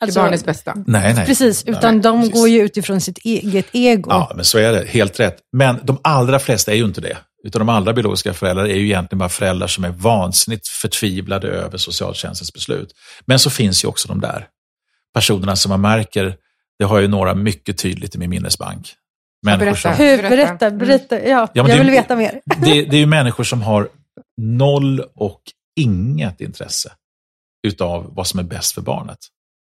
Alltså, 0.00 0.20
barnets 0.20 0.44
bästa. 0.44 0.74
Nej, 0.86 1.14
nej. 1.14 1.26
Precis, 1.26 1.64
utan 1.64 1.94
nej, 1.94 2.02
de 2.02 2.20
precis. 2.20 2.34
går 2.34 2.48
ju 2.48 2.60
utifrån 2.60 3.00
sitt 3.00 3.18
eget 3.18 3.66
ego. 3.72 4.10
Ja, 4.10 4.32
men 4.36 4.44
så 4.44 4.58
är 4.58 4.72
det. 4.72 4.86
Helt 4.88 5.20
rätt. 5.20 5.36
Men 5.52 5.80
de 5.82 5.98
allra 6.04 6.38
flesta 6.38 6.72
är 6.72 6.76
ju 6.76 6.84
inte 6.84 7.00
det. 7.00 7.16
Utan 7.44 7.58
de 7.58 7.68
allra 7.68 7.92
biologiska 7.92 8.34
föräldrar 8.34 8.64
är 8.64 8.74
ju 8.74 8.84
egentligen 8.84 9.18
bara 9.18 9.28
föräldrar 9.28 9.66
som 9.66 9.84
är 9.84 9.90
vansinnigt 9.90 10.68
förtvivlade 10.68 11.48
över 11.48 11.78
socialtjänstens 11.78 12.52
beslut. 12.52 12.92
Men 13.26 13.38
så 13.38 13.50
finns 13.50 13.84
ju 13.84 13.88
också 13.88 14.08
de 14.08 14.20
där 14.20 14.46
personerna 15.14 15.56
som 15.56 15.70
man 15.70 15.80
märker, 15.80 16.36
det 16.78 16.84
har 16.84 16.98
ju 17.00 17.08
några 17.08 17.34
mycket 17.34 17.78
tydligt 17.78 18.14
i 18.14 18.18
min 18.18 18.30
minnesbank. 18.30 18.92
Människor 19.42 19.64
berätta. 19.64 19.80
som, 19.96 20.04
Hur, 20.04 20.16
Berätta. 20.16 20.30
berätta, 20.36 20.70
berätta. 20.70 21.16
Ja, 21.20 21.28
Ja, 21.28 21.48
jag 21.54 21.66
det- 21.66 21.78
vill 21.78 21.90
veta 21.90 22.16
mer. 22.16 22.40
det, 22.56 22.82
det 22.84 22.96
är 22.96 23.00
ju 23.00 23.06
människor 23.06 23.44
som 23.44 23.62
har 23.62 23.88
noll 24.40 25.00
och 25.14 25.40
inget 25.80 26.40
intresse 26.40 26.92
utav 27.66 28.14
vad 28.14 28.26
som 28.26 28.40
är 28.40 28.44
bäst 28.44 28.72
för 28.74 28.80
barnet. 28.82 29.18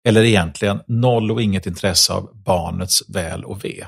Eller 0.06 0.24
egentligen 0.24 0.80
noll 0.86 1.30
och 1.30 1.42
inget 1.42 1.66
intresse 1.66 2.12
av 2.12 2.30
barnets 2.44 3.02
väl 3.08 3.44
och 3.44 3.64
ve. 3.64 3.86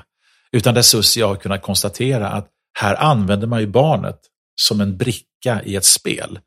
Utan 0.51 0.73
där 0.73 0.81
Susie 0.81 1.25
har 1.25 1.35
kunnat 1.35 1.61
konstatera 1.61 2.29
att 2.29 2.47
här 2.79 2.95
använder 2.95 3.47
man 3.47 3.59
ju 3.59 3.67
barnet 3.67 4.19
som 4.61 4.81
en 4.81 4.97
bricka 4.97 5.61
i 5.65 5.75
ett 5.75 5.85
spel. 5.85 6.39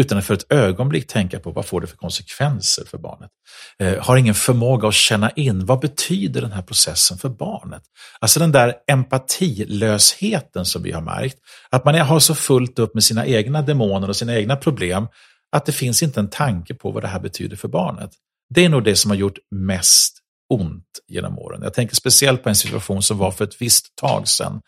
Utan 0.00 0.18
att 0.18 0.24
för 0.24 0.34
ett 0.34 0.52
ögonblick 0.52 1.06
tänka 1.06 1.38
på 1.38 1.50
vad 1.50 1.66
får 1.66 1.80
det 1.80 1.86
för 1.86 1.96
konsekvenser 1.96 2.84
för 2.84 2.98
barnet. 2.98 3.30
Eh, 3.78 4.04
har 4.04 4.16
ingen 4.16 4.34
förmåga 4.34 4.88
att 4.88 4.94
känna 4.94 5.30
in 5.30 5.66
vad 5.66 5.80
betyder 5.80 6.40
den 6.40 6.52
här 6.52 6.62
processen 6.62 7.18
för 7.18 7.28
barnet. 7.28 7.82
Alltså 8.20 8.40
den 8.40 8.52
där 8.52 8.74
empatilösheten 8.86 10.64
som 10.64 10.82
vi 10.82 10.92
har 10.92 11.00
märkt. 11.00 11.38
Att 11.70 11.84
man 11.84 11.94
har 11.94 12.20
så 12.20 12.34
fullt 12.34 12.78
upp 12.78 12.94
med 12.94 13.04
sina 13.04 13.26
egna 13.26 13.62
demoner 13.62 14.08
och 14.08 14.16
sina 14.16 14.36
egna 14.36 14.56
problem 14.56 15.08
att 15.52 15.66
det 15.66 15.72
finns 15.72 16.02
inte 16.02 16.20
en 16.20 16.30
tanke 16.30 16.74
på 16.74 16.90
vad 16.90 17.02
det 17.02 17.08
här 17.08 17.20
betyder 17.20 17.56
för 17.56 17.68
barnet. 17.68 18.10
Det 18.54 18.64
är 18.64 18.68
nog 18.68 18.84
det 18.84 18.96
som 18.96 19.10
har 19.10 19.18
gjort 19.18 19.38
mest 19.50 20.18
ont 20.48 20.84
genom 21.08 21.38
åren. 21.38 21.60
Jag 21.62 21.74
tänker 21.74 21.96
speciellt 21.96 22.42
på 22.42 22.48
en 22.48 22.56
situation 22.56 23.02
som 23.02 23.18
var 23.18 23.30
för 23.30 23.44
ett 23.44 23.62
visst 23.62 23.96
tag 23.96 24.28
sedan. 24.28 24.60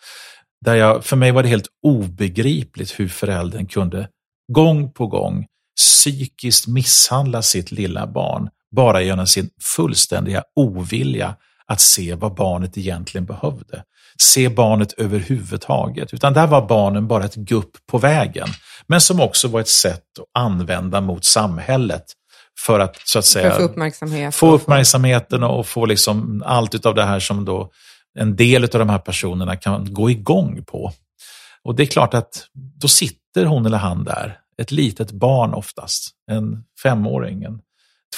Där 0.64 0.74
jag, 0.74 1.04
för 1.04 1.16
mig 1.16 1.32
var 1.32 1.42
det 1.42 1.48
helt 1.48 1.68
obegripligt 1.82 3.00
hur 3.00 3.08
föräldern 3.08 3.66
kunde 3.66 4.08
gång 4.52 4.92
på 4.92 5.06
gång 5.06 5.46
psykiskt 5.76 6.66
misshandla 6.66 7.42
sitt 7.42 7.72
lilla 7.72 8.06
barn 8.06 8.48
bara 8.76 9.02
genom 9.02 9.26
sin 9.26 9.50
fullständiga 9.76 10.42
ovilja 10.56 11.36
att 11.66 11.80
se 11.80 12.14
vad 12.14 12.34
barnet 12.34 12.78
egentligen 12.78 13.24
behövde. 13.24 13.82
Se 14.22 14.48
barnet 14.48 14.92
överhuvudtaget. 14.92 16.14
Utan 16.14 16.32
där 16.32 16.46
var 16.46 16.68
barnen 16.68 17.08
bara 17.08 17.24
ett 17.24 17.34
gupp 17.34 17.76
på 17.90 17.98
vägen. 17.98 18.48
Men 18.86 19.00
som 19.00 19.20
också 19.20 19.48
var 19.48 19.60
ett 19.60 19.68
sätt 19.68 20.02
att 20.20 20.42
använda 20.42 21.00
mot 21.00 21.24
samhället 21.24 22.04
för 22.60 22.80
att 22.80 22.96
så 23.04 23.18
att 23.18 23.24
För 23.24 23.30
säga 23.32 23.50
att 23.50 23.56
få 23.56 23.62
uppmärksamhet. 23.62 24.34
få 24.34 24.50
uppmärksamheten 24.52 25.42
och 25.42 25.66
få 25.66 25.86
liksom 25.86 26.42
allt 26.46 26.86
av 26.86 26.94
det 26.94 27.04
här 27.04 27.20
som 27.20 27.44
då 27.44 27.70
en 28.18 28.36
del 28.36 28.64
av 28.64 28.68
de 28.70 28.88
här 28.88 28.98
personerna 28.98 29.56
kan 29.56 29.94
gå 29.94 30.10
igång 30.10 30.64
på. 30.64 30.92
Och 31.62 31.74
det 31.74 31.82
är 31.82 31.86
klart 31.86 32.14
att 32.14 32.46
då 32.54 32.88
sitter 32.88 33.44
hon 33.44 33.66
eller 33.66 33.78
han 33.78 34.04
där, 34.04 34.38
ett 34.58 34.70
litet 34.70 35.10
barn 35.12 35.54
oftast, 35.54 36.10
en 36.30 36.64
femåring, 36.82 37.42
en 37.42 37.60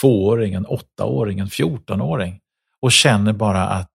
tvååring, 0.01 0.55
en 0.55 0.66
åttaåring, 0.66 1.38
en 1.38 1.51
fjortonåring 1.51 2.40
och 2.83 2.92
känner 2.92 3.33
bara 3.33 3.68
att 3.68 3.90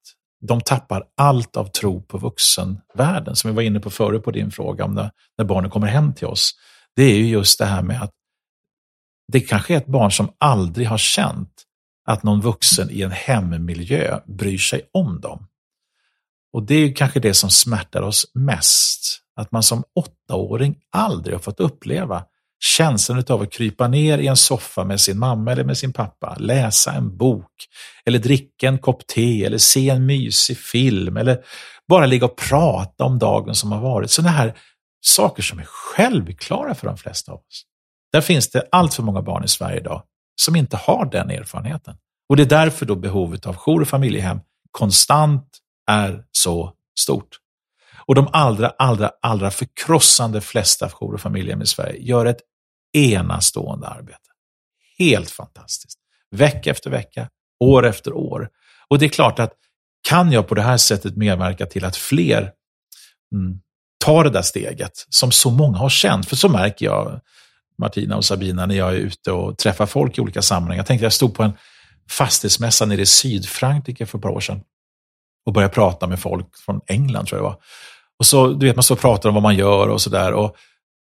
de 0.47 0.62
tappar 0.62 1.04
allt 1.17 1.58
av 1.58 1.65
tro 1.65 2.01
på 2.01 2.17
vuxenvärlden, 2.17 3.36
som 3.36 3.49
vi 3.49 3.56
var 3.56 3.63
inne 3.63 3.80
på 3.80 3.89
förut 3.89 4.23
på 4.23 4.32
din 4.32 4.51
fråga 4.51 4.86
om 4.86 4.93
när, 4.93 5.12
när 5.38 5.45
barnen 5.45 5.71
kommer 5.71 5.88
hem 5.88 6.13
till 6.13 6.27
oss. 6.27 6.51
Det 6.95 7.04
är 7.04 7.15
ju 7.15 7.27
just 7.27 7.60
det 7.60 7.65
här 7.65 7.82
med 7.82 8.01
att 8.01 8.12
det 9.32 9.39
kanske 9.39 9.74
är 9.74 9.78
ett 9.78 9.88
barn 9.88 10.12
som 10.12 10.32
aldrig 10.38 10.88
har 10.88 10.98
känt 10.98 11.54
att 12.08 12.24
någon 12.24 12.41
vuxen 12.41 12.89
i 12.91 13.02
en 13.02 13.12
hemmiljö 13.12 14.20
bryr 14.26 14.58
sig 14.58 14.82
om 14.94 15.22
dem. 15.22 15.48
Och 16.54 16.63
det 16.63 16.76
är 16.76 16.96
kanske 16.96 17.20
det 17.20 17.34
som 17.34 17.50
smärtar 17.50 18.02
oss 18.02 18.32
mest. 18.34 19.17
Att 19.36 19.52
man 19.52 19.63
som 19.63 19.84
åttaåring 19.96 20.76
aldrig 20.91 21.36
har 21.36 21.39
fått 21.39 21.60
uppleva 21.60 22.24
känslan 22.63 23.24
av 23.30 23.41
att 23.41 23.52
krypa 23.52 23.88
ner 23.88 24.17
i 24.17 24.28
en 24.28 24.38
soffa 24.38 24.84
med 24.84 25.02
sin 25.02 25.20
mamma 25.20 25.52
eller 25.52 25.63
med 25.63 25.78
sin 25.78 25.94
pappa, 25.94 26.36
läsa 26.39 26.94
en 26.94 27.17
bok, 27.17 27.52
eller 28.06 28.20
dricka 28.20 28.67
en 28.67 28.80
kopp 28.80 29.08
te, 29.08 29.46
eller 29.46 29.58
se 29.58 29.89
en 29.89 30.06
mysig 30.06 30.58
film, 30.58 31.17
eller 31.17 31.44
bara 31.88 32.06
ligga 32.06 32.26
och 32.26 32.38
prata 32.38 33.04
om 33.04 33.20
dagen 33.20 33.56
som 33.56 33.72
har 33.72 33.82
varit. 33.82 34.12
Sådana 34.12 34.32
här 34.32 34.58
saker 35.02 35.44
som 35.44 35.60
är 35.60 35.65
självklara 35.67 36.76
för 36.76 36.88
de 36.88 36.98
flesta 36.98 37.32
av 37.32 37.38
oss. 37.38 37.65
Där 38.12 38.21
finns 38.21 38.50
det 38.50 38.67
allt 38.71 38.93
för 38.93 39.04
många 39.04 39.21
barn 39.21 39.43
i 39.43 39.47
Sverige 39.47 39.80
idag 39.80 40.04
som 40.36 40.56
inte 40.56 40.78
har 40.78 41.06
den 41.06 41.30
erfarenheten. 41.30 41.95
Och 42.30 42.38
det 42.38 42.43
är 42.43 42.47
därför 42.47 42.86
då 42.86 42.95
behovet 42.95 43.45
av 43.45 43.56
jour 43.56 43.82
och 43.82 43.88
familjehem 43.88 44.39
konstant 44.71 45.47
är 45.91 46.24
så 46.32 46.74
stort. 47.00 47.38
Och 48.06 48.15
de 48.15 48.28
allra, 48.32 48.69
allra, 48.69 49.12
allra 49.21 49.52
förkrossande 49.52 50.41
flesta 50.41 50.89
jour 50.89 51.13
och 51.13 51.21
familjehem 51.21 51.62
i 51.62 51.65
Sverige 51.65 52.02
gör 52.02 52.26
ett 52.26 52.41
enastående 52.93 53.88
arbete. 53.88 54.19
Helt 54.97 55.32
fantastiskt. 55.32 56.00
Vecka 56.32 56.71
efter 56.71 56.89
vecka, 56.89 57.30
år 57.60 57.86
efter 57.86 58.13
år. 58.13 58.50
Och 58.88 59.00
det 59.00 59.06
är 59.06 59.10
klart 59.10 59.39
att 59.39 59.54
kan 60.02 60.32
jag 60.32 60.47
på 60.47 60.56
det 60.56 60.62
här 60.62 60.78
sättet 60.78 61.17
medverka 61.17 61.65
till 61.65 61.86
att 61.86 61.95
fler 61.95 62.52
mm, 63.36 63.60
tar 64.06 64.24
det 64.24 64.30
där 64.30 64.41
steget 64.41 65.06
som 65.10 65.32
så 65.32 65.52
många 65.52 65.78
har 65.78 65.89
känt, 65.89 66.30
för 66.30 66.36
så 66.36 66.50
märker 66.50 66.86
jag 66.86 67.21
Martina 67.82 68.17
och 68.17 68.26
Sabina 68.26 68.65
när 68.65 68.76
jag 68.76 68.89
är 68.89 68.98
ute 68.98 69.32
och 69.32 69.58
träffar 69.58 69.86
folk 69.86 70.17
i 70.17 70.22
olika 70.22 70.41
sammanhang. 70.41 70.78
Jag 70.78 70.86
tänkte 70.86 71.06
jag 71.06 71.13
stod 71.13 71.34
på 71.34 71.44
en 71.44 71.54
fastighetsmässa 72.10 72.86
nere 72.86 73.02
i 73.02 73.06
Sydfrankrike 73.06 74.06
för 74.06 74.17
ett 74.17 74.22
par 74.22 74.30
år 74.30 74.39
sedan 74.39 74.62
och 75.46 75.54
började 75.54 75.74
prata 75.74 76.08
med 76.08 76.20
folk 76.20 76.58
från 76.65 76.82
England 76.88 77.26
tror 77.26 77.39
jag 77.39 77.46
det 77.46 77.50
var. 77.50 77.62
Och 78.20 78.26
så, 78.26 78.48
du 78.48 78.65
vet, 78.65 78.76
man 78.76 78.84
står 78.84 78.96
och 78.96 79.02
pratar 79.02 79.30
om 79.30 79.36
vad 79.36 79.44
man 79.44 79.56
gör 79.56 79.88
och 79.88 80.02
sådär. 80.02 80.34
Och, 80.34 80.56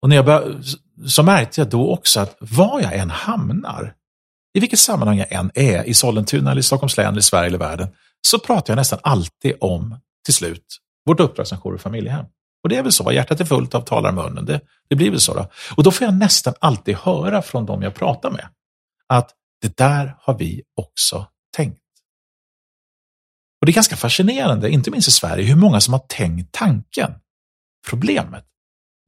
och 0.02 0.08
när 0.08 0.16
jag 0.16 0.24
började, 0.24 0.62
så 1.06 1.22
märkte 1.22 1.60
jag 1.60 1.68
då 1.68 1.92
också 1.92 2.20
att 2.20 2.36
var 2.40 2.80
jag 2.80 2.94
än 2.94 3.10
hamnar, 3.10 3.94
i 4.54 4.60
vilket 4.60 4.78
sammanhang 4.78 5.18
jag 5.18 5.32
än 5.32 5.50
är, 5.54 5.84
i 5.84 5.94
Sollentuna, 5.94 6.50
eller 6.50 6.60
i 6.60 6.62
Stockholms 6.62 6.96
län, 6.96 7.08
eller 7.08 7.18
i 7.18 7.22
Sverige 7.22 7.46
eller 7.46 7.58
världen, 7.58 7.88
så 8.26 8.38
pratar 8.38 8.72
jag 8.72 8.76
nästan 8.76 8.98
alltid 9.02 9.54
om, 9.60 10.00
till 10.24 10.34
slut, 10.34 10.66
vårt 11.06 11.20
uppdrag 11.20 11.46
som 11.46 11.58
jour 11.58 11.74
och 11.74 11.80
familjehem. 11.80 12.24
Och 12.66 12.70
det 12.70 12.76
är 12.76 12.82
väl 12.82 12.92
så, 12.92 13.12
hjärtat 13.12 13.40
är 13.40 13.44
fullt 13.44 13.74
av 13.74 13.80
talar 13.80 14.12
munnen. 14.12 14.44
Det, 14.44 14.60
det 14.88 14.96
blir 14.96 15.10
väl 15.10 15.20
så. 15.20 15.34
Då. 15.34 15.48
Och 15.76 15.82
då 15.82 15.90
får 15.90 16.04
jag 16.04 16.14
nästan 16.14 16.54
alltid 16.60 16.96
höra 16.96 17.42
från 17.42 17.66
de 17.66 17.82
jag 17.82 17.94
pratar 17.94 18.30
med 18.30 18.48
att 19.06 19.30
det 19.62 19.76
där 19.76 20.16
har 20.20 20.38
vi 20.38 20.62
också 20.76 21.26
tänkt. 21.56 21.80
Och 23.60 23.66
det 23.66 23.72
är 23.72 23.74
ganska 23.74 23.96
fascinerande, 23.96 24.70
inte 24.70 24.90
minst 24.90 25.08
i 25.08 25.10
Sverige, 25.10 25.44
hur 25.44 25.56
många 25.56 25.80
som 25.80 25.92
har 25.92 26.04
tänkt 26.08 26.52
tanken. 26.52 27.14
Problemet 27.90 28.44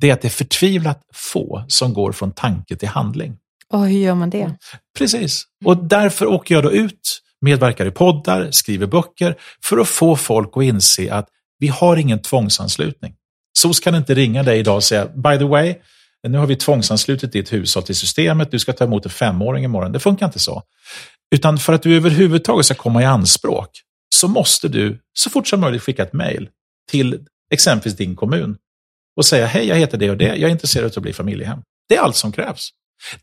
det 0.01 0.11
är 0.11 0.13
att 0.13 0.23
det 0.23 0.29
är 0.29 0.31
förtvivlat 0.31 1.03
få 1.15 1.65
som 1.69 1.95
går 1.95 2.13
från 2.13 2.33
tanke 2.33 2.77
till 2.77 2.89
handling. 2.89 3.37
Och 3.69 3.87
hur 3.87 3.99
gör 3.99 4.15
man 4.15 4.31
det? 4.31 4.55
Precis. 4.99 5.45
Och 5.65 5.77
därför 5.77 6.27
åker 6.27 6.55
jag 6.55 6.65
då 6.65 6.73
ut, 6.73 7.21
medverkar 7.41 7.87
i 7.87 7.91
poddar, 7.91 8.51
skriver 8.51 8.87
böcker, 8.87 9.37
för 9.65 9.79
att 9.79 9.89
få 9.89 10.17
folk 10.17 10.57
att 10.57 10.63
inse 10.63 11.15
att 11.15 11.29
vi 11.59 11.69
har 11.69 11.97
ingen 11.97 12.23
tvångsanslutning. 12.23 13.15
SOS 13.61 13.81
kan 13.81 13.95
inte 13.95 14.15
ringa 14.15 14.43
dig 14.43 14.59
idag 14.59 14.77
och 14.77 14.85
säga, 14.85 15.07
by 15.07 15.39
the 15.39 15.45
way, 15.45 15.75
nu 16.29 16.39
har 16.39 16.47
vi 16.47 16.57
tvångsanslutit 16.57 17.33
ditt 17.33 17.53
hushåll 17.53 17.83
till 17.83 17.97
systemet, 17.97 18.51
du 18.51 18.59
ska 18.59 18.73
ta 18.73 18.85
emot 18.85 19.05
en 19.05 19.11
femåring 19.11 19.65
imorgon. 19.65 19.93
Det 19.93 20.01
funkar 20.01 20.27
inte 20.27 20.39
så. 20.39 20.63
Utan 21.35 21.59
för 21.59 21.73
att 21.73 21.83
du 21.83 21.97
överhuvudtaget 21.97 22.67
ska 22.67 22.75
komma 22.75 23.03
i 23.03 23.05
anspråk 23.05 23.71
så 24.15 24.29
måste 24.29 24.69
du 24.69 24.99
så 25.19 25.31
fort 25.31 25.49
som 25.49 25.61
möjligt 25.61 25.83
skicka 25.83 26.03
ett 26.03 26.13
mejl 26.13 26.49
till 26.91 27.19
exempelvis 27.51 27.97
din 27.97 28.17
kommun 28.17 28.57
och 29.17 29.27
säga, 29.27 29.47
hej, 29.47 29.67
jag 29.67 29.77
heter 29.77 29.99
det 29.99 30.11
och 30.11 30.17
det, 30.17 30.25
jag 30.25 30.41
är 30.41 30.49
intresserad 30.49 30.85
av 30.85 30.93
att 30.97 31.03
bli 31.03 31.13
familjehem. 31.13 31.63
Det 31.89 31.97
är 31.97 32.01
allt 32.01 32.17
som 32.17 32.33
krävs. 32.33 32.71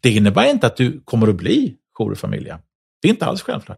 Det 0.02 0.10
innebär 0.10 0.50
inte 0.50 0.68
att 0.68 0.78
du 0.78 1.02
kommer 1.06 1.28
att 1.28 1.36
bli 1.36 1.76
jour 1.98 2.12
och 2.12 2.18
familjehem. 2.18 2.60
Det 3.02 3.08
är 3.08 3.10
inte 3.10 3.26
alls 3.26 3.42
självklart. 3.42 3.78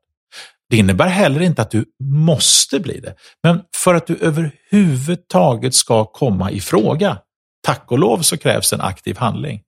Det 0.69 0.77
innebär 0.77 1.07
heller 1.07 1.41
inte 1.41 1.61
att 1.61 1.71
du 1.71 1.85
måste 2.03 2.79
bli 2.79 2.99
det. 2.99 3.15
Men 3.43 3.61
för 3.75 3.95
att 3.95 4.07
du 4.07 4.17
överhuvudtaget 4.21 5.75
ska 5.75 6.05
komma 6.05 6.51
i 6.51 6.61
fråga, 6.61 7.17
tack 7.65 7.91
och 7.91 7.99
lov 7.99 8.21
så 8.21 8.37
krävs 8.37 8.73
en 8.73 8.81
aktiv 8.81 9.17
handling. 9.17 9.61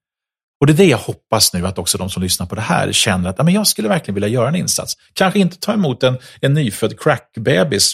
Och 0.60 0.68
det 0.68 0.74
är 0.74 0.78
det 0.78 0.86
jag 0.86 0.98
hoppas 0.98 1.54
nu 1.54 1.68
att 1.68 1.78
också 1.78 1.98
de 1.98 2.10
som 2.10 2.24
lyssnar 2.24 2.48
på 2.48 2.56
det 2.56 2.62
här 2.62 2.92
känner 2.92 3.30
att 3.30 3.38
men 3.38 3.54
jag 3.54 3.68
skulle 3.68 3.90
verkligen 3.90 4.16
vilja 4.16 4.30
göra 4.30 4.48
en 4.48 4.56
insats. 4.56 4.98
Kanske 5.14 5.40
inte 5.40 5.58
ta 5.58 5.74
emot 5.74 6.04
en, 6.04 6.18
en 6.42 6.54
nyfödd 6.54 7.00
crackbebis 7.00 7.94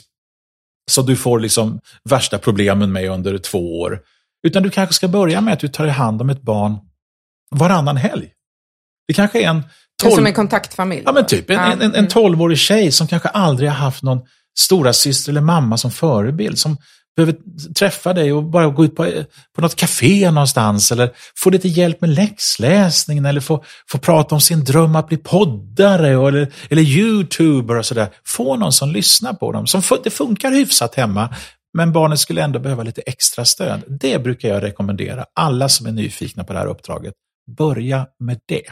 så 0.92 1.02
du 1.02 1.16
får 1.16 1.40
liksom 1.40 1.80
värsta 2.10 2.38
problemen 2.38 2.92
med 2.92 3.10
under 3.10 3.38
två 3.38 3.80
år. 3.80 4.02
Utan 4.48 4.64
du 4.64 4.70
kanske 4.70 4.94
ska 4.94 5.08
börja 5.08 5.42
med 5.42 5.54
att 5.54 5.60
du 5.60 5.68
tar 5.68 5.88
hand 5.88 6.22
om 6.22 6.30
ett 6.30 6.42
barn 6.42 6.78
varannan 7.56 7.98
helg. 7.98 8.32
Det 9.08 9.14
kanske 9.14 9.44
är 9.44 9.50
en 9.50 9.64
det 10.04 10.08
är 10.08 10.12
som 10.12 10.26
en 10.26 10.34
kontaktfamilj. 10.34 11.02
Ja, 11.06 11.12
men 11.12 11.26
typ. 11.26 11.50
En, 11.50 11.56
Ja. 11.56 11.72
en, 11.72 11.82
en, 11.82 11.96
en 11.96 12.08
12-årig 12.08 12.58
tjej 12.58 12.92
som 12.92 13.08
kanske 13.08 13.30
aldrig 13.30 13.70
har 13.70 13.78
haft 13.78 14.04
någon 14.04 14.20
stora 14.60 14.94
syster 14.94 15.32
eller 15.32 15.42
mamma 15.42 15.78
som 15.78 15.92
förebild. 15.92 16.60
Som 16.60 16.78
behöver 17.16 17.36
träffa 17.74 18.14
dig 18.14 18.34
och 18.34 18.44
bara 18.44 18.68
gå 18.68 18.86
ut 18.86 18.96
på, 18.96 19.12
på 19.56 19.62
något 19.62 19.76
café 19.76 20.32
någonstans. 20.32 20.92
Eller 20.92 21.12
få 21.38 21.50
lite 21.50 21.68
hjälp 21.68 22.02
med 22.02 22.10
läxläsningen. 22.10 23.26
Eller 23.26 23.42
få, 23.42 23.64
få 23.92 23.98
prata 23.98 24.36
om 24.36 24.42
sin 24.42 24.64
dröm 24.64 24.96
att 24.96 25.08
bli 25.08 25.18
poddare 25.18 26.18
och, 26.18 26.28
eller, 26.28 26.54
eller 26.70 26.82
youtuber 26.82 27.76
och 27.76 27.86
sådär. 27.86 28.08
Få 28.26 28.56
någon 28.56 28.72
som 28.72 28.92
lyssnar 28.92 29.34
på 29.34 29.52
dem. 29.52 29.68
Som, 29.68 29.82
det 30.04 30.10
funkar 30.10 30.52
hyfsat 30.52 30.96
hemma. 30.96 31.36
Men 31.78 31.92
barnet 31.92 32.20
skulle 32.20 32.44
ändå 32.44 32.60
behöva 32.60 32.84
lite 32.84 33.02
extra 33.02 33.46
stöd. 33.46 33.84
Det 33.88 34.24
brukar 34.24 34.50
jag 34.50 34.64
rekommendera 34.64 35.26
alla 35.36 35.70
som 35.70 35.86
är 35.88 35.92
nyfikna 35.92 36.44
på 36.44 36.54
det 36.54 36.60
här 36.60 36.68
uppdraget. 36.68 37.14
Börja 37.58 38.08
med 38.20 38.40
det. 38.48 38.64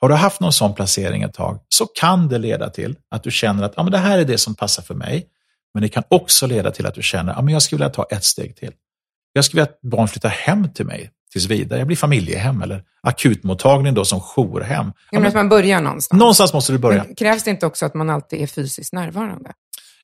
Har 0.00 0.08
du 0.08 0.14
haft 0.14 0.40
någon 0.40 0.52
sån 0.52 0.74
placering 0.74 1.22
ett 1.22 1.34
tag 1.34 1.60
så 1.68 1.86
kan 1.86 2.28
det 2.28 2.38
leda 2.38 2.70
till 2.70 2.96
att 3.10 3.22
du 3.22 3.30
känner 3.30 3.62
att 3.62 3.72
ja, 3.76 3.82
men 3.82 3.92
det 3.92 3.98
här 3.98 4.18
är 4.18 4.24
det 4.24 4.38
som 4.38 4.54
passar 4.54 4.82
för 4.82 4.94
mig. 4.94 5.26
Men 5.74 5.82
det 5.82 5.88
kan 5.88 6.02
också 6.08 6.46
leda 6.46 6.70
till 6.70 6.86
att 6.86 6.94
du 6.94 7.02
känner 7.02 7.32
att 7.32 7.38
ja, 7.38 7.42
men 7.42 7.52
jag 7.52 7.62
skulle 7.62 7.76
vilja 7.78 7.94
ta 7.94 8.04
ett 8.10 8.24
steg 8.24 8.56
till. 8.56 8.72
Jag 9.32 9.44
skulle 9.44 9.60
vilja 9.62 9.72
att 9.72 9.90
barn 9.90 10.08
flyttar 10.08 10.28
hem 10.28 10.72
till 10.72 10.86
mig 10.86 11.10
tills 11.32 11.46
vidare. 11.46 11.78
Jag 11.78 11.86
blir 11.86 11.96
familjehem 11.96 12.62
eller 12.62 12.82
akutmottagning 13.02 13.94
då 13.94 14.04
som 14.04 14.20
jourhem. 14.20 14.86
Ja, 14.86 14.92
men 15.12 15.22
men, 15.22 15.28
att 15.28 15.34
man 15.34 15.48
börjar 15.48 15.80
någonstans. 15.80 16.18
någonstans 16.18 16.52
måste 16.52 16.72
du 16.72 16.78
börja. 16.78 17.04
Men 17.04 17.14
krävs 17.14 17.44
det 17.44 17.50
inte 17.50 17.66
också 17.66 17.86
att 17.86 17.94
man 17.94 18.10
alltid 18.10 18.40
är 18.42 18.46
fysiskt 18.46 18.92
närvarande? 18.92 19.52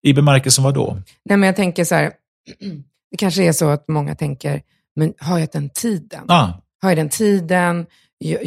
I 0.03 0.13
bemärkelsen 0.13 0.65
vad 0.65 0.75
då? 0.75 1.03
Nej, 1.25 1.37
men 1.39 1.47
jag 1.47 1.57
tänker 1.57 1.85
så 1.85 1.95
här, 1.95 2.13
det 3.11 3.17
kanske 3.19 3.45
är 3.45 3.53
så 3.53 3.69
att 3.69 3.89
många 3.89 4.15
tänker, 4.15 4.63
men 4.97 5.13
har 5.19 5.39
jag 5.39 5.49
den 5.53 5.71
tiden? 5.71 6.25
Ah, 6.29 6.49
Har 6.83 6.91
jag 6.91 6.99
den 6.99 7.09
tiden? 7.09 7.87
Jag, 8.25 8.45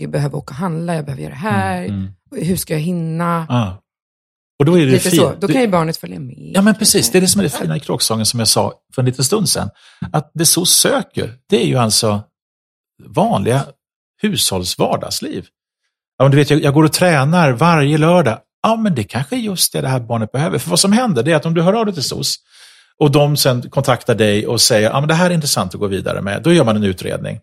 jag 0.00 0.10
behöver 0.10 0.36
åka 0.38 0.50
och 0.52 0.56
handla, 0.56 0.94
jag 0.94 1.04
behöver 1.04 1.22
göra 1.22 1.32
det 1.32 1.38
här. 1.38 1.84
mm, 1.84 2.08
Hur 2.30 2.56
ska 2.56 2.72
jag 2.74 2.80
hinna? 2.80 3.46
ah. 3.48 3.82
Och 4.58 4.64
då 4.64 4.78
är 4.78 4.86
det 4.86 4.92
Lite 4.92 5.10
fint. 5.10 5.22
så. 5.22 5.34
Då 5.40 5.48
kan 5.48 5.60
ju 5.60 5.68
barnet 5.68 5.96
följa 5.96 6.20
med. 6.20 6.34
Ja, 6.54 6.62
men 6.62 6.74
precis. 6.74 7.10
Det 7.10 7.18
är 7.18 7.20
det 7.20 7.28
som 7.28 7.38
är 7.38 7.42
det 7.42 7.50
fina 7.50 7.76
i 7.76 7.80
kråksången 7.80 8.26
som 8.26 8.38
jag 8.38 8.48
sa 8.48 8.72
för 8.94 9.02
en 9.02 9.06
liten 9.06 9.24
stund 9.24 9.48
sedan. 9.48 9.70
Att 10.12 10.30
det 10.34 10.46
SOS 10.46 10.70
söker, 10.70 11.34
det 11.48 11.62
är 11.62 11.66
ju 11.66 11.76
alltså 11.76 12.22
vanliga 13.06 13.64
hushålls 14.22 14.78
vardagsliv. 14.78 15.46
Ja, 16.18 16.24
men 16.24 16.30
du 16.30 16.36
vet, 16.36 16.50
jag, 16.50 16.62
jag 16.62 16.74
går 16.74 16.84
och 16.84 16.92
tränar 16.92 17.52
varje 17.52 17.98
lördag. 17.98 18.38
Ja, 18.62 18.76
men 18.76 18.94
det 18.94 19.04
kanske 19.04 19.36
är 19.36 19.40
just 19.40 19.72
det 19.72 19.80
det 19.80 19.88
här 19.88 20.00
barnet 20.00 20.32
behöver. 20.32 20.58
För 20.58 20.70
vad 20.70 20.80
som 20.80 20.92
händer 20.92 21.22
det 21.22 21.32
är 21.32 21.36
att 21.36 21.46
om 21.46 21.54
du 21.54 21.62
hör 21.62 21.72
av 21.72 21.84
dig 21.86 21.94
till 21.94 22.02
SOS 22.04 22.36
och 22.98 23.10
de 23.10 23.36
sen 23.36 23.70
kontaktar 23.70 24.14
dig 24.14 24.46
och 24.46 24.60
säger 24.60 24.90
att 24.90 25.08
det 25.08 25.14
här 25.14 25.30
är 25.30 25.34
intressant 25.34 25.74
att 25.74 25.80
gå 25.80 25.86
vidare 25.86 26.22
med, 26.22 26.42
då 26.42 26.52
gör 26.52 26.64
man 26.64 26.76
en 26.76 26.84
utredning. 26.84 27.40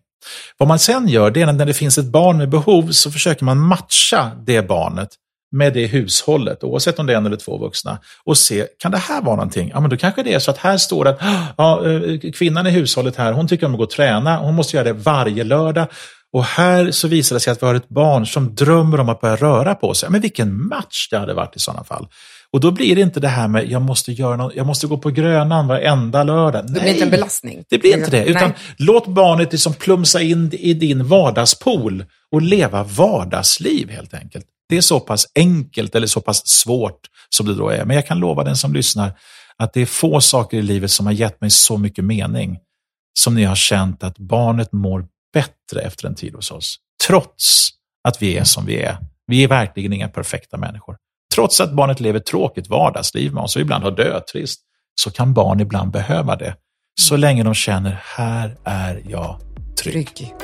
Vad 0.58 0.68
man 0.68 0.78
sen 0.78 1.08
gör, 1.08 1.30
det 1.30 1.42
är 1.42 1.52
när 1.52 1.66
det 1.66 1.74
finns 1.74 1.98
ett 1.98 2.06
barn 2.06 2.38
med 2.38 2.48
behov 2.48 2.90
så 2.90 3.10
försöker 3.10 3.44
man 3.44 3.58
matcha 3.58 4.30
det 4.46 4.62
barnet 4.68 5.08
med 5.52 5.74
det 5.74 5.86
hushållet, 5.86 6.64
oavsett 6.64 6.98
om 6.98 7.06
det 7.06 7.12
är 7.12 7.16
en 7.16 7.26
eller 7.26 7.36
två 7.36 7.58
vuxna, 7.58 7.98
och 8.24 8.38
se, 8.38 8.66
kan 8.78 8.92
det 8.92 8.98
här 8.98 9.22
vara 9.22 9.36
någonting? 9.36 9.70
Ja, 9.74 9.80
men 9.80 9.90
då 9.90 9.96
kanske 9.96 10.22
det 10.22 10.34
är 10.34 10.38
så 10.38 10.50
att 10.50 10.58
här 10.58 10.76
står 10.76 11.04
det 11.04 11.10
att 11.10 11.22
ah, 11.22 11.46
ja, 11.56 11.90
eh, 11.90 12.32
kvinnan 12.32 12.66
i 12.66 12.70
hushållet 12.70 13.16
här, 13.16 13.32
hon 13.32 13.48
tycker 13.48 13.66
om 13.66 13.72
att 13.72 13.78
gå 13.78 13.84
och 13.84 13.90
träna, 13.90 14.38
hon 14.38 14.54
måste 14.54 14.76
göra 14.76 14.84
det 14.84 14.92
varje 14.92 15.44
lördag. 15.44 15.86
Och 16.32 16.44
här 16.44 16.90
så 16.90 17.08
visar 17.08 17.36
det 17.36 17.40
sig 17.40 17.52
att 17.52 17.62
vi 17.62 17.66
har 17.66 17.74
ett 17.74 17.88
barn 17.88 18.26
som 18.26 18.54
drömmer 18.54 19.00
om 19.00 19.08
att 19.08 19.20
börja 19.20 19.36
röra 19.36 19.74
på 19.74 19.94
sig. 19.94 20.10
Men 20.10 20.20
vilken 20.20 20.66
match 20.68 21.08
det 21.10 21.18
hade 21.18 21.34
varit 21.34 21.56
i 21.56 21.58
sådana 21.58 21.84
fall. 21.84 22.08
Och 22.50 22.60
då 22.60 22.70
blir 22.70 22.96
det 22.96 23.02
inte 23.02 23.20
det 23.20 23.28
här 23.28 23.48
med, 23.48 23.70
jag 23.70 23.82
måste, 23.82 24.12
göra 24.12 24.36
något, 24.36 24.54
jag 24.56 24.66
måste 24.66 24.86
gå 24.86 24.98
på 24.98 25.10
Grönan 25.10 25.66
varenda 25.66 26.22
lördag. 26.22 26.66
Det 26.66 26.80
blir 26.80 26.92
inte 26.92 27.04
en 27.04 27.10
belastning. 27.10 27.64
Det 27.68 27.78
blir 27.78 27.98
inte 27.98 28.10
det, 28.10 28.24
utan 28.24 28.48
Nej. 28.48 28.58
låt 28.76 29.06
barnet 29.06 29.52
liksom 29.52 29.74
plumsa 29.74 30.22
in 30.22 30.52
i 30.52 30.74
din 30.74 31.04
vardagspool 31.04 32.04
och 32.32 32.42
leva 32.42 32.82
vardagsliv 32.82 33.90
helt 33.90 34.14
enkelt. 34.14 34.46
Det 34.68 34.76
är 34.76 34.80
så 34.80 35.00
pass 35.00 35.26
enkelt 35.34 35.94
eller 35.94 36.06
så 36.06 36.20
pass 36.20 36.46
svårt 36.46 37.00
som 37.28 37.46
det 37.46 37.54
då 37.54 37.68
är. 37.68 37.84
Men 37.84 37.96
jag 37.96 38.06
kan 38.06 38.18
lova 38.18 38.44
den 38.44 38.56
som 38.56 38.72
lyssnar 38.72 39.12
att 39.58 39.72
det 39.72 39.80
är 39.80 39.86
få 39.86 40.20
saker 40.20 40.56
i 40.56 40.62
livet 40.62 40.90
som 40.90 41.06
har 41.06 41.12
gett 41.12 41.40
mig 41.40 41.50
så 41.50 41.76
mycket 41.76 42.04
mening 42.04 42.58
som 43.18 43.34
när 43.34 43.42
jag 43.42 43.48
har 43.48 43.56
känt 43.56 44.04
att 44.04 44.18
barnet 44.18 44.72
mår 44.72 45.06
bättre 45.32 45.80
efter 45.80 46.06
en 46.06 46.14
tid 46.14 46.34
hos 46.34 46.50
oss. 46.50 46.76
Trots 47.06 47.70
att 48.08 48.22
vi 48.22 48.36
är 48.36 48.44
som 48.44 48.66
vi 48.66 48.82
är. 48.82 48.98
Vi 49.26 49.44
är 49.44 49.48
verkligen 49.48 49.92
inga 49.92 50.08
perfekta 50.08 50.56
människor. 50.56 50.96
Trots 51.36 51.60
att 51.60 51.72
barnet 51.72 52.00
lever 52.00 52.18
ett 52.20 52.26
tråkigt 52.26 52.68
vardagsliv 52.68 53.32
med 53.34 53.42
oss 53.42 53.56
och 53.56 53.62
ibland 53.62 53.84
har 53.84 53.90
dödtrist, 53.90 54.60
så 55.00 55.10
kan 55.10 55.34
barn 55.34 55.60
ibland 55.60 55.90
behöva 55.92 56.36
det. 56.36 56.54
Så 57.00 57.16
länge 57.16 57.42
de 57.42 57.54
känner, 57.54 58.00
här 58.16 58.56
är 58.64 59.02
jag 59.08 59.40
trygg. 59.82 60.14
Trygg. 60.14 60.34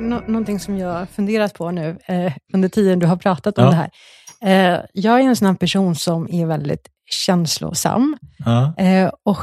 Nå- 0.00 0.22
någonting 0.26 0.60
som 0.60 0.78
jag 0.78 1.08
funderat 1.08 1.54
på 1.54 1.70
nu 1.70 1.98
eh, 2.06 2.32
under 2.54 2.68
tiden 2.68 2.98
du 2.98 3.06
har 3.06 3.16
pratat 3.16 3.58
om 3.58 3.64
Ja. 3.64 3.70
det 3.70 3.76
här. 3.76 3.90
Eh, 4.74 4.80
jag 4.92 5.20
är 5.20 5.24
en 5.24 5.36
sån 5.36 5.56
person 5.56 5.94
som 5.94 6.28
är 6.34 6.46
väldigt 6.46 6.88
känslosam. 7.10 8.16
Ja. 8.44 8.74
Eh, 8.84 9.10
och 9.24 9.38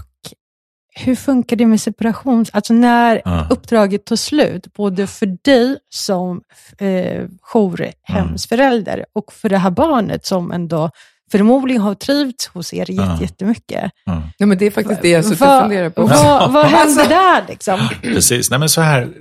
hur 0.95 1.15
funkar 1.15 1.55
det 1.55 1.65
med 1.65 1.81
separation? 1.81 2.45
Alltså 2.53 2.73
när 2.73 3.21
Ja. 3.25 3.47
uppdraget 3.49 4.05
tar 4.05 4.15
slut, 4.15 4.73
både 4.73 5.07
för 5.07 5.37
dig 5.43 5.77
som 5.89 6.41
eh, 6.77 7.25
jourhemsförälder 7.53 9.05
och 9.13 9.33
för 9.33 9.49
det 9.49 9.57
här 9.57 9.71
barnet 9.71 10.25
som 10.25 10.51
ändå 10.51 10.91
förmodligen 11.31 11.81
har 11.81 11.95
trivts 11.95 12.47
hos 12.47 12.73
er 12.73 12.77
jätte- 12.77 12.93
Ja. 12.93 13.21
jättemycket. 13.21 13.91
Ja. 14.05 14.21
Nej, 14.39 14.47
men 14.47 14.57
det 14.57 14.65
är 14.65 14.71
faktiskt 14.71 15.01
det 15.01 15.09
jag 15.09 15.25
suttit 15.25 15.41
och 15.41 15.61
funderat 15.61 15.95
på. 15.95 16.01
vad, 16.07 16.51
vad 16.53 16.65
händer 16.65 16.79
Alltså- 16.79 17.09
där 17.09 17.45
liksom? 17.47 17.79
Precis. 18.01 18.49
Nej, 18.49 18.59
men 18.59 18.69
så 18.69 18.81
här, 18.81 19.13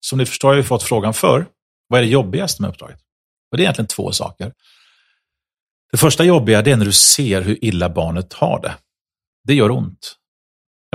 som 0.00 0.18
ni 0.18 0.26
förstår 0.26 0.48
har 0.48 0.54
jag 0.56 0.66
fått 0.66 0.82
frågan 0.82 1.14
för. 1.14 1.46
Vad 1.88 1.98
är 2.00 2.04
det 2.04 2.10
jobbigaste 2.10 2.62
med 2.62 2.68
uppdraget? 2.70 2.98
Och 3.50 3.56
det 3.56 3.60
är 3.62 3.64
egentligen 3.64 3.86
två 3.88 4.12
saker. 4.12 4.52
Det 5.92 5.96
första 5.98 6.24
jobbiga 6.24 6.62
det 6.62 6.70
är 6.72 6.76
när 6.76 6.84
du 6.84 6.92
ser 6.92 7.42
hur 7.42 7.64
illa 7.64 7.88
barnet 7.90 8.32
har 8.32 8.60
det. 8.62 8.74
Det 9.44 9.54
gör 9.54 9.70
ont. 9.70 10.16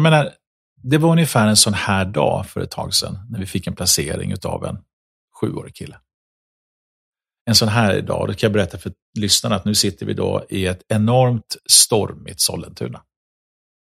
Jag 0.01 0.11
menar, 0.11 0.33
det 0.83 0.97
var 0.97 1.11
ungefär 1.11 1.47
en 1.47 1.57
sån 1.57 1.73
här 1.73 2.05
dag 2.05 2.47
för 2.47 2.61
ett 2.61 2.71
tag 2.71 2.93
sedan 2.93 3.19
när 3.29 3.39
vi 3.39 3.45
fick 3.45 3.67
en 3.67 3.75
placering 3.75 4.35
av 4.43 4.65
en 4.65 4.77
sjuårig 5.41 5.75
kille. 5.75 5.99
En 7.45 7.55
sån 7.55 7.67
här 7.67 8.01
dag, 8.01 8.27
då 8.27 8.33
kan 8.33 8.47
jag 8.47 8.53
berätta 8.53 8.77
för 8.77 8.93
lyssnarna 9.19 9.55
att 9.55 9.65
nu 9.65 9.75
sitter 9.75 10.05
vi 10.05 10.13
då 10.13 10.45
i 10.49 10.65
ett 10.65 10.83
enormt 10.87 11.57
stormigt 11.69 12.41
Sollentuna. 12.41 13.03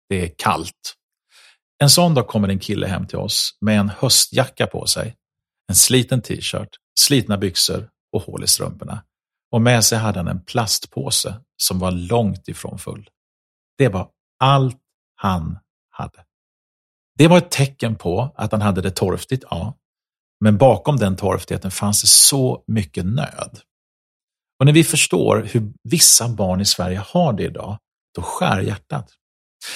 Det 0.09 0.25
är 0.25 0.35
kallt. 0.39 0.97
En 1.83 1.91
sån 1.91 2.15
dag 2.15 2.27
kommer 2.27 2.49
en 2.49 2.59
kille 2.59 2.87
hem 2.87 3.07
till 3.07 3.19
oss 3.19 3.59
med 3.61 3.81
en 3.81 3.89
höstjacka 3.89 4.67
på 4.67 4.87
sig, 4.87 5.17
en 5.69 5.75
sliten 5.75 6.23
t-shirt, 6.23 6.71
slitna 7.01 7.39
byxor 7.39 7.89
och 8.13 8.23
hål 8.23 8.45
i 8.45 8.47
strumporna. 8.47 9.05
Och 9.53 9.63
med 9.63 9.85
sig 9.85 9.99
hade 9.99 10.19
han 10.19 10.29
en 10.29 10.45
plastpåse 10.45 11.41
som 11.57 11.79
var 11.79 11.91
långt 11.91 12.49
ifrån 12.49 12.79
full. 12.79 13.11
Det 13.79 13.89
var 13.89 14.09
allt 14.39 14.79
han 15.15 15.59
hade. 16.01 16.25
Det 17.19 17.29
var 17.29 17.39
ett 17.39 17.51
tecken 17.51 17.97
på 17.97 18.35
att 18.37 18.53
han 18.53 18.61
hade 18.61 18.81
det 18.81 18.91
torftigt, 18.91 19.45
ja. 19.51 19.75
Men 20.41 20.59
bakom 20.59 20.97
den 20.97 21.17
torftigheten 21.17 21.71
fanns 21.71 22.01
det 22.01 22.09
så 22.09 22.65
mycket 22.67 23.07
nöd. 23.07 23.61
Och 24.59 24.67
när 24.67 24.73
vi 24.73 24.85
förstår 24.85 25.49
hur 25.53 25.73
vissa 25.83 26.29
barn 26.29 26.61
i 26.61 26.65
Sverige 26.65 27.03
har 27.07 27.33
det 27.33 27.43
idag, 27.43 27.79
då 28.15 28.23
skär 28.23 28.61
hjärtat. 28.61 29.11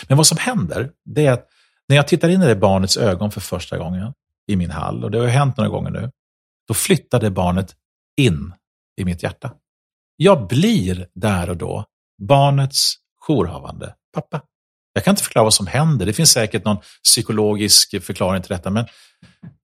Men 0.08 0.16
vad 0.16 0.26
som 0.26 0.38
händer, 0.38 0.92
det 1.04 1.26
är 1.26 1.32
att 1.32 1.48
när 1.88 1.96
jag 1.96 2.08
tittar 2.08 2.28
in 2.28 2.42
i 2.42 2.46
det 2.46 2.56
barnets 2.56 2.96
ögon 2.96 3.30
för 3.30 3.40
första 3.40 3.78
gången 3.78 4.12
i 4.46 4.56
min 4.56 4.70
hall, 4.70 5.04
och 5.04 5.10
det 5.10 5.18
har 5.18 5.26
hänt 5.26 5.56
några 5.56 5.70
gånger 5.70 5.90
nu, 5.90 6.10
då 6.68 6.74
flyttar 6.74 7.20
det 7.20 7.30
barnet 7.30 7.74
in 8.16 8.54
i 9.00 9.04
mitt 9.04 9.22
hjärta. 9.22 9.54
Jag 10.16 10.48
blir 10.48 11.08
där 11.14 11.50
och 11.50 11.56
då 11.56 11.84
barnets 12.22 12.94
jourhavande 13.28 13.94
pappa. 14.12 14.42
Jag 14.94 15.04
kan 15.04 15.12
inte 15.12 15.22
förklara 15.22 15.44
vad 15.44 15.54
som 15.54 15.66
händer. 15.66 16.06
Det 16.06 16.12
finns 16.12 16.30
säkert 16.30 16.64
någon 16.64 16.76
psykologisk 17.04 18.04
förklaring 18.04 18.42
till 18.42 18.48
detta, 18.48 18.70
men 18.70 18.86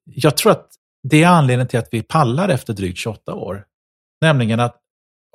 jag 0.05 0.37
tror 0.37 0.53
att 0.53 0.67
det 1.09 1.23
är 1.23 1.29
anledningen 1.29 1.69
till 1.69 1.79
att 1.79 1.89
vi 1.91 2.03
pallar 2.03 2.49
efter 2.49 2.73
drygt 2.73 2.99
28 2.99 3.35
år. 3.35 3.65
Nämligen 4.21 4.61
att 4.61 4.77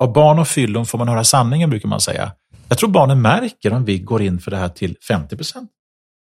av 0.02 0.12
barn 0.12 0.38
och 0.38 0.48
fyllon 0.48 0.86
får 0.86 0.98
man 0.98 1.08
höra 1.08 1.24
sanningen, 1.24 1.70
brukar 1.70 1.88
man 1.88 2.00
säga. 2.00 2.32
Jag 2.68 2.78
tror 2.78 2.90
barnen 2.90 3.22
märker 3.22 3.72
om 3.72 3.84
vi 3.84 3.98
går 3.98 4.22
in 4.22 4.40
för 4.40 4.50
det 4.50 4.56
här 4.56 4.68
till 4.68 4.96
50 5.08 5.36
procent. 5.36 5.70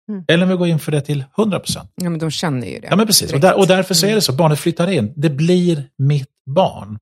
Mm. 0.08 0.24
Eller 0.28 0.42
om 0.42 0.48
vi 0.48 0.56
går 0.56 0.68
in 0.68 0.78
för 0.78 0.92
det 0.92 1.00
till 1.00 1.24
100 1.38 1.60
procent. 1.60 1.92
Ja, 1.94 2.10
men 2.10 2.18
de 2.18 2.30
känner 2.30 2.66
ju 2.66 2.80
det. 2.80 2.86
Ja, 2.90 2.96
men 2.96 3.06
precis. 3.06 3.32
Och, 3.32 3.40
där, 3.40 3.58
och 3.58 3.66
därför 3.66 3.94
så 3.94 4.06
är 4.06 4.14
det 4.14 4.20
så. 4.20 4.32
Barnet 4.32 4.58
flyttar 4.58 4.90
in. 4.90 5.12
Det 5.16 5.30
blir 5.30 5.84
mitt 5.98 6.30
barn. 6.50 6.98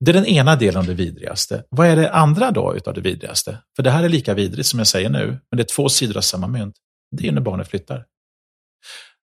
Det 0.00 0.10
är 0.10 0.12
den 0.12 0.26
ena 0.26 0.56
delen 0.56 0.80
av 0.80 0.86
det 0.86 0.94
vidrigaste. 0.94 1.64
Vad 1.70 1.86
är 1.86 1.96
det 1.96 2.12
andra 2.12 2.50
då 2.50 2.76
utav 2.76 2.94
det 2.94 3.00
vidrigaste? 3.00 3.58
För 3.76 3.82
det 3.82 3.90
här 3.90 4.04
är 4.04 4.08
lika 4.08 4.34
vidrigt 4.34 4.68
som 4.68 4.78
jag 4.78 4.86
säger 4.86 5.10
nu, 5.10 5.26
men 5.26 5.56
det 5.56 5.62
är 5.62 5.74
två 5.74 5.88
sidor 5.88 6.16
av 6.16 6.20
samma 6.20 6.46
mynt. 6.46 6.74
Det 7.16 7.28
är 7.28 7.32
när 7.32 7.40
barnet 7.40 7.68
flyttar. 7.68 8.04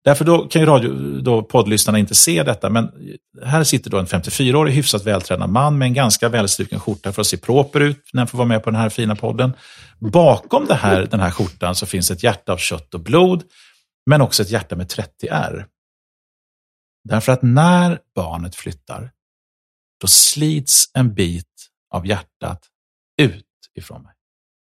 Därför 0.04 0.24
då 0.24 0.48
kan 0.48 0.62
ju 0.62 0.66
radio, 0.66 1.20
då 1.20 1.42
poddlyssnarna 1.42 1.98
inte 1.98 2.14
se 2.14 2.42
detta, 2.42 2.70
men 2.70 2.90
här 3.44 3.64
sitter 3.64 3.90
då 3.90 3.98
en 3.98 4.06
54-årig 4.06 4.72
hyfsat 4.72 5.06
vältränad 5.06 5.50
man 5.50 5.78
med 5.78 5.86
en 5.86 5.94
ganska 5.94 6.28
välstruken 6.28 6.80
skjorta 6.80 7.12
för 7.12 7.20
att 7.20 7.26
se 7.26 7.36
proper 7.36 7.80
ut 7.80 8.10
när 8.12 8.20
han 8.20 8.28
får 8.28 8.38
vara 8.38 8.48
med 8.48 8.64
på 8.64 8.70
den 8.70 8.80
här 8.80 8.88
fina 8.88 9.16
podden. 9.16 9.52
Bakom 9.98 10.66
det 10.66 10.74
här, 10.74 11.06
den 11.06 11.20
här 11.20 11.30
skjortan 11.30 11.74
så 11.74 11.86
finns 11.86 12.10
ett 12.10 12.22
hjärta 12.22 12.52
av 12.52 12.56
kött 12.56 12.94
och 12.94 13.00
blod, 13.00 13.42
men 14.06 14.20
också 14.20 14.42
ett 14.42 14.50
hjärta 14.50 14.76
med 14.76 14.88
30 14.88 15.28
R. 15.30 15.66
Därför 17.08 17.32
att 17.32 17.42
när 17.42 17.98
barnet 18.14 18.54
flyttar, 18.54 19.10
då 20.00 20.06
slits 20.06 20.90
en 20.94 21.14
bit 21.14 21.46
av 21.90 22.06
hjärtat 22.06 22.66
ut 23.20 23.44
ifrån 23.74 24.02
mig. 24.02 24.12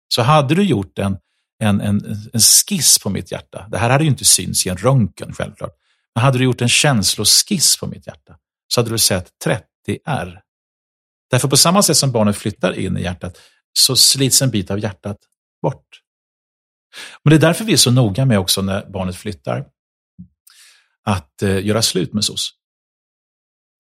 Så 0.08 0.22
hade 0.22 0.56
du 0.56 0.64
gjort 0.64 1.00
en, 1.00 1.18
en, 1.60 1.82
en, 1.82 2.30
en 2.34 2.40
skiss 2.40 3.00
på 3.00 3.10
mitt 3.10 3.32
hjärta, 3.32 3.68
det 3.72 3.78
här 3.78 3.90
hade 3.90 4.04
ju 4.04 4.10
inte 4.10 4.26
synts 4.26 4.66
i 4.66 4.70
en 4.70 4.78
röntgen 4.78 5.34
självklart, 5.34 5.74
men 6.16 6.24
hade 6.24 6.38
du 6.38 6.44
gjort 6.44 6.62
en 6.62 6.70
känsloskiss 6.70 7.78
på 7.78 7.88
mitt 7.88 8.08
hjärta 8.08 8.38
så 8.68 8.82
hade 8.82 8.90
du 8.90 8.98
sett 8.98 9.40
30 9.44 9.66
R. 10.06 10.42
Därför 11.30 11.48
på 11.48 11.58
samma 11.58 11.84
sätt 11.84 11.98
som 11.98 12.12
barnet 12.12 12.38
flyttar 12.38 12.80
in 12.80 12.98
i 12.98 13.02
hjärtat 13.02 13.38
så 13.80 13.96
slits 13.96 14.42
en 14.42 14.50
bit 14.50 14.72
av 14.72 14.80
hjärtat 14.80 15.18
bort. 15.62 16.02
Men 17.24 17.30
det 17.30 17.36
är 17.36 17.40
därför 17.40 17.66
vi 17.66 17.74
är 17.74 17.78
så 17.78 17.92
noga 17.92 18.26
med 18.26 18.40
också 18.40 18.62
när 18.62 18.90
barnet 18.90 19.16
flyttar 19.16 19.66
att 21.04 21.42
eh, 21.42 21.66
göra 21.66 21.82
slut 21.82 22.14
med 22.14 22.24
SOS. 22.24 22.54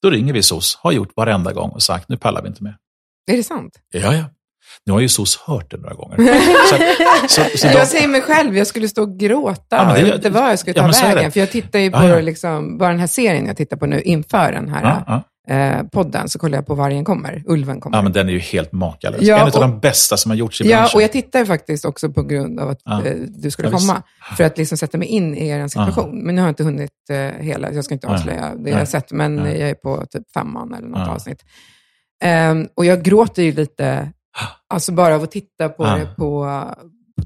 Då 0.02 0.10
ringer 0.10 0.34
vi 0.34 0.43
SOS, 0.43 0.76
har 0.76 0.91
gjort 0.91 1.12
varenda 1.16 1.54
gång 1.54 1.70
och 1.70 1.84
sagt 1.84 2.10
nu 2.10 2.18
pallar 2.18 2.41
vi 2.41 2.48
inte 2.48 2.64
mer. 2.64 2.76
Är 3.32 3.38
det 3.38 3.43
sant? 3.43 3.74
Ja, 3.93 4.14
ja. 4.14 4.24
Nu 4.86 4.93
har 4.93 5.00
ju 5.00 5.10
SOS 5.10 5.38
hört 5.38 5.72
det 5.72 5.78
några 5.78 5.93
gånger. 5.93 6.18
så, 6.70 6.78
så, 7.28 7.58
så 7.58 7.68
jag 7.68 7.88
säger 7.88 8.08
mig 8.08 8.22
själv, 8.22 8.58
jag 8.58 8.68
skulle 8.68 8.88
stå 8.88 9.02
och 9.02 9.20
gråta. 9.20 9.76
Ja, 9.76 9.93
det, 9.98 10.04
vet 10.04 10.16
inte 10.16 10.30
vad 10.30 10.52
jag 10.52 10.60
skulle 10.60 10.74
ta 10.74 10.91
ja, 11.02 11.16
vägen. 11.16 11.32
För 11.32 11.39
jag 11.39 11.52
tittar 11.52 11.80
ju 11.80 11.91
på 11.91 12.04
ja, 12.04 12.20
liksom, 12.20 12.78
bara 12.78 12.89
den 12.89 13.00
här 13.00 13.08
serien 13.08 13.45
jag 13.45 13.58
tittar 13.58 13.78
på 13.78 13.86
nu 13.86 14.02
inför 14.02 14.52
den 14.52 14.70
här 14.70 15.24
eh, 15.50 15.84
podden, 15.84 16.30
så 16.30 16.39
kollar 16.39 16.58
jag 16.58 16.68
på 16.68 16.76
Vargen 16.76 17.06
kommer, 17.06 17.43
Ulven 17.45 17.80
kommer. 17.80 17.98
Ja, 17.98 18.02
men 18.02 18.12
den 18.12 18.30
är 18.30 18.34
ju 18.34 18.39
helt 18.39 18.72
makalös. 18.72 19.22
Ja, 19.22 19.38
en 19.38 19.43
av 19.43 19.52
de 19.52 19.80
bästa 19.80 20.18
som 20.18 20.32
har 20.32 20.36
gjorts 20.36 20.62
i 20.62 20.64
branschen. 20.64 20.84
Ja, 20.84 20.91
och 20.95 21.02
jag 21.02 21.12
tittar 21.12 21.45
faktiskt 21.45 21.86
också 21.86 22.10
på 22.10 22.24
grund 22.24 22.60
av 22.60 22.70
att 22.70 22.88
eh, 22.88 23.14
du 23.28 23.52
skulle 23.52 23.72
komma. 23.72 24.04
För 24.38 24.43
att 24.43 24.58
liksom 24.58 24.78
sätta 24.78 24.98
mig 24.98 25.08
in 25.08 25.36
i 25.36 25.48
er 25.48 25.68
situation. 25.68 26.20
Men 26.24 26.36
nu 26.36 26.41
har 26.41 26.48
jag 26.48 26.52
inte 26.52 26.64
hunnit 26.64 26.91
eh, 27.10 27.18
hela, 27.18 27.72
jag 27.72 27.86
ska 27.86 27.93
inte 27.93 28.08
avslöja 28.08 28.56
det 28.56 28.70
jag 28.70 28.78
har 28.78 28.86
sett, 28.86 29.12
men 29.12 29.38
jag 29.38 29.70
är 29.70 29.74
på 29.74 30.06
typ 30.10 30.32
femman 30.34 30.74
eller 30.74 30.88
något 30.88 31.08
avsnitt. 31.08 31.43
Um, 32.52 32.68
och 32.76 32.86
jag 32.86 33.04
gråter 33.04 33.43
ju 33.43 33.52
lite, 33.52 34.12
alltså 34.70 34.91
bara 34.91 35.16
av 35.16 35.24
att 35.24 35.32
titta 35.32 35.70
på 35.70 35.84
det 35.84 36.08
på 36.18 36.64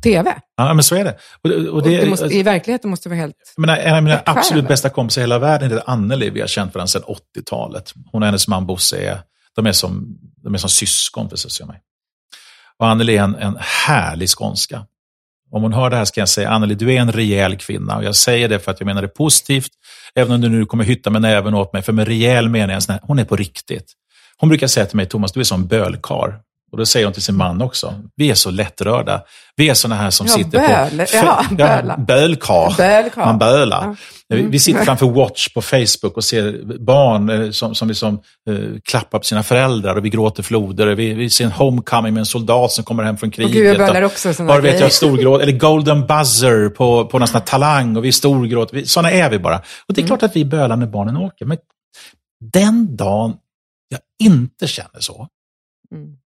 TV. 0.02 0.36
Ja, 0.58 0.74
men 0.74 0.84
så 0.84 0.96
är 0.96 1.04
det. 1.04 1.18
Och, 1.44 1.52
och 1.52 1.52
det, 1.52 1.70
och 1.70 1.84
det 1.84 2.10
måste, 2.10 2.26
I 2.26 2.44
verkligheten 2.44 2.90
måste 2.90 3.10
det 3.10 3.16
vara 3.16 3.22
helt... 3.22 3.36
Men 3.58 3.70
en 3.70 3.96
av 3.96 4.04
mina 4.04 4.22
absolut 4.26 4.68
bästa 4.68 4.90
kompisar 4.90 5.22
i 5.22 5.24
hela 5.24 5.40
världen 5.40 5.72
heter 5.72 5.90
Anneli. 5.90 6.30
Vi 6.30 6.42
har 6.42 6.48
känt 6.48 6.76
varandra 6.76 6.88
sedan 6.88 7.04
80-talet. 7.38 7.94
Hon 8.12 8.22
och 8.22 8.26
hennes 8.26 8.48
man 8.48 8.66
Bosse 8.66 8.98
är, 8.98 9.22
de 9.56 9.66
är, 9.66 9.72
som, 9.72 10.18
de 10.44 10.54
är 10.54 10.58
som 10.58 10.70
syskon 10.70 11.30
precis 11.30 11.54
som 11.56 11.68
mig. 11.68 11.80
Och 12.78 12.88
Anneli 12.88 13.18
är 13.18 13.24
en, 13.24 13.36
en 13.36 13.58
härlig 13.60 14.30
skånska. 14.30 14.86
Om 15.52 15.64
hon 15.64 15.74
hör 15.74 15.90
det 15.90 15.96
här 15.96 16.06
ska 16.06 16.22
jag 16.22 16.30
säga, 16.30 16.50
Anneli, 16.50 16.76
du 16.76 16.94
är 16.94 17.02
en 17.02 17.12
rejäl 17.12 17.58
kvinna. 17.58 17.98
Och 17.98 18.04
jag 18.04 18.16
säger 18.16 18.50
det 18.50 18.60
för 18.60 18.72
att 18.72 18.80
jag 18.80 18.86
menar 18.86 19.02
det 19.02 19.08
positivt, 19.08 19.72
även 20.16 20.34
om 20.34 20.42
du 20.42 20.50
nu 20.50 20.66
kommer 20.66 20.84
hytta 20.84 21.10
med 21.10 21.22
näven 21.22 21.54
åt 21.54 21.74
mig. 21.74 21.82
För 21.82 21.94
med 21.94 22.08
rejäl 22.08 22.50
menar 22.50 22.74
jag, 22.74 23.00
hon 23.02 23.20
är 23.20 23.26
på 23.26 23.36
riktigt. 23.36 23.94
Hon 24.38 24.50
brukar 24.50 24.68
säga 24.68 24.86
till 24.86 24.98
mig, 24.98 25.06
Thomas, 25.06 25.32
du 25.32 25.40
är 25.40 25.44
som 25.44 25.68
bölkar. 25.68 26.40
Och 26.72 26.78
då 26.78 26.86
säger 26.86 27.06
hon 27.06 27.14
till 27.14 27.22
sin 27.22 27.36
man 27.36 27.62
också, 27.62 27.94
vi 28.16 28.30
är 28.30 28.36
så 28.36 28.52
lättrörda. 28.52 29.24
Vi 29.56 29.70
är 29.70 29.74
sådana 29.74 30.02
här 30.02 30.10
som 30.10 30.28
ja, 30.28 30.34
sitter 30.34 30.50
böl. 30.50 31.08
på... 31.08 31.16
Ja, 31.18 31.46
ja, 31.58 31.98
bölkar. 31.98 32.78
bölkar. 32.78 33.26
Man 33.26 33.40
bölar. 33.40 33.96
Mm. 34.34 34.52
Vi 34.52 34.60
sitter 34.60 34.86
framför 34.86 35.06
Watch 35.10 35.54
på 35.54 35.62
Facebook 35.62 36.18
och 36.18 36.24
ser 36.24 36.78
barn 36.80 37.30
eh, 37.30 37.52
som, 37.52 37.76
som 37.76 37.88
liksom, 37.88 38.22
uh, 38.50 38.80
klappar 38.84 39.20
på 39.20 39.26
sina 39.26 39.44
föräldrar 39.44 39.96
och 39.96 40.06
vi 40.06 40.10
gråter 40.10 40.44
floder. 40.44 40.96
Vi, 40.96 41.14
vi 41.14 41.30
ser 41.30 41.46
en 41.46 41.52
homecoming 41.52 42.14
med 42.14 42.22
en 42.22 42.26
soldat 42.26 42.72
som 42.72 42.84
kommer 42.84 43.04
hem 43.04 43.18
från 43.18 43.32
kriget. 43.32 43.50
Och 43.50 43.54
Gud, 43.54 43.66
jag 43.66 43.78
bölar 43.78 44.02
också 44.02 44.34
sådana 44.34 44.60
vet 44.60 44.80
jag, 44.80 44.92
storgråt, 44.92 45.42
Eller 45.42 45.54
Golden 45.54 46.08
Buzzer 46.08 46.70
på, 46.70 47.06
på 47.06 47.20
någon 47.20 47.28
sån 47.28 47.40
här 47.40 47.46
talang 47.48 47.98
och 47.98 48.06
vi 48.06 48.12
storgråter. 48.12 48.84
Sådana 48.84 49.12
är 49.12 49.30
vi 49.30 49.40
bara. 49.40 49.58
Och 49.58 49.94
det 49.94 50.00
är 50.00 50.04
mm. 50.04 50.08
klart 50.08 50.24
att 50.24 50.36
vi 50.36 50.46
bölar 50.46 50.76
när 50.76 50.88
barnen 50.88 51.18
åker. 51.18 51.46
Men 51.46 51.58
den 52.54 52.96
dagen 52.96 53.34
jag 53.90 54.00
inte 54.28 54.68
känner 54.68 55.00
så, 55.00 55.28
mm 55.92 56.21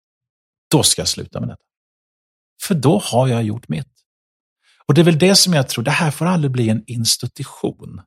då 0.72 0.84
ska 0.84 1.02
jag 1.02 1.10
sluta 1.10 1.40
med 1.40 1.50
detta. 1.50 1.62
För 2.64 2.76
då 2.76 3.00
har 3.00 3.28
jag 3.28 3.44
gjort 3.44 3.70
mitt. 3.70 3.88
Och 4.88 4.94
det 4.94 5.02
är 5.02 5.06
väl 5.06 5.20
det 5.20 5.36
som 5.36 5.54
jag 5.54 5.70
tror, 5.70 5.84
det 5.84 5.92
här 5.92 6.12
får 6.12 6.26
aldrig 6.26 6.52
bli 6.52 6.70
en 6.70 6.84
institution. 6.88 8.02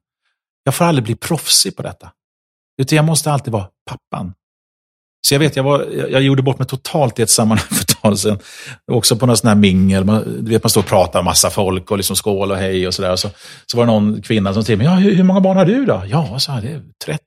Jag 0.65 0.75
får 0.75 0.85
aldrig 0.85 1.05
bli 1.05 1.15
proffsig 1.15 1.77
på 1.77 1.83
detta. 1.83 2.13
Utan 2.81 2.97
jag 2.97 3.05
måste 3.05 3.33
alltid 3.33 3.53
vara 3.53 3.69
pappan. 3.91 4.35
Så 5.27 5.35
jag 5.35 5.39
vet, 5.39 5.57
jag, 5.57 5.63
var, 5.63 5.85
jag 6.11 6.23
gjorde 6.23 6.43
bort 6.43 6.59
mig 6.59 6.69
totalt 6.69 7.19
i 7.19 7.23
ett 7.23 7.31
sammanhang 7.31 7.69
för 7.71 7.81
ett 7.81 8.03
tag 8.03 8.19
sedan. 8.19 8.39
Också 8.93 9.17
på 9.17 9.27
någon 9.27 9.37
sån 9.37 9.49
här 9.49 9.55
mingel. 9.55 10.05
Man, 10.05 10.45
du 10.45 10.51
vet, 10.51 10.63
man 10.63 10.71
står 10.71 10.81
och 10.81 10.87
pratar 10.87 11.19
med 11.19 11.25
massa 11.25 11.51
folk 11.51 11.91
och 11.91 11.97
liksom 11.97 12.17
skål 12.17 12.51
och 12.51 12.57
hej 12.57 12.87
och 12.87 12.95
sådär. 12.95 13.17
Så, 13.17 13.31
så 13.67 13.77
var 13.77 13.87
det 13.87 13.93
någon 13.93 14.23
kvinna 14.23 14.55
som 14.55 14.65
till 14.65 14.79
mig, 14.79 14.87
ja, 14.87 14.95
hur, 14.95 15.15
hur 15.15 15.25
många 15.25 15.41
barn 15.41 15.57
har 15.57 15.65
du 15.65 15.85
då? 15.85 16.03
Ja, 16.07 16.39
så 16.39 16.53
här, 16.53 16.63
det 16.63 16.69
är 16.69 16.83
30. 17.05 17.23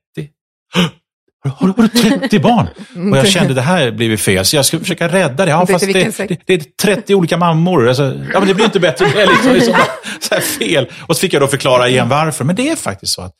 Har, 1.48 1.68
har, 1.68 1.82
du 1.82 1.88
30 1.88 2.38
barn? 2.40 2.68
Och 3.12 3.18
jag 3.18 3.28
kände 3.28 3.54
det 3.54 3.60
här 3.60 3.90
blir 3.90 4.16
fel, 4.16 4.44
så 4.44 4.56
jag 4.56 4.64
ska 4.64 4.78
försöka 4.78 5.08
rädda 5.08 5.44
det. 5.44 5.50
Ja, 5.50 5.66
fast 5.66 5.86
det, 5.86 6.16
det, 6.16 6.38
det, 6.46 6.54
är 6.54 6.64
30 6.82 7.14
olika 7.14 7.36
mammor. 7.36 7.88
Alltså, 7.88 8.02
ja, 8.32 8.38
men 8.38 8.48
det 8.48 8.54
blir 8.54 8.64
inte 8.64 8.80
bättre. 8.80 9.06
Det 9.14 9.22
är 9.22 9.26
liksom, 9.26 9.52
liksom 9.52 9.74
så 10.20 10.40
fel. 10.40 10.90
Och 11.06 11.16
så 11.16 11.20
fick 11.20 11.32
jag 11.32 11.42
då 11.42 11.46
förklara 11.46 11.88
igen 11.88 12.08
varför. 12.08 12.44
Men 12.44 12.56
det 12.56 12.68
är 12.68 12.76
faktiskt 12.76 13.12
så 13.12 13.22
att 13.22 13.34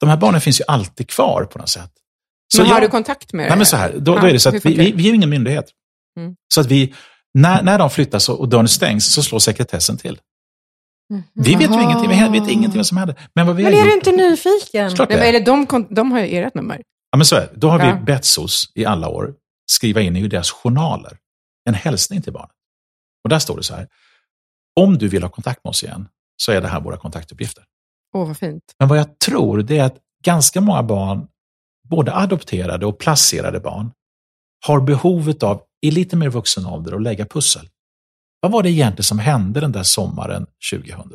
de 0.00 0.08
här 0.08 0.16
barnen 0.16 0.40
finns 0.40 0.60
ju 0.60 0.64
alltid 0.68 1.08
kvar 1.08 1.44
på 1.44 1.58
något 1.58 1.68
sätt. 1.68 1.90
Så 2.54 2.62
men 2.62 2.70
har 2.70 2.80
jag, 2.80 2.82
du 2.82 2.90
kontakt 2.90 3.32
med 3.32 3.48
nej, 3.48 3.56
men 3.56 3.66
så 3.66 3.76
här, 3.76 3.92
då, 3.98 4.18
då 4.18 4.26
är 4.26 4.32
det 4.32 4.40
så 4.40 4.48
att 4.48 4.66
vi, 4.66 4.76
vi, 4.76 4.92
vi 4.92 5.10
är 5.10 5.14
ingen 5.14 5.30
myndighet. 5.30 5.66
Mm. 6.18 6.34
Så 6.54 6.60
att 6.60 6.66
vi, 6.66 6.94
när, 7.34 7.62
när 7.62 7.78
de 7.78 7.90
flyttas 7.90 8.28
och 8.28 8.48
dörren 8.48 8.68
stängs 8.68 9.12
så 9.14 9.22
slår 9.22 9.38
sekretessen 9.38 9.96
till. 9.96 10.18
Vi 11.34 11.54
vet 11.54 11.70
ju 11.70 11.82
ingenting, 11.82 12.08
vi 12.08 12.38
vet 12.40 12.50
ingenting 12.50 12.78
vad 12.78 12.86
som 12.86 12.96
händer. 12.96 13.16
Men, 13.34 13.46
vad 13.46 13.56
vi 13.56 13.62
men 13.62 13.74
är 13.74 13.84
du 13.84 13.94
inte 13.94 14.12
nyfiken? 14.12 14.94
Klart 14.94 15.08
det. 15.08 15.28
Är 15.28 15.32
det 15.32 15.40
de, 15.40 15.86
de 15.90 16.12
har 16.12 16.20
ju 16.20 16.38
ert 16.38 16.54
nummer. 16.54 16.80
Ja, 17.14 17.18
men 17.18 17.24
så 17.24 17.36
är 17.36 17.50
Då 17.54 17.68
har 17.68 17.80
ja. 17.80 17.94
vi 17.94 18.04
bett 18.04 18.24
SOS 18.24 18.72
i 18.74 18.84
alla 18.84 19.08
år 19.08 19.34
skriva 19.70 20.00
in 20.00 20.16
i 20.16 20.28
deras 20.28 20.50
journaler 20.50 21.18
en 21.68 21.74
hälsning 21.74 22.22
till 22.22 22.32
barnet. 22.32 22.56
Och 23.24 23.30
där 23.30 23.38
står 23.38 23.56
det 23.56 23.62
så 23.62 23.74
här. 23.74 23.88
Om 24.80 24.98
du 24.98 25.08
vill 25.08 25.22
ha 25.22 25.30
kontakt 25.30 25.64
med 25.64 25.70
oss 25.70 25.82
igen 25.82 26.08
så 26.36 26.52
är 26.52 26.60
det 26.60 26.68
här 26.68 26.80
våra 26.80 26.96
kontaktuppgifter. 26.96 27.64
Åh, 28.14 28.26
vad 28.26 28.38
fint. 28.38 28.62
Men 28.78 28.88
vad 28.88 28.98
jag 28.98 29.18
tror 29.18 29.62
det 29.62 29.78
är 29.78 29.84
att 29.84 29.96
ganska 30.24 30.60
många 30.60 30.82
barn, 30.82 31.28
både 31.88 32.14
adopterade 32.14 32.86
och 32.86 32.98
placerade 32.98 33.60
barn, 33.60 33.92
har 34.66 34.80
behovet 34.80 35.42
av, 35.42 35.62
i 35.80 35.90
lite 35.90 36.16
mer 36.16 36.28
vuxen 36.28 36.66
ålder, 36.66 36.92
att 36.92 37.02
lägga 37.02 37.26
pussel. 37.26 37.68
Vad 38.40 38.52
var 38.52 38.62
det 38.62 38.70
egentligen 38.70 39.04
som 39.04 39.18
hände 39.18 39.60
den 39.60 39.72
där 39.72 39.82
sommaren 39.82 40.46
2000? 40.72 41.12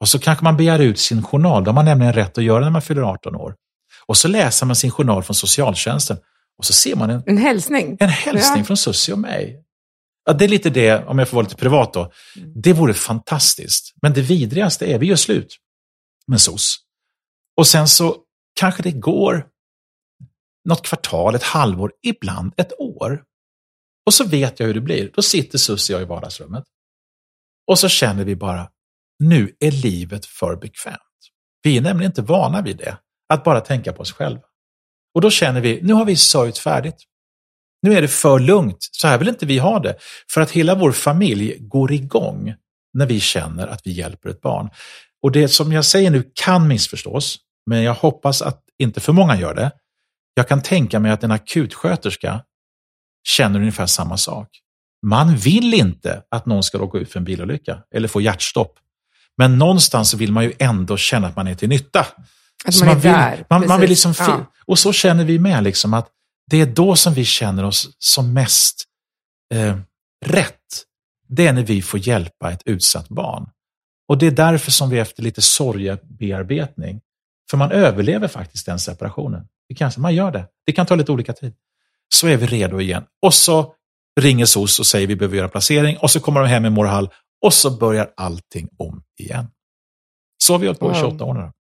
Och 0.00 0.08
så 0.08 0.18
kanske 0.18 0.44
man 0.44 0.56
begär 0.56 0.78
ut 0.78 0.98
sin 0.98 1.22
journal. 1.22 1.64
Det 1.64 1.70
har 1.70 1.74
man 1.74 1.84
nämligen 1.84 2.12
rätt 2.12 2.38
att 2.38 2.44
göra 2.44 2.64
när 2.64 2.70
man 2.70 2.82
fyller 2.82 3.02
18 3.02 3.34
år. 3.36 3.54
Och 4.08 4.16
så 4.16 4.28
läser 4.28 4.66
man 4.66 4.76
sin 4.76 4.90
journal 4.90 5.22
från 5.22 5.34
socialtjänsten 5.34 6.16
och 6.58 6.64
så 6.64 6.72
ser 6.72 6.96
man 6.96 7.10
en, 7.10 7.22
en 7.26 7.38
hälsning, 7.38 7.96
en 8.00 8.08
hälsning 8.08 8.58
ja. 8.58 8.64
från 8.64 8.76
Susie 8.76 9.12
och 9.12 9.18
mig. 9.18 9.64
Ja, 10.24 10.32
det 10.32 10.44
är 10.44 10.48
lite 10.48 10.70
det, 10.70 11.06
om 11.06 11.18
jag 11.18 11.28
får 11.28 11.34
vara 11.34 11.44
lite 11.44 11.56
privat 11.56 11.92
då. 11.92 12.12
Mm. 12.36 12.52
Det 12.54 12.72
vore 12.72 12.94
fantastiskt. 12.94 13.94
Men 14.02 14.12
det 14.12 14.20
vidrigaste 14.20 14.86
är, 14.86 14.98
vi 14.98 15.06
gör 15.06 15.16
slut 15.16 15.56
med 16.26 16.40
SOS. 16.40 16.76
Och 17.56 17.66
sen 17.66 17.88
så 17.88 18.16
kanske 18.60 18.82
det 18.82 18.92
går 18.92 19.46
något 20.68 20.86
kvartal, 20.86 21.34
ett 21.34 21.42
halvår, 21.42 21.92
ibland 22.02 22.52
ett 22.56 22.72
år. 22.78 23.22
Och 24.06 24.14
så 24.14 24.24
vet 24.24 24.60
jag 24.60 24.66
hur 24.66 24.74
det 24.74 24.80
blir. 24.80 25.10
Då 25.14 25.22
sitter 25.22 25.58
Susie 25.58 25.96
och 25.96 26.02
jag 26.02 26.06
i 26.06 26.08
vardagsrummet. 26.08 26.64
Och 27.66 27.78
så 27.78 27.88
känner 27.88 28.24
vi 28.24 28.36
bara, 28.36 28.70
nu 29.18 29.56
är 29.60 29.70
livet 29.70 30.26
för 30.26 30.56
bekvämt. 30.56 30.98
Vi 31.62 31.76
är 31.76 31.80
nämligen 31.80 32.10
inte 32.10 32.22
vana 32.22 32.62
vid 32.62 32.76
det. 32.76 32.98
Att 33.28 33.44
bara 33.44 33.60
tänka 33.60 33.92
på 33.92 34.00
oss 34.00 34.12
själva. 34.12 34.42
Och 35.14 35.20
då 35.20 35.30
känner 35.30 35.60
vi, 35.60 35.80
nu 35.82 35.92
har 35.92 36.04
vi 36.04 36.16
sörjt 36.16 36.58
färdigt. 36.58 37.04
Nu 37.82 37.94
är 37.94 38.02
det 38.02 38.08
för 38.08 38.38
lugnt. 38.38 38.88
Så 38.90 39.08
här 39.08 39.18
vill 39.18 39.28
inte 39.28 39.46
vi 39.46 39.58
ha 39.58 39.78
det. 39.78 39.96
För 40.30 40.40
att 40.40 40.50
hela 40.50 40.74
vår 40.74 40.92
familj 40.92 41.56
går 41.60 41.92
igång 41.92 42.54
när 42.94 43.06
vi 43.06 43.20
känner 43.20 43.66
att 43.66 43.80
vi 43.84 43.92
hjälper 43.92 44.28
ett 44.28 44.40
barn. 44.40 44.70
Och 45.22 45.32
det 45.32 45.48
som 45.48 45.72
jag 45.72 45.84
säger 45.84 46.10
nu 46.10 46.30
kan 46.34 46.68
missförstås, 46.68 47.38
men 47.66 47.82
jag 47.82 47.94
hoppas 47.94 48.42
att 48.42 48.62
inte 48.78 49.00
för 49.00 49.12
många 49.12 49.36
gör 49.36 49.54
det. 49.54 49.70
Jag 50.34 50.48
kan 50.48 50.62
tänka 50.62 51.00
mig 51.00 51.10
att 51.10 51.24
en 51.24 51.30
akutsköterska 51.30 52.44
känner 53.24 53.60
ungefär 53.60 53.86
samma 53.86 54.16
sak. 54.16 54.48
Man 55.06 55.36
vill 55.36 55.74
inte 55.74 56.22
att 56.30 56.46
någon 56.46 56.62
ska 56.62 56.78
råka 56.78 56.98
ut 56.98 57.12
för 57.12 57.18
en 57.18 57.24
bilolycka 57.24 57.82
eller 57.94 58.08
få 58.08 58.20
hjärtstopp. 58.20 58.78
Men 59.36 59.58
någonstans 59.58 60.14
vill 60.14 60.32
man 60.32 60.44
ju 60.44 60.52
ändå 60.58 60.96
känna 60.96 61.26
att 61.26 61.36
man 61.36 61.48
är 61.48 61.54
till 61.54 61.68
nytta. 61.68 62.06
Att 62.64 62.80
man, 62.80 62.88
man, 62.88 62.96
är 62.96 63.00
vill, 63.00 63.12
där. 63.12 63.44
Man, 63.50 63.66
man 63.66 63.80
vill 63.80 63.90
liksom 63.90 64.14
ja. 64.18 64.52
Och 64.66 64.78
så 64.78 64.92
känner 64.92 65.24
vi 65.24 65.38
med, 65.38 65.64
liksom, 65.64 65.94
att 65.94 66.08
det 66.50 66.60
är 66.60 66.66
då 66.66 66.96
som 66.96 67.14
vi 67.14 67.24
känner 67.24 67.64
oss 67.64 67.96
som 67.98 68.32
mest 68.32 68.84
eh, 69.54 69.76
rätt. 70.26 70.54
Det 71.28 71.46
är 71.46 71.52
när 71.52 71.62
vi 71.62 71.82
får 71.82 72.00
hjälpa 72.00 72.52
ett 72.52 72.62
utsatt 72.64 73.08
barn. 73.08 73.50
Och 74.08 74.18
det 74.18 74.26
är 74.26 74.30
därför 74.30 74.70
som 74.70 74.90
vi 74.90 74.98
efter 74.98 75.22
lite 75.22 75.42
sorgebearbetning, 75.42 77.00
för 77.50 77.56
man 77.56 77.72
överlever 77.72 78.28
faktiskt 78.28 78.66
den 78.66 78.78
separationen. 78.78 79.48
Det 79.68 79.74
kanske 79.74 80.00
man 80.00 80.14
gör 80.14 80.30
det. 80.30 80.46
Det 80.66 80.72
kan 80.72 80.86
ta 80.86 80.94
lite 80.94 81.12
olika 81.12 81.32
tid. 81.32 81.54
Så 82.14 82.26
är 82.26 82.36
vi 82.36 82.46
redo 82.46 82.80
igen. 82.80 83.04
Och 83.22 83.34
så 83.34 83.74
ringer 84.20 84.46
SOS 84.46 84.78
och 84.78 84.86
säger 84.86 85.06
vi 85.06 85.16
behöver 85.16 85.36
göra 85.36 85.48
placering 85.48 85.96
och 85.96 86.10
så 86.10 86.20
kommer 86.20 86.40
de 86.40 86.48
hem 86.48 86.62
med 86.62 86.72
mor 86.72 86.84
Hall 86.84 87.08
och 87.44 87.54
så 87.54 87.70
börjar 87.70 88.10
allting 88.16 88.68
om 88.78 89.02
igen. 89.18 89.50
Så 90.38 90.54
har 90.54 90.58
vi 90.58 90.66
hållit 90.66 90.80
på 90.80 90.92
i 90.92 90.94
28 90.94 91.24
år 91.24 91.34
nu. 91.34 91.52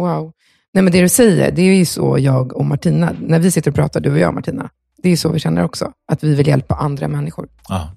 Wow. 0.00 0.32
Nej, 0.74 0.84
men 0.84 0.92
det 0.92 1.00
du 1.00 1.08
säger, 1.08 1.52
det 1.52 1.62
är 1.62 1.74
ju 1.74 1.84
så 1.84 2.16
jag 2.18 2.56
och 2.56 2.64
Martina, 2.64 3.12
när 3.20 3.38
vi 3.38 3.50
sitter 3.50 3.70
och 3.70 3.74
pratar, 3.74 4.00
du 4.00 4.10
och 4.12 4.18
jag 4.18 4.34
Martina, 4.34 4.70
det 5.02 5.08
är 5.08 5.10
ju 5.10 5.16
så 5.16 5.28
vi 5.32 5.38
känner 5.38 5.64
också. 5.64 5.92
Att 6.12 6.24
vi 6.24 6.34
vill 6.34 6.46
hjälpa 6.46 6.74
andra 6.74 7.08
människor. 7.08 7.48
Ja, 7.68 7.90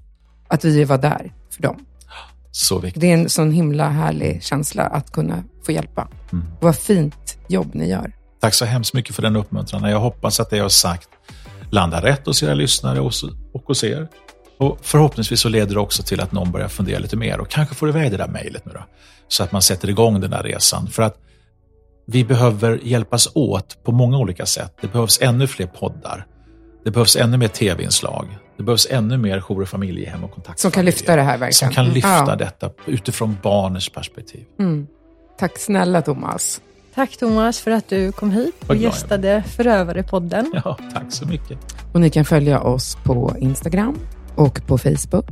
Att 0.48 0.66
vi 0.66 0.78
vill 0.78 0.88
vara 0.88 0.98
där 0.98 1.34
för 1.56 1.62
dem. 1.62 1.86
så 2.52 2.80
viktigt. 2.80 3.02
Det 3.02 3.12
är 3.12 3.14
en 3.14 3.30
sån 3.30 3.52
himla 3.52 3.90
härlig 3.90 4.44
känsla 4.44 4.84
att 4.84 5.12
kunna 5.12 5.44
få 5.66 5.72
hjälpa. 5.72 6.08
Mm. 6.34 6.46
Vad 6.62 6.76
fint 6.76 7.38
jobb 7.48 7.70
ni 7.74 7.90
gör. 7.90 8.12
Tack 8.42 8.54
så 8.54 8.66
hemskt 8.66 8.94
mycket 8.94 9.16
för 9.16 9.22
den 9.22 9.36
uppmuntran. 9.36 9.84
Jag 9.92 10.00
hoppas 10.00 10.40
att 10.40 10.50
det 10.50 10.58
jag 10.58 10.64
har 10.64 10.70
sagt 10.70 11.10
landar 11.72 12.02
rätt 12.02 12.26
hos 12.26 12.44
era 12.44 12.54
lyssnare 12.54 13.00
och 13.00 13.14
och 13.54 13.64
hos 13.66 13.84
er. 13.84 14.08
Och 14.58 14.78
förhoppningsvis 14.82 15.40
så 15.40 15.50
leder 15.50 15.74
det 15.74 15.80
också 15.80 16.04
till 16.04 16.20
att 16.22 16.32
någon 16.32 16.52
börjar 16.52 16.68
fundera 16.68 17.00
lite 17.00 17.16
mer 17.18 17.40
och 17.40 17.50
kanske 17.50 17.76
får 17.76 17.90
iväg 17.90 18.12
det 18.12 18.18
där 18.18 18.28
mejlet 18.28 18.66
nu 18.66 18.72
då. 18.74 18.86
Så 19.28 19.44
att 19.44 19.52
man 19.52 19.62
sätter 19.62 19.90
igång 19.90 20.20
den 20.22 20.32
där 20.32 20.44
resan. 20.44 20.88
För 20.88 21.04
att 21.04 21.18
vi 22.06 22.24
behöver 22.26 22.80
hjälpas 22.84 23.30
åt 23.36 23.84
på 23.84 23.92
många 23.92 24.18
olika 24.18 24.46
sätt. 24.46 24.74
Det 24.82 24.92
behövs 24.92 25.22
ännu 25.22 25.48
fler 25.48 25.68
poddar. 25.68 26.26
Det 26.84 26.92
behövs 26.92 27.16
ännu 27.16 27.38
mer 27.38 27.48
tv-inslag. 27.48 28.38
Det 28.58 28.64
behövs 28.64 28.88
ännu 28.92 29.18
mer 29.18 29.42
jour 29.42 29.62
och 29.62 29.68
familjehem 29.70 30.24
och 30.24 30.32
kontakt. 30.32 30.60
Som 30.60 30.72
kan 30.72 30.86
lyfta 30.86 31.16
det 31.16 31.22
här 31.22 31.38
verkligen. 31.38 31.54
Som 31.54 31.70
kan 31.86 31.94
lyfta 31.94 32.10
Ja. 32.28 32.36
detta 32.36 32.70
utifrån 32.86 33.38
barnets 33.44 33.90
perspektiv. 33.90 34.46
Mm. 34.60 34.88
Tack 35.40 35.58
snälla 35.60 36.02
Thomas. 36.02 36.62
Tack 36.96 37.18
Thomas 37.18 37.60
för 37.62 37.72
att 37.72 37.90
du 37.90 38.12
kom 38.12 38.32
hit 38.32 38.56
och 38.68 38.76
gästade 38.76 39.44
Förövare-podden. 39.48 40.52
Ja, 40.66 40.78
tack 40.94 41.04
så 41.10 41.28
mycket. 41.28 41.58
Och 41.94 42.02
ni 42.02 42.10
kan 42.10 42.26
följa 42.26 42.60
oss 42.62 42.98
på 43.04 43.36
Instagram 43.40 44.00
och 44.36 44.68
på 44.68 44.78
Facebook. 44.78 45.26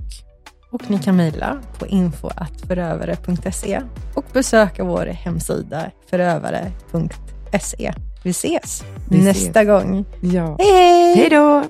Och 0.71 0.91
ni 0.91 0.99
kan 0.99 1.15
mejla 1.15 1.57
på 1.79 1.87
info.förövare.se 1.87 3.81
och 4.15 4.25
besöka 4.33 4.83
vår 4.83 5.05
hemsida 5.05 5.91
förövare.se. 6.09 7.93
Vi 8.23 8.29
ses 8.29 8.83
Vi 9.09 9.19
ses. 9.29 9.45
nästa 9.45 9.63
gång. 9.63 10.05
Ja. 10.21 10.55
Hej 10.59 10.71
hej! 10.71 11.15
Hej 11.15 11.29
då! 11.29 11.63